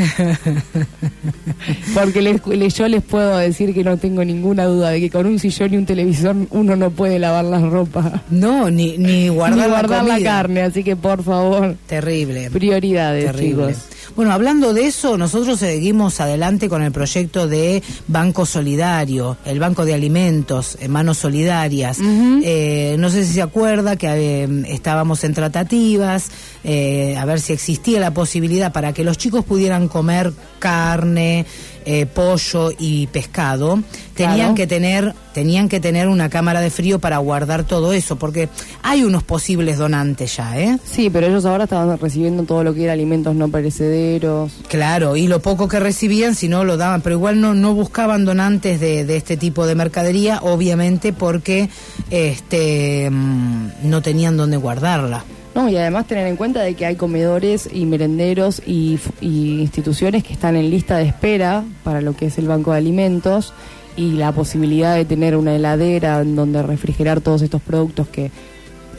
Porque 1.94 2.22
les- 2.22 2.46
les- 2.46 2.74
yo 2.74 2.88
les 2.88 3.02
puedo 3.02 3.36
decir 3.36 3.74
que 3.74 3.84
no 3.84 3.96
tengo 3.96 4.24
ninguna 4.24 4.64
duda 4.64 4.90
de 4.90 5.00
que 5.00 5.10
con 5.10 5.26
un 5.26 5.38
sillón 5.38 5.74
y 5.74 5.76
un 5.76 5.86
televisor 5.86 6.36
uno 6.50 6.76
no 6.76 6.90
puede 6.90 7.18
lavar 7.18 7.44
la 7.44 7.60
ropa. 7.60 8.22
No, 8.30 8.70
ni, 8.70 8.96
ni 8.98 9.28
guardar, 9.28 9.58
Ni 9.66 9.68
guardar 9.68 10.04
la, 10.04 10.20
carne, 10.22 10.62
así 10.62 10.82
que 10.84 10.96
por 10.96 11.22
favor, 11.22 11.76
Terrible. 11.86 12.50
prioridades, 12.50 13.26
Terrible. 13.26 13.68
chicos. 13.68 13.84
Bueno, 14.16 14.32
hablando 14.32 14.74
de 14.74 14.86
eso, 14.88 15.16
nosotros 15.16 15.60
seguimos 15.60 16.20
adelante 16.20 16.68
con 16.68 16.82
el 16.82 16.90
proyecto 16.90 17.46
de 17.46 17.80
Banco 18.08 18.44
Solidario, 18.44 19.36
el 19.44 19.60
Banco 19.60 19.84
de 19.84 19.94
Alimentos, 19.94 20.76
en 20.80 20.90
Manos 20.90 21.18
Solidarias. 21.18 21.98
Eh, 22.42 22.96
no 22.98 23.08
sé 23.08 23.24
si 23.24 23.34
se 23.34 23.42
acuerda 23.42 23.94
que 23.94 24.08
eh, 24.08 24.48
estábamos 24.66 25.22
en 25.22 25.32
tratativas, 25.32 26.26
eh, 26.64 27.16
a 27.16 27.24
ver 27.24 27.40
si 27.40 27.52
existía 27.52 28.00
la 28.00 28.10
posibilidad 28.12 28.72
para 28.72 28.92
que 28.92 29.04
los 29.04 29.16
chicos 29.16 29.44
pudieran 29.44 29.86
comer 29.90 30.32
carne, 30.58 31.44
eh, 31.84 32.06
pollo 32.06 32.70
y 32.78 33.06
pescado. 33.08 33.82
Tenían 34.14 34.36
Claro. 34.36 34.54
que 34.54 34.66
tener, 34.66 35.14
tenían 35.32 35.68
que 35.70 35.80
tener 35.80 36.06
una 36.08 36.28
cámara 36.28 36.60
de 36.60 36.68
frío 36.70 36.98
para 36.98 37.16
guardar 37.18 37.64
todo 37.64 37.92
eso, 37.94 38.16
porque 38.16 38.50
hay 38.82 39.02
unos 39.02 39.22
posibles 39.22 39.78
donantes 39.78 40.36
ya, 40.36 40.58
¿eh? 40.60 40.78
Sí, 40.84 41.08
pero 41.08 41.26
ellos 41.26 41.46
ahora 41.46 41.64
estaban 41.64 41.98
recibiendo 41.98 42.42
todo 42.44 42.62
lo 42.62 42.74
que 42.74 42.84
era 42.84 42.92
alimentos 42.92 43.34
no 43.34 43.48
perecederos. 43.50 44.52
Claro, 44.68 45.16
y 45.16 45.26
lo 45.26 45.40
poco 45.40 45.68
que 45.68 45.80
recibían, 45.80 46.34
si 46.34 46.48
no 46.48 46.64
lo 46.64 46.76
daban, 46.76 47.00
pero 47.00 47.16
igual 47.16 47.40
no, 47.40 47.54
no 47.54 47.72
buscaban 47.74 48.26
donantes 48.26 48.78
de, 48.78 49.06
de 49.06 49.16
este 49.16 49.38
tipo 49.38 49.66
de 49.66 49.74
mercadería, 49.74 50.40
obviamente 50.42 51.14
porque 51.14 51.70
este 52.10 53.08
mm, 53.10 53.68
no 53.84 54.02
tenían 54.02 54.36
dónde 54.36 54.58
guardarla. 54.58 55.24
No, 55.54 55.68
y 55.68 55.76
además 55.76 56.06
tener 56.06 56.26
en 56.26 56.36
cuenta 56.36 56.62
de 56.62 56.74
que 56.74 56.86
hay 56.86 56.96
comedores 56.96 57.68
y 57.72 57.84
merenderos 57.84 58.62
y, 58.64 58.98
instituciones 59.20 60.22
que 60.22 60.32
están 60.32 60.56
en 60.56 60.70
lista 60.70 60.96
de 60.96 61.04
espera 61.04 61.64
para 61.82 62.00
lo 62.00 62.14
que 62.14 62.26
es 62.26 62.38
el 62.38 62.46
banco 62.46 62.72
de 62.72 62.78
alimentos 62.78 63.52
y 63.96 64.12
la 64.12 64.32
posibilidad 64.32 64.94
de 64.94 65.04
tener 65.04 65.36
una 65.36 65.54
heladera 65.54 66.20
en 66.20 66.36
donde 66.36 66.62
refrigerar 66.62 67.20
todos 67.20 67.42
estos 67.42 67.60
productos 67.60 68.08
que 68.08 68.30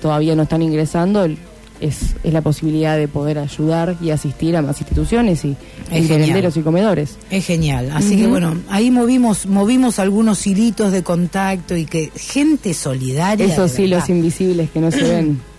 todavía 0.01 0.35
no 0.35 0.43
están 0.43 0.61
ingresando 0.61 1.25
es, 1.79 2.15
es 2.23 2.33
la 2.33 2.41
posibilidad 2.41 2.97
de 2.97 3.07
poder 3.07 3.39
ayudar 3.39 3.95
y 4.01 4.11
asistir 4.11 4.55
a 4.57 4.61
más 4.61 4.79
instituciones 4.79 5.45
y, 5.45 5.55
merenderos 5.89 6.57
y 6.57 6.61
comedores. 6.61 7.17
Es 7.31 7.45
genial. 7.45 7.91
Así 7.93 8.17
que 8.17 8.27
bueno, 8.27 8.57
ahí 8.69 8.91
movimos, 8.91 9.45
movimos 9.45 9.99
algunos 9.99 10.45
hilitos 10.45 10.91
de 10.91 11.01
contacto 11.01 11.75
y 11.75 11.85
que 11.85 12.11
gente 12.15 12.73
solidaria. 12.73 13.45
Esos 13.45 13.75
de 13.75 13.83
hilos 13.83 14.01
verdad. 14.01 14.15
invisibles 14.15 14.69
que 14.69 14.79
no 14.79 14.91
se 14.91 15.01
ven. 15.01 15.50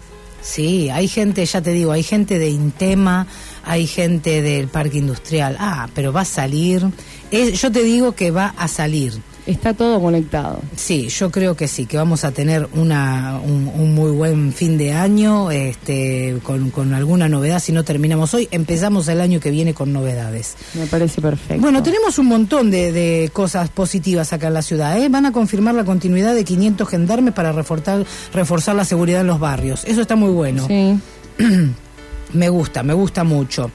Sí, 0.42 0.90
hay 0.90 1.06
gente, 1.06 1.46
ya 1.46 1.62
te 1.62 1.70
digo, 1.70 1.92
hay 1.92 2.02
gente 2.02 2.38
de 2.38 2.50
Intema, 2.50 3.26
hay 3.64 3.86
gente 3.86 4.42
del 4.42 4.66
Parque 4.68 4.98
Industrial. 4.98 5.56
Ah, 5.58 5.88
pero 5.94 6.12
va 6.12 6.22
a 6.22 6.24
salir. 6.24 6.84
Yo 7.30 7.72
te 7.72 7.82
digo 7.82 8.12
que 8.12 8.30
va 8.32 8.52
a 8.56 8.66
salir. 8.66 9.14
Está 9.44 9.74
todo 9.74 10.00
conectado. 10.00 10.60
Sí, 10.76 11.08
yo 11.08 11.30
creo 11.30 11.56
que 11.56 11.66
sí, 11.66 11.86
que 11.86 11.96
vamos 11.96 12.24
a 12.24 12.30
tener 12.30 12.68
una, 12.74 13.40
un, 13.44 13.70
un 13.74 13.94
muy 13.94 14.12
buen 14.12 14.52
fin 14.52 14.78
de 14.78 14.92
año, 14.92 15.50
este, 15.50 16.38
con, 16.44 16.70
con 16.70 16.94
alguna 16.94 17.28
novedad. 17.28 17.60
Si 17.60 17.72
no 17.72 17.82
terminamos 17.82 18.32
hoy, 18.34 18.46
empezamos 18.52 19.08
el 19.08 19.20
año 19.20 19.40
que 19.40 19.50
viene 19.50 19.74
con 19.74 19.92
novedades. 19.92 20.54
Me 20.74 20.86
parece 20.86 21.20
perfecto. 21.20 21.60
Bueno, 21.60 21.82
tenemos 21.82 22.18
un 22.18 22.26
montón 22.26 22.70
de, 22.70 22.92
de 22.92 23.30
cosas 23.32 23.68
positivas 23.68 24.32
acá 24.32 24.46
en 24.46 24.54
la 24.54 24.62
ciudad. 24.62 24.96
¿eh? 24.96 25.08
Van 25.08 25.26
a 25.26 25.32
confirmar 25.32 25.74
la 25.74 25.84
continuidad 25.84 26.34
de 26.34 26.44
500 26.44 26.88
gendarmes 26.88 27.34
para 27.34 27.50
reforzar, 27.50 28.06
reforzar 28.32 28.76
la 28.76 28.84
seguridad 28.84 29.22
en 29.22 29.26
los 29.26 29.40
barrios. 29.40 29.84
Eso 29.84 30.02
está 30.02 30.14
muy 30.14 30.30
bueno. 30.30 30.68
Sí. 30.68 31.00
me 32.32 32.48
gusta, 32.48 32.84
me 32.84 32.94
gusta 32.94 33.24
mucho. 33.24 33.72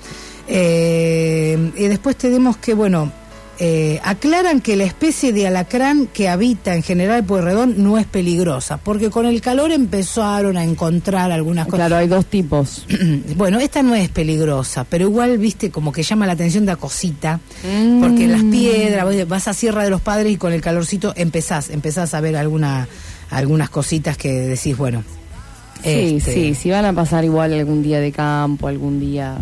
Eh, 0.48 1.72
y 1.76 1.88
después 1.88 2.16
tenemos 2.16 2.56
que, 2.56 2.74
bueno, 2.74 3.12
eh, 3.60 4.00
aclaran 4.04 4.62
que 4.62 4.76
la 4.76 4.84
especie 4.84 5.34
de 5.34 5.48
alacrán 5.48 6.08
que 6.08 6.30
habita 6.30 6.76
en 6.76 6.84
General 6.84 7.24
Pueyrredón 7.24 7.84
no 7.84 7.98
es 7.98 8.06
peligrosa, 8.06 8.78
porque 8.78 9.10
con 9.10 9.26
el 9.26 9.42
calor 9.42 9.72
empezaron 9.72 10.58
a 10.58 10.64
encontrar 10.64 11.32
algunas 11.32 11.66
cosas. 11.66 11.80
Claro, 11.80 11.96
hay 11.98 12.08
dos 12.08 12.26
tipos. 12.28 12.86
bueno, 13.36 13.60
esta 13.60 13.82
no 13.84 13.96
es 13.96 14.10
peligrosa, 14.10 14.84
pero 14.84 15.06
igual, 15.06 15.38
viste, 15.38 15.72
como 15.72 15.92
que 15.92 16.04
llama 16.04 16.28
la 16.28 16.34
atención 16.34 16.66
de 16.66 16.72
la 16.74 16.76
cosita, 16.78 17.40
Mm. 17.64 18.02
porque 18.02 18.26
en 18.26 18.32
las 18.32 18.44
piedras, 18.44 19.28
vas 19.28 19.48
a 19.48 19.54
Sierra 19.54 19.84
de 19.84 19.90
los 19.90 20.02
Padres 20.02 20.32
y 20.32 20.38
con 20.38 20.54
el 20.54 20.62
calorcito 20.62 21.14
empezás, 21.16 21.70
empezás 21.70 22.14
a 22.14 22.22
ver 22.22 22.36
alguna, 22.36 22.88
algunas 23.30 23.70
cositas 23.70 24.18
que 24.18 24.32
decís, 24.32 24.78
bueno. 24.78 25.04
Sí, 25.84 26.18
este, 26.18 26.34
sí, 26.34 26.56
si 26.56 26.70
van 26.72 26.86
a 26.86 26.94
pasar 26.94 27.24
igual 27.24 27.54
algún 27.54 27.84
día 27.84 28.00
de 28.00 28.12
campo, 28.12 28.68
algún 28.68 29.00
día, 29.00 29.38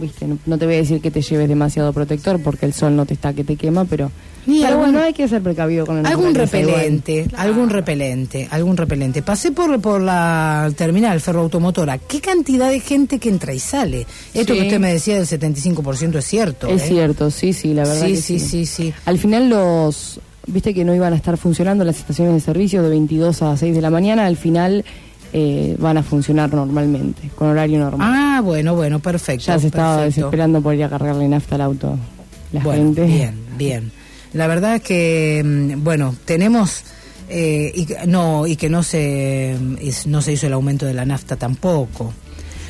viste, 0.00 0.26
no, 0.26 0.38
no 0.46 0.58
te 0.58 0.64
voy 0.66 0.74
a 0.74 0.78
decir 0.78 1.00
que 1.00 1.10
te 1.10 1.22
lleves 1.22 1.48
demasiado 1.48 1.92
protector 1.92 2.40
porque 2.42 2.66
el 2.66 2.72
sol 2.72 2.96
no 2.96 3.06
te 3.06 3.14
está 3.14 3.32
que 3.32 3.44
te 3.44 3.56
quema, 3.56 3.84
pero, 3.84 4.10
Ni 4.46 4.56
pero 4.62 4.68
algún- 4.68 4.84
bueno, 4.92 5.00
hay 5.04 5.12
que 5.12 5.28
ser 5.28 5.42
precavido 5.42 5.86
con 5.86 5.98
el 5.98 6.06
Algún 6.06 6.34
repelente, 6.34 7.26
algún 7.36 7.70
repelente, 7.70 8.48
algún 8.50 8.76
repelente. 8.76 9.22
Pasé 9.22 9.52
por, 9.52 9.80
por 9.80 10.00
la 10.00 10.70
terminal 10.76 11.20
ferroautomotora. 11.20 11.98
¿Qué 11.98 12.20
cantidad 12.20 12.70
de 12.70 12.80
gente 12.80 13.18
que 13.18 13.28
entra 13.28 13.52
y 13.54 13.58
sale? 13.58 14.06
Esto 14.34 14.54
Sí. 14.54 14.60
que 14.60 14.66
usted 14.66 14.80
me 14.80 14.92
decía 14.92 15.16
del 15.16 15.26
75% 15.26 16.18
es 16.18 16.24
cierto. 16.24 16.68
Es 16.68 16.82
¿eh? 16.82 16.88
cierto, 16.88 17.30
sí, 17.30 17.52
sí, 17.52 17.74
la 17.74 17.82
verdad 17.84 18.06
Sí, 18.06 18.12
que 18.14 18.20
sí, 18.20 18.38
sí. 18.40 18.48
sí, 18.48 18.66
sí. 18.66 18.94
Al 19.04 19.18
final 19.18 19.48
los, 19.48 20.20
viste 20.46 20.72
que 20.74 20.84
no 20.84 20.94
iban 20.94 21.12
a 21.12 21.16
estar 21.16 21.36
funcionando 21.36 21.84
las 21.84 21.98
estaciones 21.98 22.32
de 22.34 22.40
servicio 22.40 22.82
de 22.82 22.88
22 22.88 23.42
a 23.42 23.56
6 23.56 23.74
de 23.74 23.80
la 23.80 23.90
mañana, 23.90 24.26
al 24.26 24.36
final 24.36 24.84
eh, 25.32 25.76
van 25.78 25.96
a 25.98 26.02
funcionar 26.02 26.52
normalmente, 26.52 27.30
con 27.34 27.48
horario 27.48 27.78
normal. 27.78 28.12
Ah, 28.12 28.40
bueno, 28.42 28.74
bueno, 28.74 28.98
perfecto. 28.98 29.46
ya 29.46 29.58
se 29.58 29.68
estaba 29.68 29.96
perfecto. 29.98 30.20
desesperando 30.20 30.60
por 30.60 30.74
ir 30.74 30.84
a 30.84 30.88
cargarle 30.88 31.28
nafta 31.28 31.54
al 31.56 31.60
auto. 31.62 31.98
La 32.52 32.62
Bueno, 32.62 32.84
gente. 32.94 33.04
bien, 33.04 33.34
bien. 33.56 33.92
La 34.32 34.46
verdad 34.46 34.76
es 34.76 34.82
que, 34.82 35.42
mm, 35.44 35.84
bueno, 35.84 36.14
tenemos... 36.24 36.82
eh, 37.28 37.72
y, 37.76 37.86
no, 38.08 38.46
y 38.46 38.56
que 38.56 38.68
no 38.68 38.82
se, 38.82 39.56
es- 39.80 40.06
no 40.08 40.20
se 40.20 40.32
hizo 40.32 40.46
el 40.48 40.52
aumento 40.52 40.84
de 40.86 40.94
la 40.94 41.04
nafta 41.04 41.36
tampoco. 41.36 42.12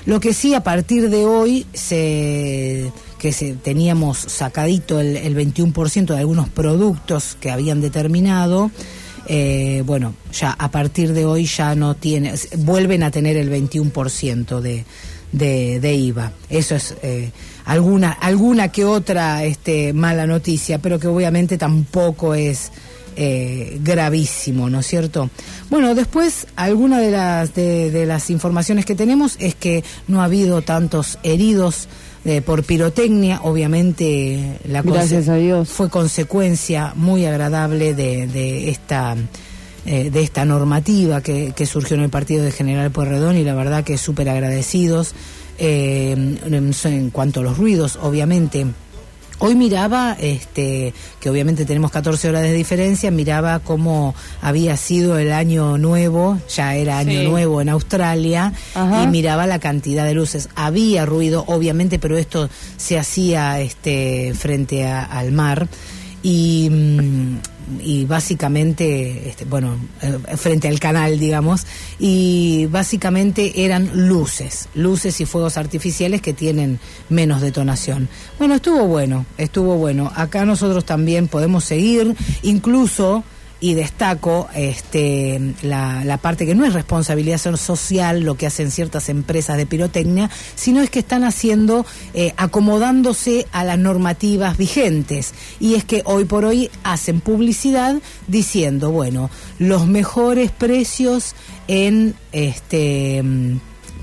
Lo 0.07 0.21
que 0.21 0.33
sí, 0.35 0.55
a 0.55 0.63
partir 0.63 1.09
de 1.11 1.25
hoy, 1.27 1.67
se, 1.73 2.91
que 3.19 3.33
se, 3.33 3.55
teníamos 3.55 4.19
sacadito 4.19 4.99
el, 5.01 5.17
el 5.17 5.35
21% 5.37 6.07
de 6.15 6.19
algunos 6.19 6.49
productos 6.49 7.37
que 7.41 7.51
habían 7.51 7.81
determinado, 7.83 8.71
eh, 9.27 9.83
bueno, 9.85 10.15
ya 10.33 10.53
a 10.53 10.71
partir 10.71 11.13
de 11.13 11.25
hoy 11.25 11.47
ya 11.47 11.75
no 11.75 11.95
tiene, 11.95 12.35
vuelven 12.59 13.03
a 13.03 13.11
tener 13.11 13.37
el 13.37 13.51
21% 13.51 14.61
de, 14.61 14.85
de, 15.33 15.81
de 15.81 15.95
IVA. 15.95 16.33
Eso 16.49 16.75
es 16.75 16.95
eh, 17.03 17.31
alguna, 17.65 18.13
alguna 18.13 18.69
que 18.69 18.85
otra 18.85 19.45
este, 19.45 19.93
mala 19.93 20.27
noticia, 20.27 20.79
pero 20.79 20.99
que 20.99 21.09
obviamente 21.09 21.59
tampoco 21.59 22.35
es 22.35 22.73
eh, 23.17 23.79
gravísimo, 23.83 24.71
¿no 24.71 24.81
es 24.81 24.87
cierto? 24.87 25.31
Bueno, 25.69 25.95
después, 25.95 26.47
alguna 26.57 27.01
de 27.01 27.11
las, 27.11 27.55
de, 27.55 27.91
de 27.91 28.07
las 28.07 28.31
informaciones 28.31 28.87
que 28.87 28.95
tenemos 28.95 29.37
es 29.39 29.55
que 29.55 29.85
no 30.09 30.23
ha 30.23 30.25
habido 30.25 30.63
tantos 30.63 31.19
heridos 31.23 31.89
eh, 32.25 32.43
por 32.43 32.65
pirotecnia, 32.65 33.41
obviamente 33.43 34.59
la 34.65 34.83
Gracias 34.83 35.29
a 35.29 35.37
Dios. 35.37 35.69
fue 35.69 35.89
consecuencia 35.89 36.93
muy 36.95 37.25
agradable 37.25 37.95
de, 37.95 38.27
de 38.27 38.71
esta 38.71 39.17
eh, 39.87 40.11
de 40.11 40.21
esta 40.23 40.45
normativa 40.45 41.23
que, 41.23 41.55
que 41.57 41.65
surgió 41.65 41.97
en 41.97 42.03
el 42.03 42.11
partido 42.11 42.45
de 42.45 42.53
General 42.53 42.91
Pueyrredón 42.91 43.39
y 43.39 43.45
la 43.45 43.55
verdad 43.55 43.83
que 43.83 43.97
súper 43.97 44.29
agradecidos 44.29 45.15
eh, 45.59 46.13
en, 46.13 46.75
en 46.85 47.11
cuanto 47.11 47.41
a 47.41 47.43
los 47.43 47.57
ruidos, 47.57 47.99
obviamente. 48.03 48.67
Hoy 49.43 49.55
miraba, 49.55 50.17
este, 50.21 50.93
que 51.19 51.31
obviamente 51.31 51.65
tenemos 51.65 51.91
14 51.91 52.29
horas 52.29 52.43
de 52.43 52.53
diferencia, 52.53 53.11
miraba 53.11 53.59
cómo 53.61 54.15
había 54.43 54.77
sido 54.77 55.19
el 55.19 55.33
año 55.33 55.79
nuevo, 55.79 56.39
ya 56.55 56.75
era 56.75 56.99
año 56.99 57.21
Sí. 57.23 57.27
nuevo 57.27 57.63
en 57.63 57.71
Australia, 57.71 58.53
Ajá. 58.75 59.03
y 59.03 59.07
miraba 59.07 59.47
la 59.47 59.59
cantidad 59.59 60.05
de 60.05 60.13
luces. 60.13 60.51
Había 60.57 61.07
ruido, 61.07 61.45
obviamente, 61.47 61.99
pero 61.99 62.19
esto 62.19 62.51
se 62.77 62.99
hacía 62.99 63.61
este, 63.61 64.35
frente 64.39 64.87
a- 64.87 65.05
al 65.05 65.33
mar. 65.33 65.69
Y, 66.23 66.69
mm, 66.71 67.37
y 67.83 68.05
básicamente, 68.05 69.29
este, 69.29 69.45
bueno, 69.45 69.77
eh, 70.03 70.37
frente 70.37 70.69
al 70.69 70.81
canal, 70.81 71.19
digamos, 71.19 71.67
y 71.99 72.67
básicamente 72.67 73.65
eran 73.65 73.91
luces, 74.09 74.69
luces 74.75 75.21
y 75.21 75.27
fuegos 75.27 75.57
artificiales 75.57 76.23
que 76.23 76.33
tienen 76.33 76.81
menos 77.09 77.41
detonación. 77.41 78.09
Bueno, 78.39 78.55
estuvo 78.55 78.87
bueno, 78.87 79.27
estuvo 79.39 79.77
bueno. 79.77 80.11
Acá 80.15 80.45
nosotros 80.45 80.85
también 80.85 81.29
podemos 81.29 81.65
seguir, 81.65 82.15
incluso 82.43 83.25
y 83.61 83.75
destaco 83.75 84.49
este, 84.55 85.55
la, 85.63 86.19
parte 86.21 86.47
que 86.47 86.55
no 86.55 86.65
es 86.65 86.73
responsabilidad 86.73 87.39
social 87.39 88.21
lo 88.21 88.37
que 88.37 88.47
hacen 88.47 88.71
ciertas 88.71 89.09
empresas 89.09 89.57
de 89.57 89.67
pirotecnia, 89.67 90.31
sino 90.55 90.81
es 90.81 90.91
que 90.91 90.99
están 90.99 91.25
haciendo, 91.25 91.85
eh, 92.15 92.33
acomodándose 92.37 93.47
a 93.53 93.65
las 93.65 93.79
normativas 93.79 94.57
vigentes. 94.57 95.35
Y 95.61 95.75
es 95.75 95.85
que 95.85 96.03
hoy 96.05 96.25
por 96.25 96.45
hoy 96.45 96.71
hacen 96.83 97.21
publicidad 97.21 98.01
diciendo, 98.27 98.91
bueno, 98.91 99.31
los 99.59 99.87
mejores 99.87 100.51
precios 100.51 101.35
en 101.69 102.15
este 102.33 103.23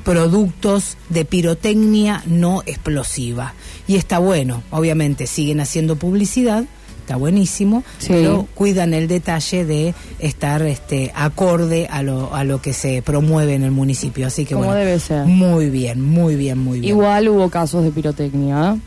productos 0.04 0.96
de 1.10 1.26
pirotecnia 1.26 2.24
no 2.26 2.64
explosiva. 2.66 3.54
Y 3.90 3.98
está 3.98 4.20
bueno, 4.20 4.64
obviamente 4.72 5.28
siguen 5.28 5.60
haciendo 5.60 5.98
publicidad, 5.98 6.64
está 7.08 7.16
buenísimo, 7.16 7.84
Sí. 8.00 8.08
pero 8.10 8.46
cuidan 8.54 8.94
el 8.94 9.08
detalle 9.08 9.64
de 9.64 9.94
estar 10.20 10.62
este 10.64 11.14
acorde 11.16 11.88
a 11.90 12.04
lo, 12.04 12.36
a 12.36 12.44
lo 12.44 12.62
que 12.62 12.74
se 12.74 13.02
promueve 13.02 13.54
en 13.56 13.64
el 13.64 13.72
municipio. 13.72 14.28
Así 14.28 14.44
que 14.44 14.56
Como 14.56 14.66
bueno, 14.68 14.78
debe 14.82 15.00
ser. 15.00 15.26
muy 15.26 15.70
bien, 15.70 16.02
muy 16.02 16.36
bien, 16.36 16.58
muy 16.58 16.82
bien. 16.82 16.94
Igual 16.94 17.30
hubo 17.30 17.50
casos 17.50 17.86
de 17.86 17.92
pirotecnia, 17.92 18.74
¿eh? 18.76 18.80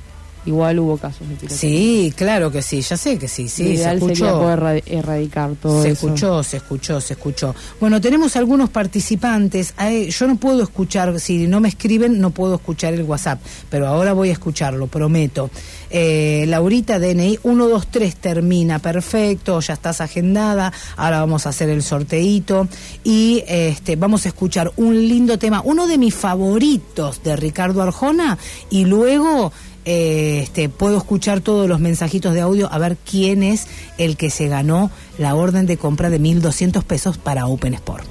Igual 0.46 0.78
hubo 0.78 0.96
casos 0.96 1.26
de. 1.40 1.48
Sí, 1.50 2.12
claro 2.16 2.50
que 2.50 2.62
sí, 2.62 2.80
ya 2.80 2.96
sé 2.96 3.18
que 3.18 3.28
sí, 3.28 3.48
sí, 3.48 3.62
se 3.64 3.68
ideal 3.74 3.98
sería 4.00 4.12
escuchó. 4.14 4.38
poder 4.40 4.58
erra- 4.58 4.82
erradicar 4.86 5.50
todo 5.60 5.82
Se 5.82 5.90
eso. 5.90 6.06
escuchó, 6.06 6.42
se 6.42 6.56
escuchó, 6.56 7.00
se 7.00 7.12
escuchó. 7.12 7.54
Bueno, 7.78 8.00
tenemos 8.00 8.36
algunos 8.36 8.70
participantes. 8.70 9.74
Ay, 9.76 10.10
Yo 10.10 10.26
no 10.26 10.36
puedo 10.36 10.62
escuchar, 10.62 11.18
si 11.20 11.46
no 11.46 11.60
me 11.60 11.68
escriben, 11.68 12.20
no 12.20 12.30
puedo 12.30 12.54
escuchar 12.54 12.94
el 12.94 13.02
WhatsApp, 13.02 13.40
pero 13.68 13.86
ahora 13.86 14.12
voy 14.14 14.30
a 14.30 14.32
escucharlo, 14.32 14.86
prometo. 14.86 15.50
Eh, 15.90 16.44
Laurita, 16.48 16.98
DNI 16.98 17.38
123 17.42 18.16
termina, 18.16 18.78
perfecto, 18.78 19.60
ya 19.60 19.74
estás 19.74 20.00
agendada. 20.00 20.72
Ahora 20.96 21.20
vamos 21.20 21.46
a 21.46 21.50
hacer 21.50 21.68
el 21.68 21.82
sorteíto 21.82 22.66
y 23.04 23.42
este, 23.46 23.96
vamos 23.96 24.24
a 24.24 24.28
escuchar 24.28 24.72
un 24.76 24.94
lindo 25.08 25.38
tema, 25.38 25.60
uno 25.64 25.86
de 25.86 25.98
mis 25.98 26.14
favoritos 26.14 27.22
de 27.22 27.36
Ricardo 27.36 27.82
Arjona, 27.82 28.38
y 28.70 28.84
luego 28.84 29.52
eh, 29.84 30.40
este, 30.42 30.68
puedo 30.68 30.98
escuchar 30.98 31.40
todos 31.40 31.68
los 31.68 31.80
mensajitos 31.80 32.34
de 32.34 32.40
audio 32.40 32.72
a 32.72 32.78
ver 32.78 32.96
quién 32.98 33.42
es 33.42 33.66
el 33.98 34.16
que 34.16 34.30
se 34.30 34.48
ganó 34.48 34.90
la 35.18 35.34
orden 35.34 35.66
de 35.66 35.76
compra 35.76 36.10
de 36.10 36.20
1.200 36.20 36.82
pesos 36.82 37.18
para 37.18 37.46
Open 37.46 37.74
Sport. 37.74 38.04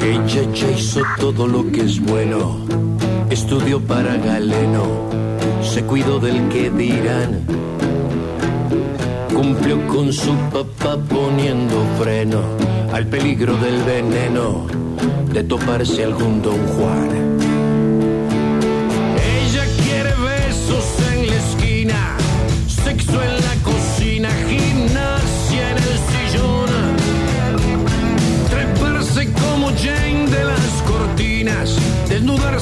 Ella 0.00 0.52
ya 0.54 0.70
hizo 0.70 1.00
todo 1.18 1.46
lo 1.46 1.70
que 1.70 1.82
es 1.82 2.00
bueno, 2.00 2.58
estudió 3.30 3.80
para 3.80 4.16
Galeno, 4.16 4.84
se 5.62 5.82
cuidó 5.84 6.18
del 6.18 6.48
que 6.48 6.70
dirán, 6.70 7.44
cumplió 9.34 9.86
con 9.86 10.12
su 10.12 10.34
papá 10.52 10.96
poniendo 11.08 11.84
freno 12.00 12.40
al 12.92 13.06
peligro 13.06 13.56
del 13.56 13.82
veneno 13.82 14.66
de 15.32 15.44
toparse 15.44 16.04
algún 16.04 16.42
don 16.42 16.58
Juan. 16.68 17.37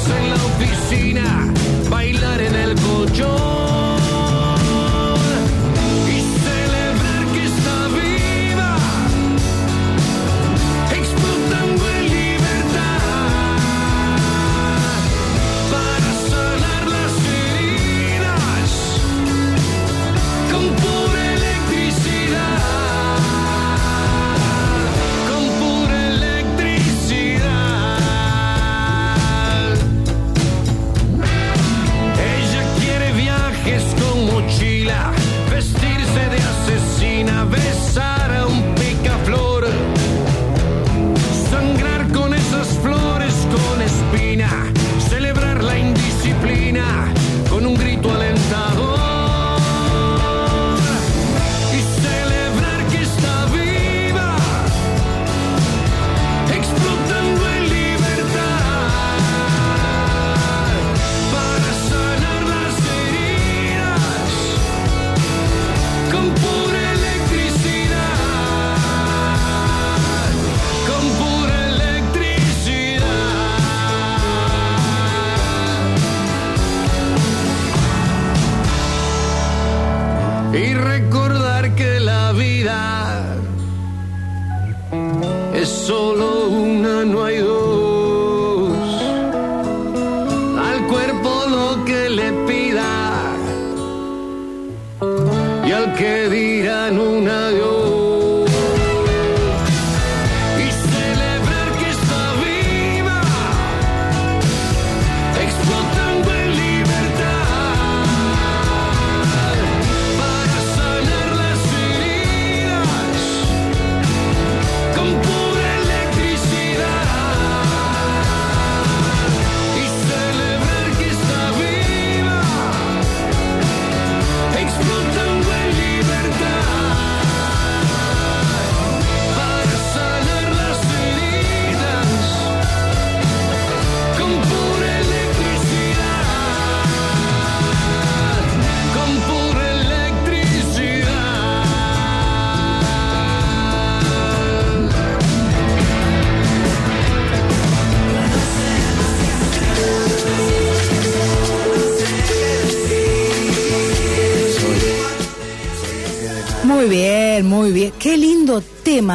En 0.05 0.29
la 0.29 0.37
oficina, 0.37 1.53
bailar 1.89 2.43
en 2.43 2.55
el 2.55 2.75
colchón 2.81 3.66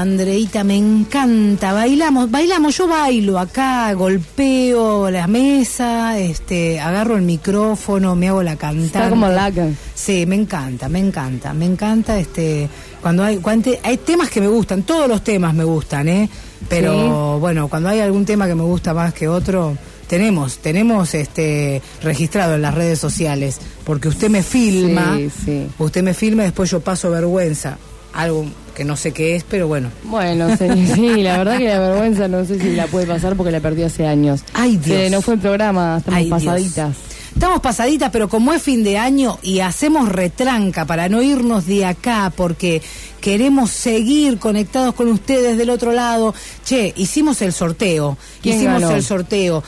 Andreita, 0.01 0.63
me 0.63 0.75
encanta. 0.77 1.73
Bailamos, 1.73 2.29
bailamos, 2.31 2.75
yo 2.77 2.87
bailo 2.87 3.37
acá, 3.37 3.93
golpeo 3.93 5.09
la 5.11 5.27
mesa, 5.27 6.17
este, 6.19 6.79
agarro 6.79 7.15
el 7.17 7.21
micrófono, 7.21 8.15
me 8.15 8.29
hago 8.29 8.41
la 8.41 8.55
cantante. 8.55 8.85
Está 8.97 9.09
como 9.09 9.27
laca. 9.27 9.67
Sí, 9.93 10.25
me 10.25 10.35
encanta, 10.35 10.89
me 10.89 10.99
encanta, 10.99 11.53
me 11.53 11.65
encanta 11.65 12.17
este 12.19 12.67
cuando 13.01 13.23
hay 13.23 13.37
cuando 13.37 13.71
hay 13.83 13.97
temas 13.97 14.29
que 14.29 14.41
me 14.41 14.47
gustan, 14.47 14.83
todos 14.83 15.07
los 15.07 15.23
temas 15.23 15.53
me 15.53 15.63
gustan, 15.63 16.07
¿eh? 16.09 16.29
Pero 16.67 17.39
bueno, 17.39 17.67
cuando 17.67 17.89
hay 17.89 17.99
algún 17.99 18.25
tema 18.25 18.47
que 18.47 18.55
me 18.55 18.63
gusta 18.63 18.93
más 18.93 19.13
que 19.13 19.27
otro, 19.27 19.75
tenemos, 20.07 20.57
tenemos 20.59 21.13
este 21.13 21.81
registrado 22.01 22.55
en 22.55 22.61
las 22.63 22.73
redes 22.73 22.99
sociales, 22.99 23.59
porque 23.83 24.07
usted 24.07 24.29
me 24.29 24.41
filma, 24.43 25.15
Sí, 25.17 25.29
sí. 25.45 25.67
usted 25.79 26.03
me 26.03 26.13
filma 26.13 26.43
y 26.43 26.45
después 26.47 26.69
yo 26.71 26.79
paso 26.79 27.09
vergüenza, 27.11 27.77
algo 28.13 28.45
que 28.75 28.83
no 28.83 28.95
sé 28.95 29.11
qué 29.11 29.35
es, 29.35 29.43
pero 29.43 29.67
bueno. 29.67 29.89
Bueno, 30.03 30.49
sí, 30.57 30.67
sí, 30.95 31.21
la 31.21 31.37
verdad 31.37 31.57
que 31.57 31.67
la 31.67 31.79
vergüenza 31.79 32.27
no 32.27 32.45
sé 32.45 32.59
si 32.59 32.73
la 32.75 32.87
puede 32.87 33.05
pasar 33.05 33.35
porque 33.35 33.51
la 33.51 33.59
perdí 33.59 33.83
hace 33.83 34.05
años. 34.07 34.43
Ay, 34.53 34.77
Dios. 34.77 35.11
No 35.11 35.21
fue 35.21 35.35
el 35.35 35.39
programa, 35.39 35.97
estamos 35.99 36.17
Ay, 36.17 36.25
Dios. 36.25 36.43
pasaditas. 36.43 36.97
Estamos 37.33 37.61
pasaditas, 37.61 38.09
pero 38.11 38.27
como 38.27 38.51
es 38.51 38.61
fin 38.61 38.83
de 38.83 38.97
año 38.97 39.39
y 39.41 39.61
hacemos 39.61 40.09
retranca 40.09 40.85
para 40.85 41.07
no 41.07 41.21
irnos 41.21 41.65
de 41.65 41.85
acá, 41.85 42.31
porque 42.35 42.81
queremos 43.21 43.71
seguir 43.71 44.37
conectados 44.37 44.93
con 44.95 45.07
ustedes 45.07 45.57
del 45.57 45.69
otro 45.69 45.93
lado. 45.93 46.33
Che, 46.65 46.93
hicimos 46.97 47.41
el 47.41 47.53
sorteo. 47.53 48.17
¿Quién 48.41 48.57
hicimos 48.57 48.81
ganó? 48.81 48.95
el 48.95 49.03
sorteo. 49.03 49.63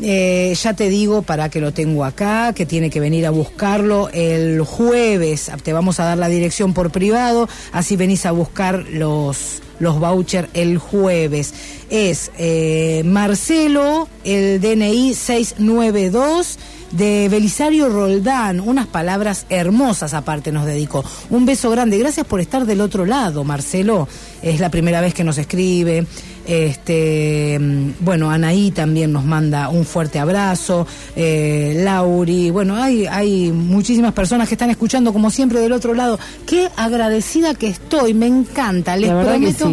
Eh, 0.00 0.54
ya 0.60 0.74
te 0.74 0.88
digo 0.88 1.22
para 1.22 1.48
que 1.48 1.60
lo 1.60 1.72
tengo 1.72 2.04
acá, 2.04 2.52
que 2.52 2.66
tiene 2.66 2.90
que 2.90 3.00
venir 3.00 3.26
a 3.26 3.30
buscarlo 3.30 4.08
el 4.12 4.62
jueves. 4.62 5.50
Te 5.62 5.72
vamos 5.72 5.98
a 6.00 6.04
dar 6.04 6.18
la 6.18 6.28
dirección 6.28 6.74
por 6.74 6.90
privado, 6.90 7.48
así 7.72 7.96
venís 7.96 8.26
a 8.26 8.32
buscar 8.32 8.84
los 8.90 9.62
los 9.80 10.00
vouchers 10.00 10.48
el 10.54 10.78
jueves. 10.78 11.54
Es 11.90 12.30
eh, 12.38 13.02
Marcelo, 13.04 14.08
el 14.24 14.60
DNI 14.60 15.14
692 15.14 16.58
de 16.92 17.28
Belisario 17.28 17.88
Roldán, 17.90 18.60
unas 18.60 18.86
palabras 18.86 19.46
hermosas 19.50 20.14
aparte 20.14 20.52
nos 20.52 20.64
dedicó. 20.64 21.04
Un 21.30 21.44
beso 21.44 21.70
grande, 21.70 21.98
gracias 21.98 22.26
por 22.26 22.40
estar 22.40 22.64
del 22.64 22.80
otro 22.80 23.04
lado, 23.04 23.44
Marcelo. 23.44 24.08
Es 24.42 24.60
la 24.60 24.70
primera 24.70 25.00
vez 25.00 25.14
que 25.14 25.24
nos 25.24 25.38
escribe. 25.38 26.06
Este, 26.48 27.60
bueno, 28.00 28.30
Anaí 28.30 28.70
también 28.70 29.12
nos 29.12 29.24
manda 29.24 29.68
un 29.68 29.84
fuerte 29.84 30.18
abrazo. 30.18 30.86
eh, 31.14 31.82
Lauri, 31.84 32.50
bueno, 32.50 32.74
hay, 32.76 33.06
hay 33.06 33.52
muchísimas 33.52 34.14
personas 34.14 34.48
que 34.48 34.54
están 34.54 34.70
escuchando 34.70 35.12
como 35.12 35.30
siempre 35.30 35.60
del 35.60 35.72
otro 35.72 35.92
lado. 35.92 36.18
Qué 36.46 36.70
agradecida 36.76 37.54
que 37.54 37.68
estoy, 37.68 38.14
me 38.14 38.26
encanta. 38.26 38.96
Les 38.96 39.10
prometo. 39.10 39.72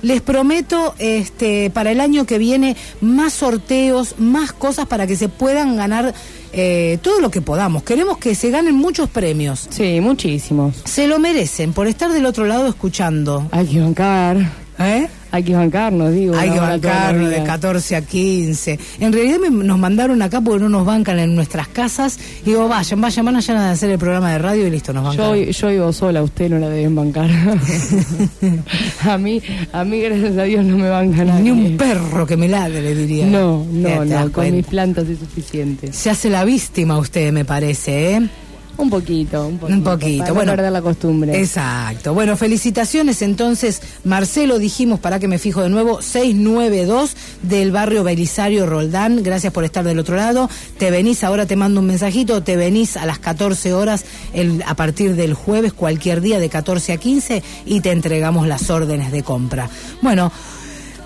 Les 0.00 0.20
prometo 0.20 0.94
este, 0.98 1.70
para 1.70 1.90
el 1.90 2.00
año 2.00 2.26
que 2.26 2.36
viene 2.38 2.76
más 3.00 3.32
sorteos, 3.32 4.16
más 4.18 4.52
cosas 4.52 4.86
para 4.86 5.06
que 5.06 5.16
se 5.16 5.30
puedan 5.30 5.76
ganar 5.76 6.12
eh, 6.52 6.98
todo 7.00 7.20
lo 7.20 7.30
que 7.30 7.40
podamos. 7.40 7.82
Queremos 7.84 8.18
que 8.18 8.34
se 8.34 8.50
ganen 8.50 8.74
muchos 8.74 9.08
premios. 9.08 9.66
Sí, 9.70 10.00
muchísimos. 10.00 10.74
Se 10.84 11.06
lo 11.06 11.18
merecen 11.18 11.72
por 11.72 11.86
estar 11.86 12.12
del 12.12 12.26
otro 12.26 12.44
lado 12.44 12.66
escuchando. 12.68 13.48
Hay 13.50 13.66
que 13.66 13.80
bancar. 13.80 14.36
¿Eh? 14.78 15.08
Hay 15.34 15.42
que 15.42 15.52
bancarnos, 15.52 16.12
digo. 16.12 16.36
Hay 16.36 16.48
que 16.48 16.60
bancarnos 16.60 17.28
de 17.28 17.34
vida. 17.40 17.44
14 17.44 17.96
a 17.96 18.02
15. 18.02 18.78
En 19.00 19.12
realidad 19.12 19.38
me- 19.40 19.50
nos 19.64 19.78
mandaron 19.80 20.22
acá 20.22 20.40
porque 20.40 20.62
no 20.62 20.68
nos 20.68 20.86
bancan 20.86 21.18
en 21.18 21.34
nuestras 21.34 21.66
casas. 21.66 22.20
Y 22.42 22.50
digo, 22.50 22.68
vayan, 22.68 23.00
vayan, 23.00 23.24
van 23.24 23.34
allá 23.36 23.58
a 23.58 23.70
hacer 23.72 23.90
el 23.90 23.98
programa 23.98 24.30
de 24.30 24.38
radio 24.38 24.66
y 24.68 24.70
listo, 24.70 24.92
nos 24.92 25.02
bancan. 25.02 25.34
Yo, 25.34 25.50
yo 25.50 25.68
vivo 25.70 25.92
sola, 25.92 26.22
usted 26.22 26.48
no 26.50 26.58
la 26.58 26.68
deben 26.68 26.94
bancar. 26.94 27.28
a 29.02 29.18
mí, 29.18 29.42
a 29.72 29.84
mí 29.84 30.00
gracias 30.00 30.38
a 30.38 30.42
Dios 30.44 30.64
no 30.64 30.78
me 30.78 30.88
banca 30.88 31.24
nadie. 31.24 31.42
Ni 31.42 31.50
un 31.50 31.76
perro 31.76 32.24
que 32.26 32.36
me 32.36 32.46
ladre, 32.48 32.80
le 32.80 32.94
diría. 32.94 33.26
No, 33.26 33.66
no, 33.72 34.04
no, 34.04 34.30
con 34.32 34.50
mis 34.52 34.64
plantas 34.66 35.08
es 35.08 35.18
suficiente. 35.18 35.92
Se 35.92 36.10
hace 36.10 36.30
la 36.30 36.44
víctima 36.44 36.96
usted, 36.98 37.32
me 37.32 37.44
parece, 37.44 38.14
¿eh? 38.14 38.28
Un 38.76 38.90
poquito, 38.90 39.46
un 39.46 39.58
poquito. 39.58 39.78
Un 39.78 39.84
poquito, 39.84 40.18
para 40.18 40.28
no 40.30 40.34
bueno. 40.34 40.52
perder 40.52 40.72
la 40.72 40.82
costumbre. 40.82 41.38
Exacto. 41.38 42.12
Bueno, 42.14 42.36
felicitaciones 42.36 43.22
entonces. 43.22 43.80
Marcelo, 44.04 44.58
dijimos, 44.58 45.00
para 45.00 45.18
que 45.18 45.28
me 45.28 45.38
fijo 45.38 45.62
de 45.62 45.68
nuevo, 45.68 46.02
692 46.02 47.16
del 47.42 47.70
barrio 47.70 48.02
Belisario 48.04 48.66
Roldán. 48.66 49.22
Gracias 49.22 49.52
por 49.52 49.64
estar 49.64 49.84
del 49.84 49.98
otro 49.98 50.16
lado. 50.16 50.50
Te 50.78 50.90
venís, 50.90 51.22
ahora 51.22 51.46
te 51.46 51.56
mando 51.56 51.80
un 51.80 51.86
mensajito, 51.86 52.42
te 52.42 52.56
venís 52.56 52.96
a 52.96 53.06
las 53.06 53.18
14 53.18 53.72
horas 53.72 54.04
el, 54.32 54.62
a 54.66 54.74
partir 54.74 55.14
del 55.14 55.34
jueves, 55.34 55.72
cualquier 55.72 56.20
día 56.20 56.38
de 56.38 56.48
14 56.48 56.92
a 56.92 56.96
15 56.96 57.42
y 57.66 57.80
te 57.80 57.92
entregamos 57.92 58.46
las 58.48 58.70
órdenes 58.70 59.12
de 59.12 59.22
compra. 59.22 59.68
Bueno, 60.02 60.32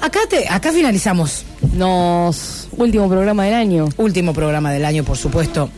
acá, 0.01 0.21
te, 0.29 0.49
acá 0.49 0.73
finalizamos. 0.73 1.45
Nos. 1.75 2.69
Último 2.77 3.09
programa 3.09 3.45
del 3.45 3.55
año. 3.55 3.89
Último 3.97 4.33
programa 4.33 4.73
del 4.73 4.85
año, 4.85 5.05
por 5.05 5.17
supuesto. 5.17 5.69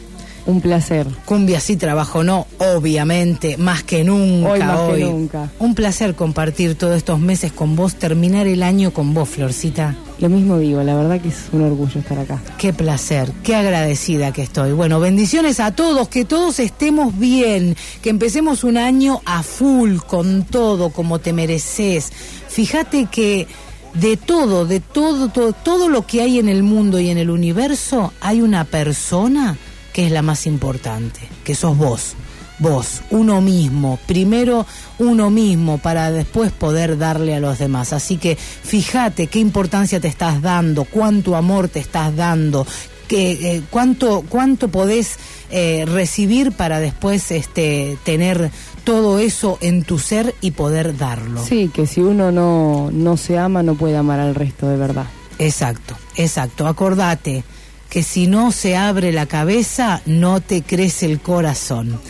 Un 0.47 0.61
placer. 0.61 1.07
Cumbia 1.25 1.61
sí, 1.61 1.77
trabajo 1.77 2.25
no, 2.25 2.47
obviamente, 2.59 3.57
más 3.57 3.83
que 3.83 4.05
nunca. 4.05 4.51
Hoy 4.51 4.61
más 4.61 4.81
que 4.95 5.05
nunca. 5.05 5.51
Un 5.59 5.75
placer 5.75 6.15
compartir 6.15 6.75
todos 6.77 6.97
estos 6.97 7.21
meses 7.21 7.53
con 7.53 7.77
vos, 7.77 7.95
terminar 7.95 8.47
el 8.47 8.63
año 8.63 8.93
con 8.93 9.15
vos, 9.15 9.29
Florcita. 9.29 9.95
Lo 10.19 10.29
mismo 10.29 10.59
digo, 10.59 10.83
la 10.83 10.95
verdad 10.95 11.21
que 11.21 11.29
es 11.29 11.49
un 11.53 11.63
orgullo 11.63 12.01
estar 12.01 12.19
acá. 12.19 12.43
Qué 12.59 12.73
placer, 12.73 13.33
qué 13.43 13.55
agradecida 13.55 14.33
que 14.33 14.43
estoy. 14.43 14.73
Bueno, 14.73 15.01
bendiciones 15.01 15.61
a 15.61 15.75
todos, 15.75 16.09
que 16.09 16.25
todos 16.25 16.59
estemos 16.59 17.19
bien, 17.19 17.77
que 18.03 18.11
empecemos 18.11 18.65
un 18.65 18.77
año 18.77 19.23
a 19.25 19.43
full, 19.43 19.97
con 20.07 20.45
todo, 20.45 20.91
como 20.91 21.21
te 21.21 21.33
mereces. 21.33 22.13
Fíjate 22.49 23.07
que 23.07 23.47
de 23.95 24.17
todo, 24.17 24.67
de 24.67 24.81
todo, 24.81 25.29
todo, 25.29 25.53
todo 25.53 25.89
lo 25.89 26.07
que 26.07 26.23
hay 26.23 26.39
en 26.39 26.49
el 26.49 26.63
mundo 26.63 27.01
y 27.01 27.11
en 27.11 27.19
el 27.19 27.31
universo, 27.31 28.13
hay 28.21 28.43
una 28.43 28.65
persona 28.65 29.57
que 29.93 30.07
es 30.07 30.13
la 30.13 30.23
más 30.23 30.47
importante, 30.47 31.21
que 31.45 31.55
sos 31.55 31.77
vos. 31.77 32.15
Vos, 32.59 33.01
uno 33.09 33.41
mismo, 33.41 33.99
primero 34.07 34.67
uno 34.99 35.31
mismo 35.31 35.79
para 35.79 36.11
después 36.11 36.53
poder 36.53 36.99
darle 36.99 37.35
a 37.35 37.41
los 37.41 37.59
demás. 37.59 37.95
Así 37.95 38.19
que 38.19 38.37
fíjate 38.37 39.29
qué 39.29 39.39
importancia 39.39 39.99
te 39.99 40.09
estás 40.09 40.43
dando, 40.43 40.85
cuánto 40.85 41.37
amor 41.37 41.69
te 41.69 41.79
estás 41.79 42.15
dando, 42.15 42.67
que, 43.09 43.33
eh, 43.33 43.63
cuánto, 43.71 44.25
cuánto 44.29 44.69
podés 44.69 45.17
eh, 45.51 45.87
recibir 45.87 46.53
para 46.53 46.81
después 46.81 47.31
este, 47.31 47.97
tener 48.05 48.51
todo 48.85 49.19
eso 49.19 49.57
en 49.63 49.83
tu 49.83 49.99
ser 49.99 50.35
y 50.43 50.51
poder 50.51 50.99
darlo. 50.99 51.43
Sí, 51.43 51.71
que 51.73 51.87
si 51.87 52.03
uno 52.03 52.31
no, 52.31 52.91
no 52.93 53.17
se 53.17 53.39
ama, 53.39 53.63
no 53.63 53.75
puede 53.75 53.97
amar 53.97 54.21
al 54.21 54.35
resto 54.35 54.69
de 54.69 54.77
verdad. 54.77 55.07
Exacto, 55.39 55.97
exacto. 56.15 56.67
Acordate 56.67 57.43
que 57.91 58.03
si 58.03 58.27
no 58.27 58.53
se 58.53 58.77
abre 58.77 59.13
la 59.13 59.27
cabeza, 59.27 60.01
no 60.07 60.41
te 60.41 60.63
crece 60.63 61.07
el 61.07 61.21
corazón. 61.21 62.01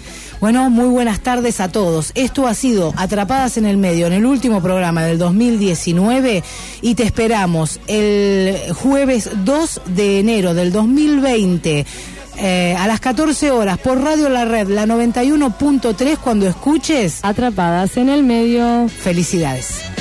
Bueno, 0.40 0.70
muy 0.70 0.86
buenas 0.86 1.20
tardes 1.20 1.60
a 1.60 1.68
todos. 1.70 2.12
Esto 2.14 2.46
ha 2.46 2.54
sido 2.54 2.94
Atrapadas 2.96 3.58
en 3.58 3.66
el 3.66 3.76
Medio 3.76 4.06
en 4.06 4.14
el 4.14 4.24
último 4.24 4.62
programa 4.62 5.04
del 5.04 5.18
2019 5.18 6.42
y 6.80 6.94
te 6.94 7.02
esperamos 7.02 7.80
el 7.88 8.56
jueves 8.74 9.28
2 9.44 9.82
de 9.86 10.20
enero 10.20 10.54
del 10.54 10.72
2020 10.72 11.84
eh, 12.38 12.74
a 12.78 12.86
las 12.86 13.00
14 13.00 13.50
horas 13.50 13.76
por 13.78 14.00
Radio 14.02 14.30
La 14.30 14.46
Red, 14.46 14.68
la 14.68 14.86
91.3 14.86 16.16
cuando 16.16 16.48
escuches 16.48 17.18
Atrapadas 17.22 17.98
en 17.98 18.08
el 18.08 18.22
Medio. 18.22 18.88
Felicidades. 18.88 19.99